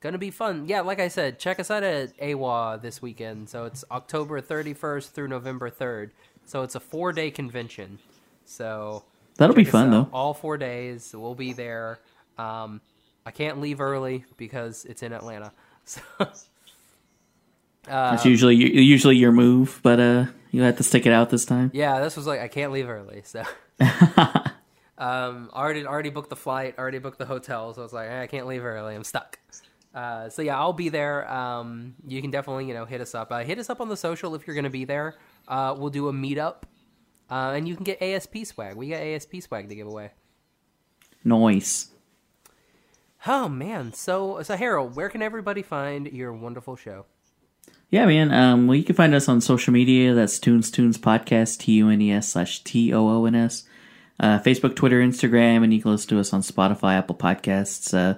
gonna 0.02 0.18
be 0.18 0.32
fun. 0.32 0.68
Yeah, 0.68 0.82
like 0.82 1.00
I 1.00 1.08
said, 1.08 1.38
check 1.38 1.60
us 1.60 1.70
out 1.70 1.84
at 1.84 2.14
AWA 2.20 2.80
this 2.82 3.02
weekend. 3.02 3.50
So 3.50 3.66
it's 3.66 3.84
October 3.92 4.42
31st 4.42 5.12
through 5.12 5.28
November 5.28 5.70
3rd. 5.70 6.12
So 6.46 6.64
it's 6.64 6.74
a 6.76 6.80
four 6.80 7.14
day 7.14 7.30
convention. 7.30 8.00
So 8.46 9.04
That'll 9.38 9.56
be 9.56 9.64
check 9.64 9.74
us 9.74 9.80
fun 9.82 9.92
though. 9.92 10.10
All 10.12 10.34
four 10.34 10.58
days, 10.58 11.14
we'll 11.16 11.36
be 11.36 11.54
there. 11.54 12.00
Um, 12.38 12.82
I 13.26 13.32
can't 13.32 13.60
leave 13.60 13.82
early 13.82 14.26
because 14.38 14.86
it's 14.86 15.04
in 15.04 15.14
Atlanta. 15.14 15.52
So. 15.90 16.02
That's 17.86 18.26
usually 18.26 18.56
usually 18.56 19.16
your 19.16 19.32
move, 19.32 19.80
but 19.82 20.00
uh, 20.00 20.26
you 20.52 20.62
had 20.62 20.76
to 20.78 20.84
stick 20.84 21.06
it 21.06 21.14
out 21.14 21.30
this 21.30 21.46
time. 21.46 21.72
Yeah, 21.74 22.02
this 22.02 22.18
was 22.18 22.28
like 22.28 22.42
I 22.42 22.48
can't 22.48 22.72
leave 22.72 22.90
early, 22.90 23.22
so 23.24 23.44
um, 24.98 25.50
already 25.54 25.86
already 25.86 26.10
booked 26.10 26.30
the 26.30 26.36
flight, 26.36 26.76
already 26.78 27.00
booked 27.00 27.18
the 27.18 27.26
hotel, 27.26 27.74
so 27.74 27.82
I 27.82 27.84
was 27.84 27.94
like, 27.94 28.10
eh, 28.10 28.22
I 28.24 28.28
can't 28.28 28.48
leave 28.48 28.66
early, 28.66 28.96
I'm 28.96 29.04
stuck. 29.04 29.40
Uh, 29.94 30.30
so 30.30 30.42
yeah, 30.42 30.60
I'll 30.60 30.74
be 30.74 30.90
there. 30.90 31.32
Um, 31.32 31.96
you 32.06 32.22
can 32.22 32.30
definitely 32.30 32.66
you 32.66 32.74
know 32.74 32.86
hit 32.86 33.02
us 33.02 33.16
up. 33.16 33.32
Uh, 33.32 33.40
hit 33.40 33.58
us 33.58 33.70
up 33.70 33.80
on 33.80 33.90
the 33.90 33.98
social 33.98 34.36
if 34.36 34.46
you're 34.46 34.56
gonna 34.56 34.70
be 34.70 34.86
there. 34.86 35.16
Uh, 35.48 35.74
we'll 35.78 35.90
do 35.90 36.10
a 36.10 36.14
meetup, 36.14 36.64
uh, 37.30 37.54
and 37.56 37.68
you 37.68 37.76
can 37.76 37.84
get 37.84 38.02
ASP 38.02 38.46
swag. 38.46 38.76
We 38.76 38.90
got 38.90 39.02
ASP 39.02 39.42
swag 39.42 39.70
to 39.70 39.76
give 39.76 39.88
away. 39.88 40.12
Noise. 41.24 41.88
Oh 43.26 43.50
man, 43.50 43.94
so 43.94 44.42
so 44.44 44.56
Harold, 44.56 44.96
where 44.96 45.10
can 45.10 45.22
everybody 45.22 45.62
find 45.62 46.08
your 46.08 46.32
wonderful 46.34 46.76
show? 46.76 47.06
Yeah, 47.90 48.06
man. 48.06 48.32
Um, 48.32 48.68
well, 48.68 48.76
you 48.76 48.84
can 48.84 48.96
find 48.96 49.16
us 49.16 49.30
on 49.30 49.42
social 49.42 49.74
media. 49.74 50.14
That's 50.14 50.40
Tunes 50.40 50.70
Toons 50.70 50.98
Podcast, 50.98 51.60
T 51.60 51.74
U 51.74 51.90
N 51.90 52.02
E 52.02 52.12
S 52.12 52.30
slash 52.30 52.64
T 52.64 52.94
O 52.94 53.08
O 53.08 53.26
N 53.26 53.36
S. 53.36 53.64
Uh, 54.20 54.40
Facebook, 54.40 54.76
Twitter, 54.76 55.00
Instagram, 55.00 55.64
and 55.64 55.74
you 55.74 55.82
can 55.82 55.92
listen 55.92 56.10
to 56.10 56.20
us 56.20 56.34
on 56.34 56.42
Spotify, 56.42 56.98
Apple 56.98 57.16
Podcasts. 57.16 57.94
Uh, 57.94 58.18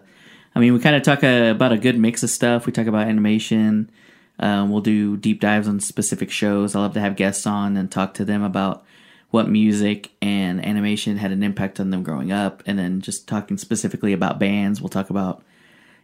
I 0.55 0.59
mean, 0.59 0.73
we 0.73 0.79
kind 0.79 0.95
of 0.95 1.03
talk 1.03 1.23
uh, 1.23 1.51
about 1.53 1.71
a 1.71 1.77
good 1.77 1.99
mix 1.99 2.23
of 2.23 2.29
stuff. 2.29 2.65
We 2.65 2.71
talk 2.71 2.87
about 2.87 3.07
animation. 3.07 3.91
Um, 4.39 4.71
we'll 4.71 4.81
do 4.81 5.17
deep 5.17 5.41
dives 5.41 5.67
on 5.67 5.79
specific 5.79 6.31
shows. 6.31 6.73
I 6.73 6.79
love 6.79 6.93
to 6.93 7.01
have 7.01 7.15
guests 7.15 7.45
on 7.45 7.75
and 7.75 7.91
talk 7.91 8.13
to 8.15 8.25
them 8.25 8.41
about 8.41 8.85
what 9.31 9.49
music 9.49 10.11
and 10.21 10.65
animation 10.65 11.17
had 11.17 11.31
an 11.31 11.43
impact 11.43 11.79
on 11.79 11.91
them 11.91 12.03
growing 12.03 12.31
up, 12.31 12.63
and 12.65 12.79
then 12.79 13.01
just 13.01 13.27
talking 13.27 13.57
specifically 13.57 14.13
about 14.13 14.39
bands. 14.39 14.81
We'll 14.81 14.89
talk 14.89 15.09
about 15.09 15.43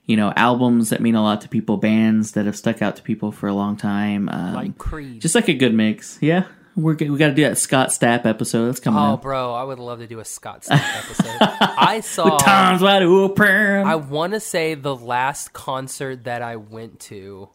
you 0.06 0.16
know 0.16 0.32
albums 0.36 0.90
that 0.90 1.02
mean 1.02 1.16
a 1.16 1.24
lot 1.24 1.42
to 1.42 1.50
people, 1.50 1.78
bands 1.78 2.34
that 2.34 2.46
have 2.46 2.56
stuck 2.56 2.82
out 2.82 2.96
to 2.98 3.02
people 3.02 3.32
for 3.32 3.48
a 3.48 3.54
long 3.54 3.76
time. 3.78 4.30
Um, 4.30 4.54
Like 4.54 4.78
Creed. 4.78 5.22
just 5.22 5.36
like 5.36 5.48
a 5.48 5.54
good 5.54 5.74
mix. 5.74 6.18
Yeah, 6.22 6.46
we're 6.76 6.94
we 6.96 7.18
got 7.18 7.30
to 7.30 7.34
do 7.34 7.44
that 7.44 7.58
Scott 7.58 7.90
Stapp 7.90 8.26
episode. 8.26 8.68
That's 8.68 8.80
coming 8.80 9.00
oh, 9.00 9.14
up. 9.14 9.22
bro, 9.22 9.54
I 9.54 9.64
would 9.64 9.80
love 9.80 10.00
to 10.00 10.08
do 10.08 10.20
a 10.20 10.26
Scott 10.26 10.64
Stapp 10.64 10.98
episode. 11.06 11.38
I 11.40 12.02
saw. 12.02 12.38
the 12.38 12.44
Times 12.44 12.82
wide 12.82 13.04
open. 13.04 13.48
I 13.88 13.96
want 13.96 14.34
to 14.34 14.40
say 14.40 14.76
the 14.76 14.96
last 14.96 15.54
concert 15.54 16.26
that 16.26 16.42
I 16.42 16.58
went 16.58 17.00
to 17.02 17.50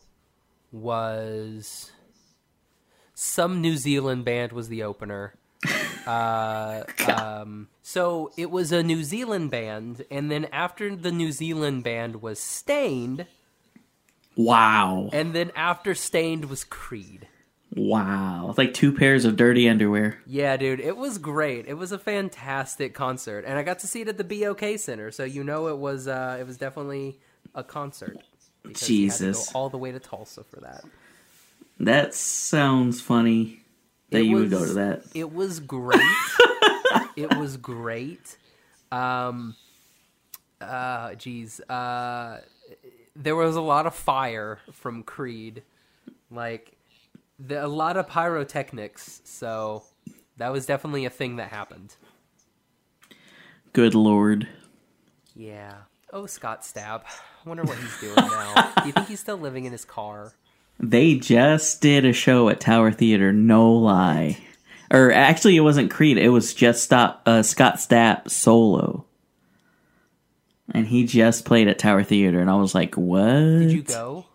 was 0.72 1.92
some 3.14 3.60
New 3.60 3.76
Zealand 3.76 4.24
band 4.24 4.52
was 4.52 4.68
the 4.68 4.82
opener. 4.82 5.34
Uh, 6.06 6.84
um, 7.16 7.68
so 7.82 8.30
it 8.36 8.50
was 8.50 8.72
a 8.72 8.82
New 8.82 9.04
Zealand 9.04 9.50
band, 9.50 10.04
and 10.10 10.30
then 10.30 10.46
after 10.52 10.94
the 10.94 11.12
New 11.12 11.32
Zealand 11.32 11.84
band 11.84 12.22
was 12.22 12.40
Staind, 12.40 13.26
wow, 14.36 15.10
and 15.12 15.34
then 15.34 15.50
after 15.56 15.94
Staind 15.94 16.46
was 16.46 16.64
Creed. 16.64 17.26
wow, 17.74 18.46
it's 18.48 18.58
like 18.58 18.74
two 18.74 18.92
pairs 18.92 19.24
of 19.24 19.36
dirty 19.36 19.68
underwear. 19.68 20.20
Yeah, 20.26 20.56
dude, 20.56 20.80
it 20.80 20.96
was 20.96 21.18
great. 21.18 21.66
It 21.66 21.74
was 21.74 21.92
a 21.92 21.98
fantastic 21.98 22.94
concert, 22.94 23.44
and 23.46 23.58
I 23.58 23.62
got 23.62 23.80
to 23.80 23.86
see 23.86 24.00
it 24.02 24.08
at 24.08 24.18
the 24.18 24.24
BOK 24.24 24.78
Center, 24.78 25.10
so 25.10 25.24
you 25.24 25.44
know 25.44 25.68
it 25.68 25.78
was 25.78 26.08
uh, 26.08 26.36
it 26.40 26.46
was 26.46 26.56
definitely 26.56 27.18
a 27.54 27.62
concert. 27.64 28.16
because 28.62 28.88
you 28.88 29.08
had 29.08 29.16
to 29.18 29.24
go 29.24 29.28
Jesus. 29.32 29.52
all 29.54 29.68
the 29.68 29.78
way 29.78 29.92
to 29.92 29.98
Tulsa 29.98 30.44
for 30.44 30.60
that. 30.60 30.84
That 31.78 32.14
sounds 32.14 33.00
funny. 33.00 33.59
That 34.10 34.18
It 34.18 34.26
you 34.26 34.36
would 34.36 34.50
go 34.50 34.64
to 34.64 34.74
that. 34.74 35.02
It 35.14 35.32
was 35.32 35.60
great. 35.60 36.00
it 37.16 37.36
was 37.36 37.56
great. 37.56 38.36
Um, 38.90 39.54
uh, 40.60 41.14
geez, 41.14 41.60
uh, 41.60 42.40
there 43.14 43.36
was 43.36 43.56
a 43.56 43.60
lot 43.60 43.86
of 43.86 43.94
fire 43.94 44.58
from 44.72 45.02
Creed, 45.02 45.62
like 46.30 46.76
the, 47.38 47.64
a 47.64 47.68
lot 47.68 47.96
of 47.96 48.08
pyrotechnics. 48.08 49.22
So 49.24 49.84
that 50.38 50.50
was 50.50 50.66
definitely 50.66 51.04
a 51.04 51.10
thing 51.10 51.36
that 51.36 51.48
happened. 51.48 51.94
Good 53.72 53.94
lord. 53.94 54.48
Yeah. 55.36 55.74
Oh, 56.12 56.26
Scott 56.26 56.62
Stapp. 56.62 57.02
I 57.44 57.48
wonder 57.48 57.62
what 57.62 57.78
he's 57.78 58.00
doing 58.00 58.16
now. 58.16 58.72
Do 58.80 58.86
you 58.86 58.92
think 58.92 59.06
he's 59.06 59.20
still 59.20 59.36
living 59.36 59.64
in 59.64 59.72
his 59.72 59.84
car? 59.84 60.32
They 60.82 61.16
just 61.16 61.80
did 61.82 62.04
a 62.06 62.12
show 62.12 62.48
at 62.48 62.60
Tower 62.60 62.90
Theater, 62.90 63.32
no 63.32 63.70
lie. 63.72 64.38
Or 64.90 65.12
actually, 65.12 65.56
it 65.56 65.60
wasn't 65.60 65.90
Creed. 65.90 66.16
It 66.18 66.30
was 66.30 66.54
just 66.54 66.82
stop, 66.82 67.22
uh, 67.26 67.42
Scott 67.42 67.76
Stapp 67.76 68.28
solo, 68.30 69.04
and 70.72 70.86
he 70.86 71.04
just 71.04 71.44
played 71.44 71.68
at 71.68 71.78
Tower 71.78 72.02
Theater, 72.02 72.40
and 72.40 72.50
I 72.50 72.54
was 72.56 72.74
like, 72.74 72.96
"What?" 72.96 73.20
Did 73.28 73.72
you 73.72 73.82
go? 73.82 74.26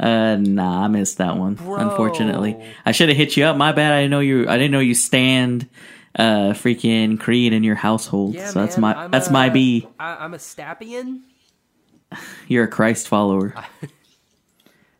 Uh, 0.00 0.36
nah, 0.36 0.84
I 0.84 0.88
missed 0.88 1.18
that 1.18 1.36
one. 1.36 1.54
Bro. 1.54 1.76
Unfortunately, 1.76 2.56
I 2.86 2.92
should 2.92 3.08
have 3.08 3.18
hit 3.18 3.36
you 3.36 3.44
up. 3.44 3.56
My 3.56 3.72
bad. 3.72 3.92
I 3.92 3.98
didn't 4.02 4.10
know 4.12 4.20
you. 4.20 4.48
I 4.48 4.56
didn't 4.56 4.70
know 4.72 4.80
you 4.80 4.94
stand, 4.94 5.68
uh, 6.16 6.50
freaking 6.54 7.18
Creed 7.20 7.52
in 7.52 7.62
your 7.62 7.74
household. 7.76 8.34
Yeah, 8.34 8.48
so 8.48 8.60
that's 8.60 8.78
my 8.78 8.94
I'm 8.94 9.10
that's 9.10 9.28
a- 9.28 9.32
my 9.32 9.48
B. 9.48 9.86
I, 9.98 10.24
I'm 10.24 10.34
a 10.34 10.38
Stappian. 10.38 11.20
You're 12.48 12.64
a 12.64 12.68
Christ 12.68 13.06
follower, 13.08 13.54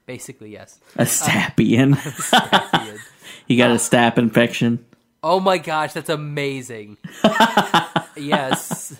Basically, 0.09 0.53
yes. 0.53 0.81
a 0.97 1.03
uh, 1.03 1.05
Stappian. 1.05 1.95
Stappian. 1.97 2.99
you 3.47 3.59
got 3.59 3.71
a 3.71 3.75
uh, 3.75 3.79
Stap 3.79 4.17
infection. 4.17 4.87
Oh 5.23 5.39
my 5.39 5.59
gosh, 5.59 5.93
that's 5.93 6.09
amazing. 6.09 6.97
yes. 8.17 8.99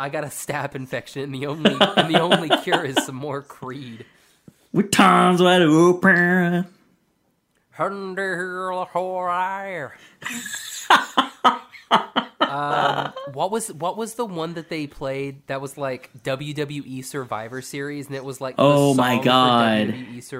I 0.00 0.08
got 0.08 0.24
a 0.24 0.28
staph 0.28 0.74
infection 0.74 1.22
and 1.22 1.34
the 1.34 1.46
only 1.46 1.72
and 1.72 2.14
the 2.14 2.18
only 2.18 2.48
cure 2.62 2.82
is 2.82 2.96
some 3.04 3.14
more 3.16 3.42
Creed. 3.42 4.06
With 4.72 4.90
times 4.90 5.42
wide 5.42 5.60
open. 5.60 6.66
Um, 12.54 13.12
what 13.32 13.50
was 13.50 13.72
what 13.72 13.96
was 13.96 14.14
the 14.14 14.24
one 14.24 14.54
that 14.54 14.68
they 14.68 14.86
played 14.86 15.46
that 15.48 15.60
was 15.60 15.76
like 15.76 16.10
WWE 16.22 17.04
Survivor 17.04 17.60
Series 17.62 18.06
and 18.06 18.14
it 18.14 18.24
was 18.24 18.40
like 18.40 18.54
Oh 18.58 18.94
my 18.94 19.20
god. 19.22 19.88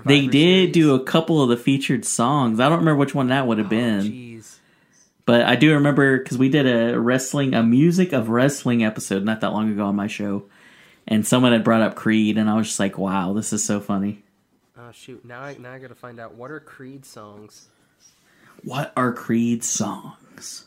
They 0.05 0.27
did 0.27 0.33
Series? 0.33 0.73
do 0.73 0.95
a 0.95 1.03
couple 1.03 1.43
of 1.43 1.49
the 1.49 1.57
featured 1.57 2.05
songs. 2.05 2.61
I 2.61 2.69
don't 2.69 2.79
remember 2.79 2.99
which 3.01 3.15
one 3.15 3.29
that 3.29 3.47
would 3.47 3.59
have 3.59 3.67
Oh, 3.67 3.71
been. 3.71 4.01
Jeez, 4.03 4.57
But 5.27 5.43
I 5.43 5.57
do 5.57 5.73
remember 5.75 6.19
because 6.19 6.39
we 6.39 6.49
did 6.49 6.67
a 6.67 6.99
wrestling, 7.01 7.55
a 7.55 7.63
music 7.63 8.13
of 8.13 8.29
wrestling 8.29 8.85
episode 8.85 9.25
not 9.25 9.41
that 9.41 9.53
long 9.53 9.71
ago 9.73 9.87
on 9.87 9.97
my 9.97 10.07
show, 10.07 10.45
and 11.09 11.27
someone 11.27 11.53
had 11.53 11.65
brought 11.65 11.83
up 11.83 11.95
Creed, 11.97 12.39
and 12.39 12.49
I 12.49 12.55
was 12.55 12.69
just 12.69 12.79
like, 12.81 12.97
"Wow, 12.99 13.33
this 13.33 13.53
is 13.53 13.65
so 13.65 13.81
funny." 13.81 14.23
Oh 14.79 14.91
shoot! 14.93 15.25
Now 15.25 15.41
I 15.43 15.57
now 15.59 15.73
I 15.73 15.79
gotta 15.79 15.95
find 15.95 16.21
out 16.21 16.35
what 16.35 16.51
are 16.51 16.61
Creed 16.61 17.05
songs. 17.07 17.69
What 18.63 18.93
are 18.97 19.13
Creed 19.13 19.65
songs? 19.65 20.15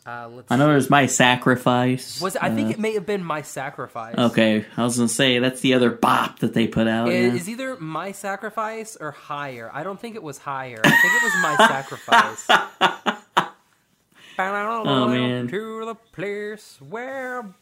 Uh, 0.05 0.27
let's 0.29 0.51
I 0.51 0.55
know 0.55 0.65
see. 0.65 0.71
there's 0.71 0.89
"My 0.89 1.05
Sacrifice." 1.05 2.21
Was 2.21 2.35
it, 2.35 2.43
I 2.43 2.49
think 2.53 2.69
Uh, 2.69 2.71
it 2.71 2.79
may 2.79 2.93
have 2.93 3.05
been 3.05 3.23
My 3.23 3.41
Sacrifice. 3.41 4.15
okay. 4.17 4.65
I 4.75 4.83
was 4.83 4.97
gonna 4.97 5.09
say 5.09 5.39
that's 5.39 5.61
the 5.61 5.73
other 5.73 5.89
bop 5.91 6.39
that 6.39 6.53
they 6.53 6.67
put 6.67 6.87
out. 6.87 7.09
It 7.09 7.13
yeah. 7.13 7.33
is 7.33 7.47
either 7.49 7.75
My 7.77 8.11
Sacrifice 8.11 8.95
or 8.99 9.11
Higher. 9.11 9.69
I 9.73 9.83
don't 9.83 9.99
think 9.99 10.15
it 10.15 10.23
was 10.23 10.37
Higher. 10.39 10.79
I 10.83 10.89
think 10.89 11.13
it 11.13 11.23
was 11.23 11.33
My 11.41 11.67
Sacrifice. 11.67 12.47
Oh, 14.39 15.07
man. 15.07 15.47
To 15.47 15.83
the 15.85 15.95
place 15.95 16.77
where 16.79 17.55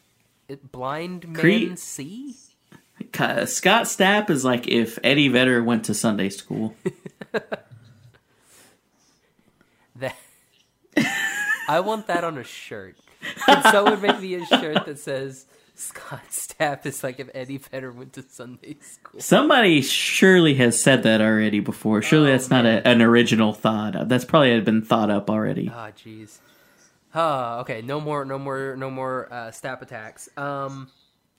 it 0.50 0.74
blind 0.74 1.26
men 1.26 1.36
Creed- 1.40 1.80
see. 1.80 2.36
Scott 3.14 3.86
Stapp 3.86 4.30
is 4.30 4.44
like 4.44 4.68
if 4.68 5.00
Eddie 5.02 5.30
Vedder 5.30 5.64
went 5.64 5.86
to 5.86 5.94
Sunday 5.94 6.28
school. 6.28 6.76
That 9.96 10.16
I 11.68 11.80
want 11.80 12.08
that 12.08 12.24
on 12.24 12.38
a 12.38 12.44
shirt. 12.44 12.98
Can 13.46 13.64
someone 13.72 14.02
make 14.02 14.20
me 14.20 14.36
a 14.36 14.46
shirt 14.46 14.86
that 14.86 15.00
says 15.00 15.46
Scott 15.74 16.22
Stapp 16.30 16.86
is 16.86 17.04
like 17.04 17.20
if 17.20 17.30
Eddie 17.34 17.58
Vedder 17.58 17.92
went 17.92 18.14
to 18.14 18.22
Sunday 18.24 18.78
school? 18.82 19.20
Somebody 19.20 19.82
surely 19.82 20.56
has 20.56 20.82
said 20.82 21.04
that 21.04 21.22
already 21.22 21.60
before. 21.60 22.02
Surely 22.02 22.30
Oh, 22.30 22.32
that's 22.34 22.50
not 22.50 22.66
a, 22.66 22.88
an 22.88 23.02
original 23.02 23.54
thought. 23.54 24.08
That's 24.08 24.26
probably 24.26 24.52
had 24.54 24.66
been 24.66 24.82
thought 24.84 25.10
up 25.10 25.30
already. 25.30 25.72
Ah, 25.74 25.90
jeez. 25.92 26.38
Ah, 27.14 27.60
okay. 27.60 27.82
No 27.82 28.00
more, 28.00 28.26
no 28.26 28.38
more, 28.38 28.76
no 28.78 28.92
more 28.92 29.28
uh, 29.32 29.48
Stapp 29.52 29.82
attacks. 29.82 30.30
Um, 30.38 30.90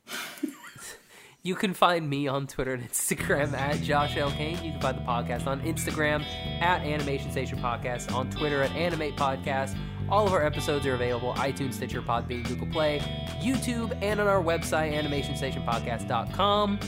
you 1.42 1.54
can 1.54 1.72
find 1.74 2.08
me 2.08 2.26
on 2.26 2.46
Twitter 2.46 2.74
and 2.74 2.82
Instagram 2.88 3.52
at 3.52 3.80
Josh 3.82 4.16
L. 4.16 4.30
Kane. 4.32 4.62
You 4.64 4.72
can 4.72 4.80
find 4.80 4.98
the 4.98 5.02
podcast 5.02 5.46
on 5.46 5.60
Instagram 5.62 6.24
at 6.60 6.80
Animation 6.82 7.30
Station 7.30 7.58
Podcast, 7.58 8.12
on 8.12 8.28
Twitter 8.30 8.62
at 8.62 8.72
Animate 8.72 9.16
Podcast. 9.16 9.76
All 10.08 10.26
of 10.26 10.32
our 10.32 10.44
episodes 10.44 10.86
are 10.86 10.94
available 10.94 11.34
iTunes, 11.34 11.74
Stitcher, 11.74 12.00
Podbean, 12.00 12.46
Google 12.46 12.68
Play, 12.68 13.00
YouTube, 13.40 13.96
and 14.02 14.20
on 14.20 14.28
our 14.28 14.42
website, 14.42 14.92
animationstationpodcast.com. 14.94 16.78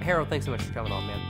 Harold, 0.00 0.28
thanks 0.28 0.44
so 0.46 0.52
much 0.52 0.62
for 0.62 0.72
coming 0.72 0.92
on, 0.92 1.06
man. 1.06 1.20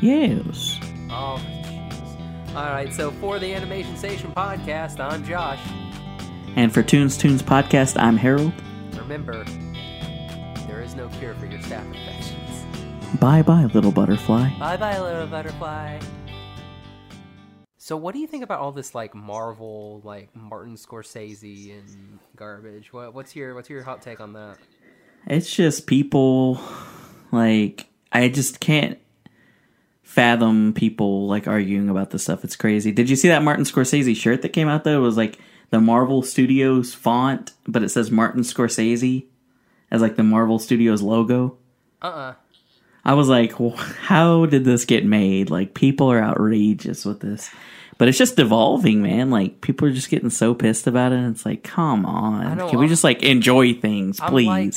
Yes. 0.00 0.78
Oh, 1.10 1.40
jeez. 1.40 2.54
All 2.56 2.70
right, 2.70 2.92
so 2.92 3.12
for 3.12 3.38
the 3.38 3.54
Animation 3.54 3.96
Station 3.96 4.32
podcast, 4.32 4.98
I'm 4.98 5.24
Josh. 5.24 5.60
And 6.56 6.74
for 6.74 6.82
Tunes 6.82 7.16
Toons 7.16 7.42
Podcast, 7.42 7.96
I'm 7.96 8.16
Harold. 8.16 8.52
Remember, 8.96 9.44
there 10.66 10.82
is 10.82 10.96
no 10.96 11.08
cure 11.20 11.34
for 11.34 11.46
your 11.46 11.60
staph 11.60 11.86
infections. 11.86 12.66
Bye 13.20 13.42
bye, 13.42 13.66
little 13.72 13.92
butterfly. 13.92 14.50
Bye 14.58 14.76
bye, 14.76 14.98
little 15.00 15.28
butterfly. 15.28 16.00
So, 17.90 17.96
what 17.96 18.14
do 18.14 18.20
you 18.20 18.28
think 18.28 18.44
about 18.44 18.60
all 18.60 18.70
this 18.70 18.94
like 18.94 19.16
Marvel, 19.16 20.00
like 20.04 20.28
Martin 20.36 20.76
Scorsese 20.76 21.76
and 21.76 22.20
garbage? 22.36 22.92
What, 22.92 23.14
what's 23.14 23.34
your 23.34 23.52
what's 23.52 23.68
your 23.68 23.82
hot 23.82 24.00
take 24.00 24.20
on 24.20 24.32
that? 24.34 24.58
It's 25.26 25.52
just 25.52 25.88
people 25.88 26.62
like 27.32 27.88
I 28.12 28.28
just 28.28 28.60
can't 28.60 28.96
fathom 30.04 30.72
people 30.72 31.26
like 31.26 31.48
arguing 31.48 31.88
about 31.88 32.10
this 32.10 32.22
stuff. 32.22 32.44
It's 32.44 32.54
crazy. 32.54 32.92
Did 32.92 33.10
you 33.10 33.16
see 33.16 33.26
that 33.26 33.42
Martin 33.42 33.64
Scorsese 33.64 34.14
shirt 34.14 34.42
that 34.42 34.50
came 34.50 34.68
out 34.68 34.84
though? 34.84 34.98
It 34.98 35.04
was 35.04 35.16
like 35.16 35.40
the 35.70 35.80
Marvel 35.80 36.22
Studios 36.22 36.94
font, 36.94 37.54
but 37.66 37.82
it 37.82 37.88
says 37.88 38.08
Martin 38.08 38.42
Scorsese 38.42 39.24
as 39.90 40.00
like 40.00 40.14
the 40.14 40.22
Marvel 40.22 40.60
Studios 40.60 41.02
logo. 41.02 41.58
Uh 42.00 42.06
uh 42.06 42.34
I 43.04 43.14
was 43.14 43.28
like, 43.28 43.52
"Wh- 43.52 43.76
how 44.06 44.46
did 44.46 44.64
this 44.64 44.84
get 44.84 45.04
made? 45.04 45.50
Like, 45.50 45.74
people 45.74 46.10
are 46.12 46.22
outrageous 46.22 47.04
with 47.04 47.20
this. 47.20 47.50
But 47.98 48.08
it's 48.08 48.18
just 48.18 48.36
devolving, 48.36 49.02
man. 49.02 49.30
Like, 49.30 49.60
people 49.60 49.86
are 49.88 49.92
just 49.92 50.08
getting 50.10 50.30
so 50.30 50.54
pissed 50.54 50.86
about 50.86 51.12
it. 51.12 51.16
And 51.18 51.34
it's 51.34 51.44
like, 51.44 51.62
come 51.62 52.06
on. 52.06 52.56
Can 52.58 52.78
we 52.78 52.86
I'm- 52.86 52.88
just, 52.88 53.04
like, 53.04 53.22
enjoy 53.22 53.74
things, 53.74 54.20
I'm 54.20 54.30
please? 54.30 54.46
like- 54.46 54.74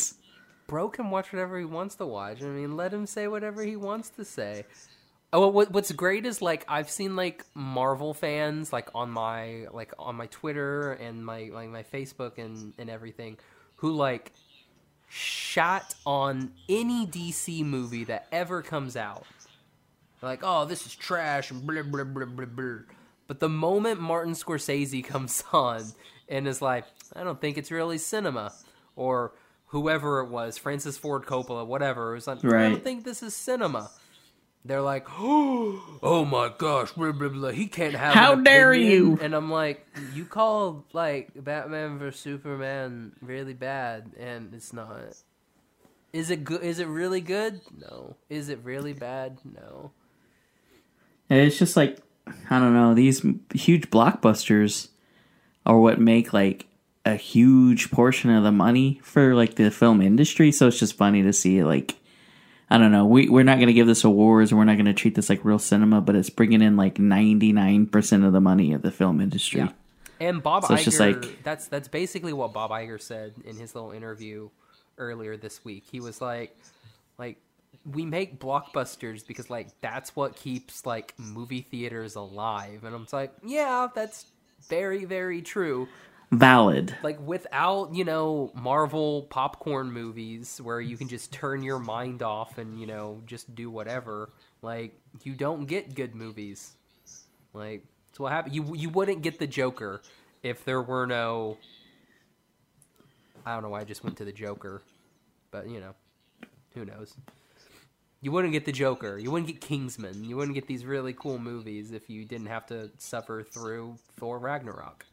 Bro 0.67 0.89
can 0.89 1.09
watch 1.09 1.31
whatever 1.31 1.59
he 1.59 1.65
wants 1.65 1.95
to 1.95 2.05
watch. 2.05 2.41
I 2.41 2.47
mean, 2.47 2.75
let 2.77 2.93
him 2.93 3.05
say 3.05 3.27
whatever 3.27 3.61
he 3.63 3.75
wants 3.75 4.09
to 4.11 4.25
say. 4.25 4.65
Oh, 5.31 5.47
what 5.47 5.71
what's 5.71 5.91
great 5.91 6.25
is 6.25 6.41
like 6.41 6.63
I've 6.67 6.89
seen 6.89 7.15
like 7.15 7.43
Marvel 7.55 8.13
fans 8.13 8.71
like 8.71 8.87
on 8.95 9.09
my 9.11 9.65
like 9.71 9.91
on 9.99 10.15
my 10.15 10.27
Twitter 10.27 10.93
and 10.93 11.25
my 11.25 11.49
like 11.51 11.69
my 11.69 11.83
Facebook 11.83 12.37
and 12.37 12.73
and 12.77 12.89
everything 12.89 13.37
who 13.77 13.91
like 13.93 14.31
shot 15.15 15.93
on 16.07 16.51
any 16.67 17.05
DC 17.05 17.63
movie 17.63 18.03
that 18.05 18.25
ever 18.31 18.63
comes 18.63 18.97
out. 18.97 19.25
They're 20.19 20.29
like, 20.31 20.39
oh, 20.41 20.65
this 20.65 20.87
is 20.87 20.95
trash 20.95 21.51
and 21.51 21.67
blah 21.67 21.83
blah 21.83 22.03
blah 22.03 22.25
blah 22.25 22.45
blah. 22.45 22.79
But 23.27 23.39
the 23.39 23.47
moment 23.47 24.01
Martin 24.01 24.33
Scorsese 24.33 25.03
comes 25.05 25.43
on 25.53 25.83
and 26.27 26.47
is 26.47 26.63
like, 26.63 26.85
I 27.15 27.23
don't 27.23 27.39
think 27.39 27.59
it's 27.59 27.69
really 27.69 27.99
cinema, 27.99 28.53
or 28.95 29.33
whoever 29.67 30.21
it 30.21 30.29
was, 30.29 30.57
Francis 30.57 30.97
Ford 30.97 31.25
Coppola, 31.25 31.65
whatever, 31.67 32.19
like, 32.25 32.43
I 32.43 32.69
don't 32.69 32.83
think 32.83 33.03
this 33.03 33.21
is 33.21 33.35
cinema. 33.35 33.91
They're 34.65 34.81
like, 34.81 35.05
oh 35.19 36.25
my 36.29 36.51
gosh, 36.57 36.91
blah, 36.93 37.11
blah, 37.11 37.29
blah. 37.29 37.49
he 37.49 37.67
can't 37.67 37.95
have. 37.95 38.13
How 38.13 38.35
dare 38.35 38.73
you. 38.73 39.19
And 39.21 39.33
I'm 39.33 39.51
like, 39.51 39.85
you 40.13 40.25
call 40.25 40.85
like 40.93 41.31
Batman 41.35 41.99
vs 41.99 42.19
Superman 42.19 43.13
really 43.21 43.53
bad, 43.53 44.11
and 44.17 44.53
it's 44.53 44.71
not. 44.71 44.99
Is 46.13 46.29
it 46.29 46.43
good? 46.43 46.61
Is 46.61 46.79
it 46.79 46.87
really 46.87 47.21
good? 47.21 47.61
No. 47.77 48.15
Is 48.29 48.49
it 48.49 48.59
really 48.63 48.93
bad? 48.93 49.39
No. 49.43 49.91
It's 51.29 51.57
just 51.57 51.75
like, 51.75 51.97
I 52.49 52.59
don't 52.59 52.73
know, 52.73 52.93
these 52.93 53.25
huge 53.53 53.89
blockbusters 53.89 54.89
are 55.65 55.79
what 55.79 55.99
make, 55.99 56.31
like, 56.31 56.67
a 57.05 57.15
huge 57.15 57.89
portion 57.91 58.29
of 58.29 58.43
the 58.43 58.51
money 58.51 58.99
for, 59.03 59.33
like, 59.33 59.55
the 59.55 59.71
film 59.71 60.01
industry. 60.01 60.51
So 60.51 60.67
it's 60.67 60.79
just 60.79 60.95
funny 60.95 61.23
to 61.23 61.33
see, 61.33 61.63
like, 61.63 61.95
I 62.73 62.79
don't 62.79 62.91
know. 62.91 63.05
We, 63.05 63.29
we're 63.29 63.43
not 63.43 63.57
going 63.57 63.67
to 63.67 63.73
give 63.73 63.85
this 63.85 64.03
awards 64.03 64.51
and 64.51 64.57
we're 64.57 64.65
not 64.65 64.77
going 64.77 64.87
to 64.87 64.95
treat 64.95 65.13
this 65.13 65.29
like 65.29 65.45
real 65.45 65.59
cinema, 65.59 66.01
but 66.01 66.15
it's 66.15 66.31
bringing 66.31 66.59
in, 66.63 66.75
like, 66.75 66.95
99% 66.95 68.25
of 68.25 68.33
the 68.33 68.41
money 68.41 68.73
of 68.73 68.81
the 68.81 68.89
film 68.89 69.21
industry. 69.21 69.59
Yeah. 69.61 69.69
And 70.19 70.41
Bob 70.41 70.65
So 70.65 70.73
Iger, 70.73 70.83
just 70.83 70.99
like- 70.99 71.43
that's 71.43 71.67
that's 71.67 71.87
basically 71.87 72.33
what 72.33 72.51
Bob 72.51 72.71
Iger 72.71 72.99
said 72.99 73.35
in 73.45 73.57
his 73.57 73.75
little 73.75 73.91
interview 73.91 74.49
earlier 74.97 75.37
this 75.37 75.63
week. 75.63 75.83
He 75.91 75.99
was 75.99 76.19
like, 76.19 76.57
like 77.19 77.37
we 77.85 78.05
make 78.05 78.39
blockbusters 78.39 79.25
because 79.25 79.49
like 79.51 79.67
that's 79.81 80.15
what 80.15 80.35
keeps 80.35 80.85
like 80.85 81.13
movie 81.17 81.61
theaters 81.61 82.15
alive. 82.15 82.83
And 82.85 82.95
I'm 82.95 83.05
like, 83.11 83.33
yeah, 83.45 83.87
that's 83.93 84.25
very 84.69 85.05
very 85.05 85.41
true. 85.41 85.87
Valid. 86.37 86.95
Like 87.03 87.19
without 87.25 87.93
you 87.93 88.03
know 88.03 88.51
Marvel 88.55 89.23
popcorn 89.29 89.91
movies 89.91 90.59
where 90.61 90.81
you 90.81 90.97
can 90.97 91.07
just 91.07 91.31
turn 91.31 91.63
your 91.63 91.79
mind 91.79 92.23
off 92.23 92.57
and 92.57 92.79
you 92.79 92.87
know 92.87 93.21
just 93.25 93.53
do 93.55 93.69
whatever. 93.69 94.29
Like 94.61 94.99
you 95.23 95.33
don't 95.33 95.65
get 95.65 95.95
good 95.95 96.15
movies. 96.15 96.73
Like 97.53 97.85
that's 98.09 98.19
what 98.19 98.31
happened. 98.31 98.55
You 98.55 98.75
you 98.75 98.89
wouldn't 98.89 99.21
get 99.21 99.39
the 99.39 99.47
Joker 99.47 100.01
if 100.41 100.65
there 100.65 100.81
were 100.81 101.05
no. 101.05 101.57
I 103.45 103.53
don't 103.53 103.63
know 103.63 103.69
why 103.69 103.81
I 103.81 103.83
just 103.83 104.03
went 104.03 104.17
to 104.17 104.25
the 104.25 104.31
Joker, 104.31 104.81
but 105.51 105.69
you 105.69 105.79
know, 105.79 105.93
who 106.73 106.85
knows. 106.85 107.15
You 108.21 108.31
wouldn't 108.31 108.53
get 108.53 108.63
the 108.63 108.71
Joker. 108.71 109.17
You 109.17 109.31
wouldn't 109.31 109.47
get 109.47 109.59
Kingsman. 109.59 110.23
You 110.23 110.37
wouldn't 110.37 110.55
get 110.55 110.65
these 110.65 110.85
really 110.85 111.11
cool 111.11 111.39
movies 111.39 111.91
if 111.91 112.09
you 112.09 112.23
didn't 112.23 112.47
have 112.47 112.65
to 112.67 112.89
suffer 112.97 113.43
through 113.43 113.97
Thor 114.15 114.39
Ragnarok. 114.39 115.05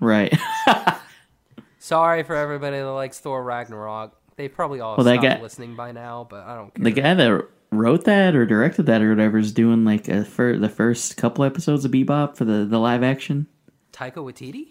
Right. 0.00 0.36
Sorry 1.78 2.22
for 2.22 2.36
everybody 2.36 2.78
that 2.78 2.86
likes 2.90 3.18
Thor 3.18 3.42
Ragnarok. 3.42 4.16
They 4.36 4.48
probably 4.48 4.80
all 4.80 4.96
Well, 4.96 5.04
stopped 5.06 5.22
guy- 5.22 5.40
listening 5.40 5.76
by 5.76 5.92
now, 5.92 6.26
but 6.28 6.44
I 6.46 6.54
don't 6.56 6.72
care. 6.74 6.84
the 6.84 6.90
guy 6.90 7.14
that 7.14 7.46
wrote 7.70 8.04
that 8.04 8.34
or 8.36 8.46
directed 8.46 8.86
that 8.86 9.02
or 9.02 9.10
whatever 9.10 9.38
is 9.38 9.52
doing, 9.52 9.84
like, 9.84 10.08
a 10.08 10.20
the 10.22 10.72
first 10.74 11.16
couple 11.16 11.44
episodes 11.44 11.84
of 11.84 11.90
Bebop 11.90 12.36
for 12.36 12.44
the, 12.44 12.64
the 12.64 12.78
live 12.78 13.02
action. 13.02 13.46
Taika 13.92 14.16
Waititi? 14.16 14.68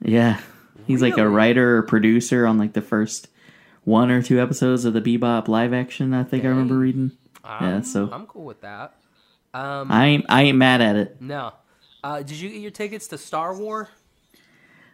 Yeah. 0.00 0.40
He's 0.86 1.02
like 1.02 1.16
a 1.16 1.28
writer 1.28 1.78
or 1.78 1.82
producer 1.82 2.46
on 2.46 2.58
like 2.58 2.72
the 2.72 2.82
first 2.82 3.28
one 3.84 4.10
or 4.10 4.22
two 4.22 4.40
episodes 4.40 4.84
of 4.84 4.92
the 4.94 5.00
Bebop 5.00 5.48
live 5.48 5.72
action, 5.72 6.12
I 6.14 6.22
think 6.24 6.44
I 6.44 6.48
remember 6.48 6.78
reading. 6.78 7.12
I'm, 7.44 7.64
Yeah, 7.68 7.80
so- 7.82 8.08
I'm 8.12 8.26
cool 8.26 8.44
with 8.44 8.60
that. 8.60 8.94
Um, 9.54 9.92
I 9.92 10.06
ain't 10.06 10.26
I 10.28 10.42
ain't 10.44 10.56
mad 10.58 10.80
at 10.80 10.96
it. 10.96 11.20
no. 11.20 11.52
Uh, 12.04 12.18
did 12.22 12.32
you 12.32 12.48
get 12.48 12.60
your 12.60 12.70
tickets 12.72 13.06
to 13.08 13.18
Star 13.18 13.54
War? 13.56 13.88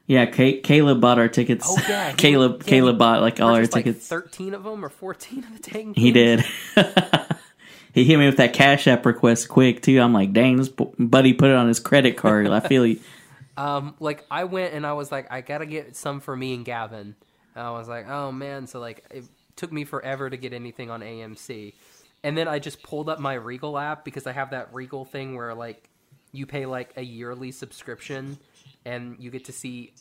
Yeah, 0.08 0.24
Ca 0.24 0.60
Caleb 0.62 1.02
bought 1.02 1.18
our 1.18 1.28
tickets. 1.28 1.66
Oh, 1.68 1.76
yeah, 1.86 2.14
Caleb 2.14 2.62
yeah, 2.64 2.70
Caleb 2.70 2.96
bought 2.96 3.20
like 3.20 3.40
all 3.40 3.54
our 3.54 3.60
like, 3.60 3.70
tickets. 3.70 4.08
13 4.08 4.54
of 4.54 4.64
them 4.64 4.82
or 4.82 4.88
14 4.88 5.44
of 5.44 5.62
the 5.62 5.70
dang 5.70 5.92
he 5.92 6.12
did. 6.12 6.40
he 7.92 8.04
hit 8.04 8.18
me 8.18 8.24
with 8.24 8.38
that 8.38 8.54
Cash 8.54 8.86
App 8.86 9.04
request 9.04 9.50
quick 9.50 9.82
too. 9.82 10.00
I'm 10.00 10.14
like, 10.14 10.32
dang, 10.32 10.56
this 10.56 10.70
buddy 10.70 11.34
put 11.34 11.50
it 11.50 11.56
on 11.56 11.68
his 11.68 11.78
credit 11.78 12.16
card. 12.16 12.48
I 12.48 12.60
feel 12.60 12.84
you. 12.84 12.98
Um, 13.58 13.96
like 13.98 14.24
I 14.30 14.44
went 14.44 14.72
and 14.74 14.86
I 14.86 14.92
was 14.92 15.10
like, 15.10 15.32
I 15.32 15.40
gotta 15.40 15.66
get 15.66 15.96
some 15.96 16.20
for 16.20 16.36
me 16.36 16.54
and 16.54 16.64
Gavin. 16.64 17.16
And 17.56 17.66
I 17.66 17.72
was 17.72 17.88
like, 17.88 18.08
oh 18.08 18.30
man, 18.30 18.68
so 18.68 18.78
like 18.78 19.04
it 19.10 19.24
took 19.56 19.72
me 19.72 19.82
forever 19.82 20.30
to 20.30 20.36
get 20.36 20.52
anything 20.52 20.92
on 20.92 21.00
AMC. 21.00 21.74
And 22.22 22.38
then 22.38 22.46
I 22.46 22.60
just 22.60 22.84
pulled 22.84 23.08
up 23.08 23.18
my 23.18 23.34
Regal 23.34 23.76
app 23.76 24.04
because 24.04 24.28
I 24.28 24.32
have 24.32 24.50
that 24.50 24.72
Regal 24.72 25.04
thing 25.04 25.34
where 25.34 25.56
like 25.56 25.90
you 26.30 26.46
pay 26.46 26.66
like 26.66 26.92
a 26.96 27.02
yearly 27.02 27.50
subscription 27.50 28.38
and 28.84 29.16
you 29.18 29.30
get 29.30 29.44
to 29.46 29.52
see 29.52 29.92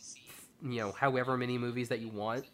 you 0.61 0.80
know 0.80 0.91
however 0.91 1.38
many 1.38 1.57
movies 1.57 1.89
that 1.89 1.99
you 1.99 2.09
want. 2.09 2.45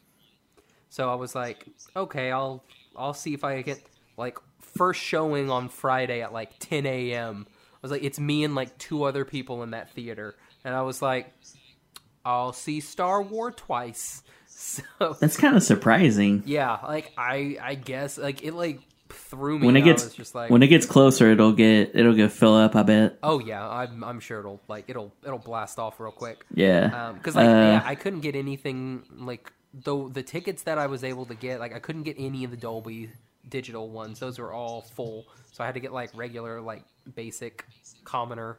So 0.90 1.10
I 1.12 1.16
was 1.16 1.34
like, 1.34 1.68
okay, 1.96 2.32
I'll 2.32 2.64
I'll 2.96 3.14
see 3.14 3.34
if 3.34 3.44
I 3.44 3.62
get 3.62 3.82
like 4.18 4.38
first 4.62 5.02
showing 5.02 5.50
on 5.50 5.70
Friday 5.70 6.22
at 6.22 6.32
like 6.34 6.52
10 6.60 6.86
a.m. 6.86 7.48
I 7.50 7.78
was 7.82 7.92
like, 7.92 8.04
it's 8.04 8.20
me 8.20 8.44
and 8.44 8.56
like 8.56 8.78
two 8.78 9.04
other 9.04 9.26
people 9.26 9.64
in 9.64 9.72
that 9.72 9.92
theater, 9.92 10.36
and 10.64 10.74
I 10.76 10.84
was 10.84 11.02
like, 11.02 11.34
I'll 12.24 12.54
see 12.54 12.80
Star 12.80 13.22
Wars 13.22 13.54
twice. 13.58 14.24
So 14.56 15.18
That's 15.20 15.36
kind 15.36 15.58
of 15.58 15.64
surprising. 15.64 16.44
yeah, 16.46 16.78
like 16.88 17.12
I 17.18 17.58
I 17.60 17.74
guess 17.76 18.20
like 18.20 18.44
it 18.44 18.54
like 18.54 18.80
threw 19.14 19.60
me. 19.60 19.66
When 19.66 19.78
it 19.78 19.82
gets 19.82 20.14
just 20.14 20.36
like, 20.36 20.50
when 20.50 20.64
it 20.64 20.68
gets 20.68 20.86
closer, 20.86 21.32
it'll 21.32 21.54
get 21.54 21.92
it'll 21.94 22.14
get 22.14 22.32
fill 22.32 22.56
up. 22.56 22.76
I 22.76 22.84
bet. 22.84 23.20
oh 23.24 23.40
yeah, 23.40 23.68
I'm 23.68 24.04
I'm 24.04 24.20
sure 24.20 24.40
it'll 24.40 24.62
like 24.68 24.86
it'll 24.88 25.14
it'll 25.26 25.40
blast 25.40 25.80
off 25.80 26.00
real 26.00 26.12
quick. 26.12 26.46
Yeah. 26.54 27.14
because 27.14 27.36
like 27.36 27.48
Uh, 27.48 27.52
yeah, 27.52 27.84
I 27.86 27.96
couldn't 27.96 28.22
get 28.22 28.36
anything 28.36 29.04
like 29.18 29.52
though 29.74 30.10
the 30.10 30.24
tickets 30.24 30.64
that 30.64 30.78
I 30.78 30.88
was 30.88 31.04
able 31.04 31.26
to 31.28 31.36
get 31.36 31.60
like 31.60 31.74
I 31.74 31.80
couldn't 31.80 32.04
get 32.04 32.16
any 32.20 32.44
of 32.44 32.52
the 32.52 32.58
Dolby 32.58 33.10
digital 33.48 33.90
ones. 33.90 34.20
Those 34.20 34.40
were 34.40 34.54
all 34.54 34.82
full, 34.82 35.26
so 35.52 35.64
I 35.64 35.68
had 35.68 35.76
to 35.76 35.80
get 35.80 35.94
like 35.94 36.12
regular 36.16 36.62
like 36.62 36.84
basic 37.16 37.66
commoner 38.04 38.58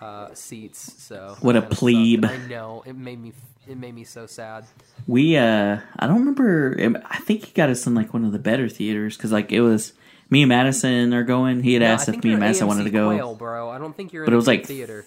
uh, 0.00 0.34
seats. 0.34 1.02
So 1.02 1.36
What 1.40 1.56
a 1.56 1.62
plebe. 1.62 2.24
I 2.24 2.36
know 2.48 2.82
it 2.86 2.96
made 2.96 3.20
me 3.20 3.32
it 3.68 3.76
made 3.76 3.94
me 3.94 4.04
so 4.04 4.26
sad. 4.26 4.64
We 5.06 5.36
uh 5.36 5.78
I 5.98 6.06
don't 6.06 6.20
remember 6.20 6.76
I 7.08 7.18
think 7.18 7.44
he 7.46 7.52
got 7.52 7.68
us 7.70 7.86
in 7.86 7.94
like 7.94 8.12
one 8.12 8.24
of 8.24 8.32
the 8.32 8.38
better 8.38 8.68
theaters 8.68 9.16
cuz 9.16 9.32
like 9.32 9.52
it 9.52 9.60
was 9.60 9.92
me 10.30 10.42
and 10.42 10.48
Madison 10.48 11.14
are 11.14 11.22
going. 11.22 11.62
He 11.62 11.74
had 11.74 11.80
No, 11.82 11.86
asked 11.86 12.08
if 12.08 12.22
me 12.24 12.30
and 12.32 12.40
Madison 12.40 12.66
wanted 12.66 12.84
to 12.84 12.90
go. 12.90 13.10
Quail, 13.10 13.34
bro. 13.36 13.70
I 13.70 13.78
don't 13.78 13.96
think 13.96 14.12
you're. 14.12 14.24
But 14.24 14.32
it 14.32 14.36
was 14.36 14.46
like 14.48 14.66
theater. 14.66 15.04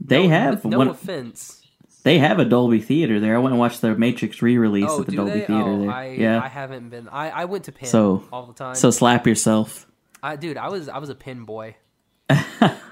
They 0.00 0.24
No- 0.24 0.28
have 0.30 0.64
no 0.64 0.78
one 0.78 0.88
offense. 0.88 1.60
they 2.04 2.18
have 2.18 2.38
a 2.38 2.44
Dolby 2.44 2.80
theater 2.80 3.18
there. 3.18 3.34
I 3.34 3.38
went 3.38 3.52
and 3.52 3.58
watched 3.58 3.80
the 3.80 3.94
Matrix 3.96 4.42
re-release 4.42 4.86
Oh, 4.88 5.00
at 5.00 5.06
the 5.06 5.10
do 5.12 5.16
Dolby 5.16 5.30
they? 5.32 5.46
theater 5.46 5.64
oh, 5.70 5.80
there. 5.80 5.90
I, 5.90 6.08
yeah. 6.10 6.40
I 6.42 6.48
haven't 6.48 6.90
been. 6.90 7.08
I, 7.08 7.30
I 7.30 7.44
went 7.46 7.64
to 7.64 7.72
Penn 7.72 7.88
So- 7.88 8.22
all 8.32 8.46
the 8.46 8.52
time. 8.52 8.74
so 8.76 8.90
slap 8.90 9.26
yourself. 9.26 9.86
I, 10.22 10.36
dude, 10.36 10.56
I 10.56 10.68
was 10.68 10.88
I 10.88 10.98
was 10.98 11.08
a 11.10 11.14
Penn 11.14 11.44
boy. 11.44 11.74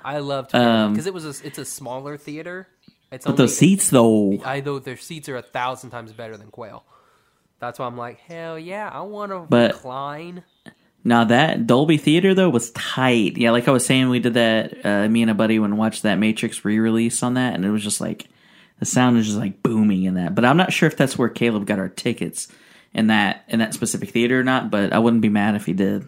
I 0.05 0.18
loved 0.18 0.50
Penn 0.50 0.62
Um, 0.66 0.92
because 0.92 1.07
it 1.07 1.14
was 1.14 1.24
a, 1.24 1.46
it's 1.46 1.59
a 1.59 1.64
smaller 1.64 2.16
theater. 2.16 2.66
It's 3.12 3.24
But 3.24 3.32
only, 3.32 3.42
those 3.42 3.56
seats 3.56 3.90
though. 3.90 4.38
I 4.44 4.60
know 4.60 4.78
their 4.78 4.96
seats 4.96 5.28
are 5.28 5.36
a 5.36 5.42
thousand 5.42 5.90
times 5.90 6.12
better 6.12 6.36
than 6.36 6.50
Quail. 6.50 6.84
That's 7.60 7.78
why 7.78 7.86
I'm 7.86 7.96
like, 7.96 8.18
hell 8.20 8.58
yeah, 8.58 8.88
I 8.92 9.02
want 9.02 9.30
to 9.30 9.46
But- 9.48 9.74
recline. 9.74 10.42
Now 11.04 11.24
that 11.24 11.66
Dolby 11.66 11.96
theater 11.96 12.32
though 12.32 12.48
was 12.48 12.70
tight. 12.70 13.36
Yeah, 13.36 13.50
like 13.50 13.66
I 13.66 13.72
was 13.72 13.84
saying, 13.84 14.08
we 14.08 14.20
did 14.20 14.34
that. 14.34 14.86
Uh, 14.86 15.08
me 15.08 15.22
and 15.22 15.30
a 15.30 15.34
buddy 15.34 15.58
went 15.58 15.72
and 15.72 15.78
watched 15.78 16.04
that 16.04 16.18
Matrix 16.18 16.64
re-release 16.64 17.22
on 17.24 17.34
that, 17.34 17.54
and 17.54 17.64
it 17.64 17.70
was 17.70 17.82
just 17.82 18.00
like 18.00 18.28
the 18.78 18.84
sound 18.86 19.18
is 19.18 19.26
just 19.26 19.38
like 19.38 19.62
booming 19.64 20.04
in 20.04 20.14
that. 20.14 20.34
But 20.36 20.44
I'm 20.44 20.56
not 20.56 20.72
sure 20.72 20.86
if 20.86 20.96
that's 20.96 21.18
where 21.18 21.28
Caleb 21.28 21.66
got 21.66 21.80
our 21.80 21.88
tickets 21.88 22.46
in 22.94 23.08
that 23.08 23.44
in 23.48 23.58
that 23.58 23.74
specific 23.74 24.10
theater 24.10 24.38
or 24.38 24.44
not. 24.44 24.70
But 24.70 24.92
I 24.92 25.00
wouldn't 25.00 25.22
be 25.22 25.28
mad 25.28 25.56
if 25.56 25.66
he 25.66 25.72
did. 25.72 26.06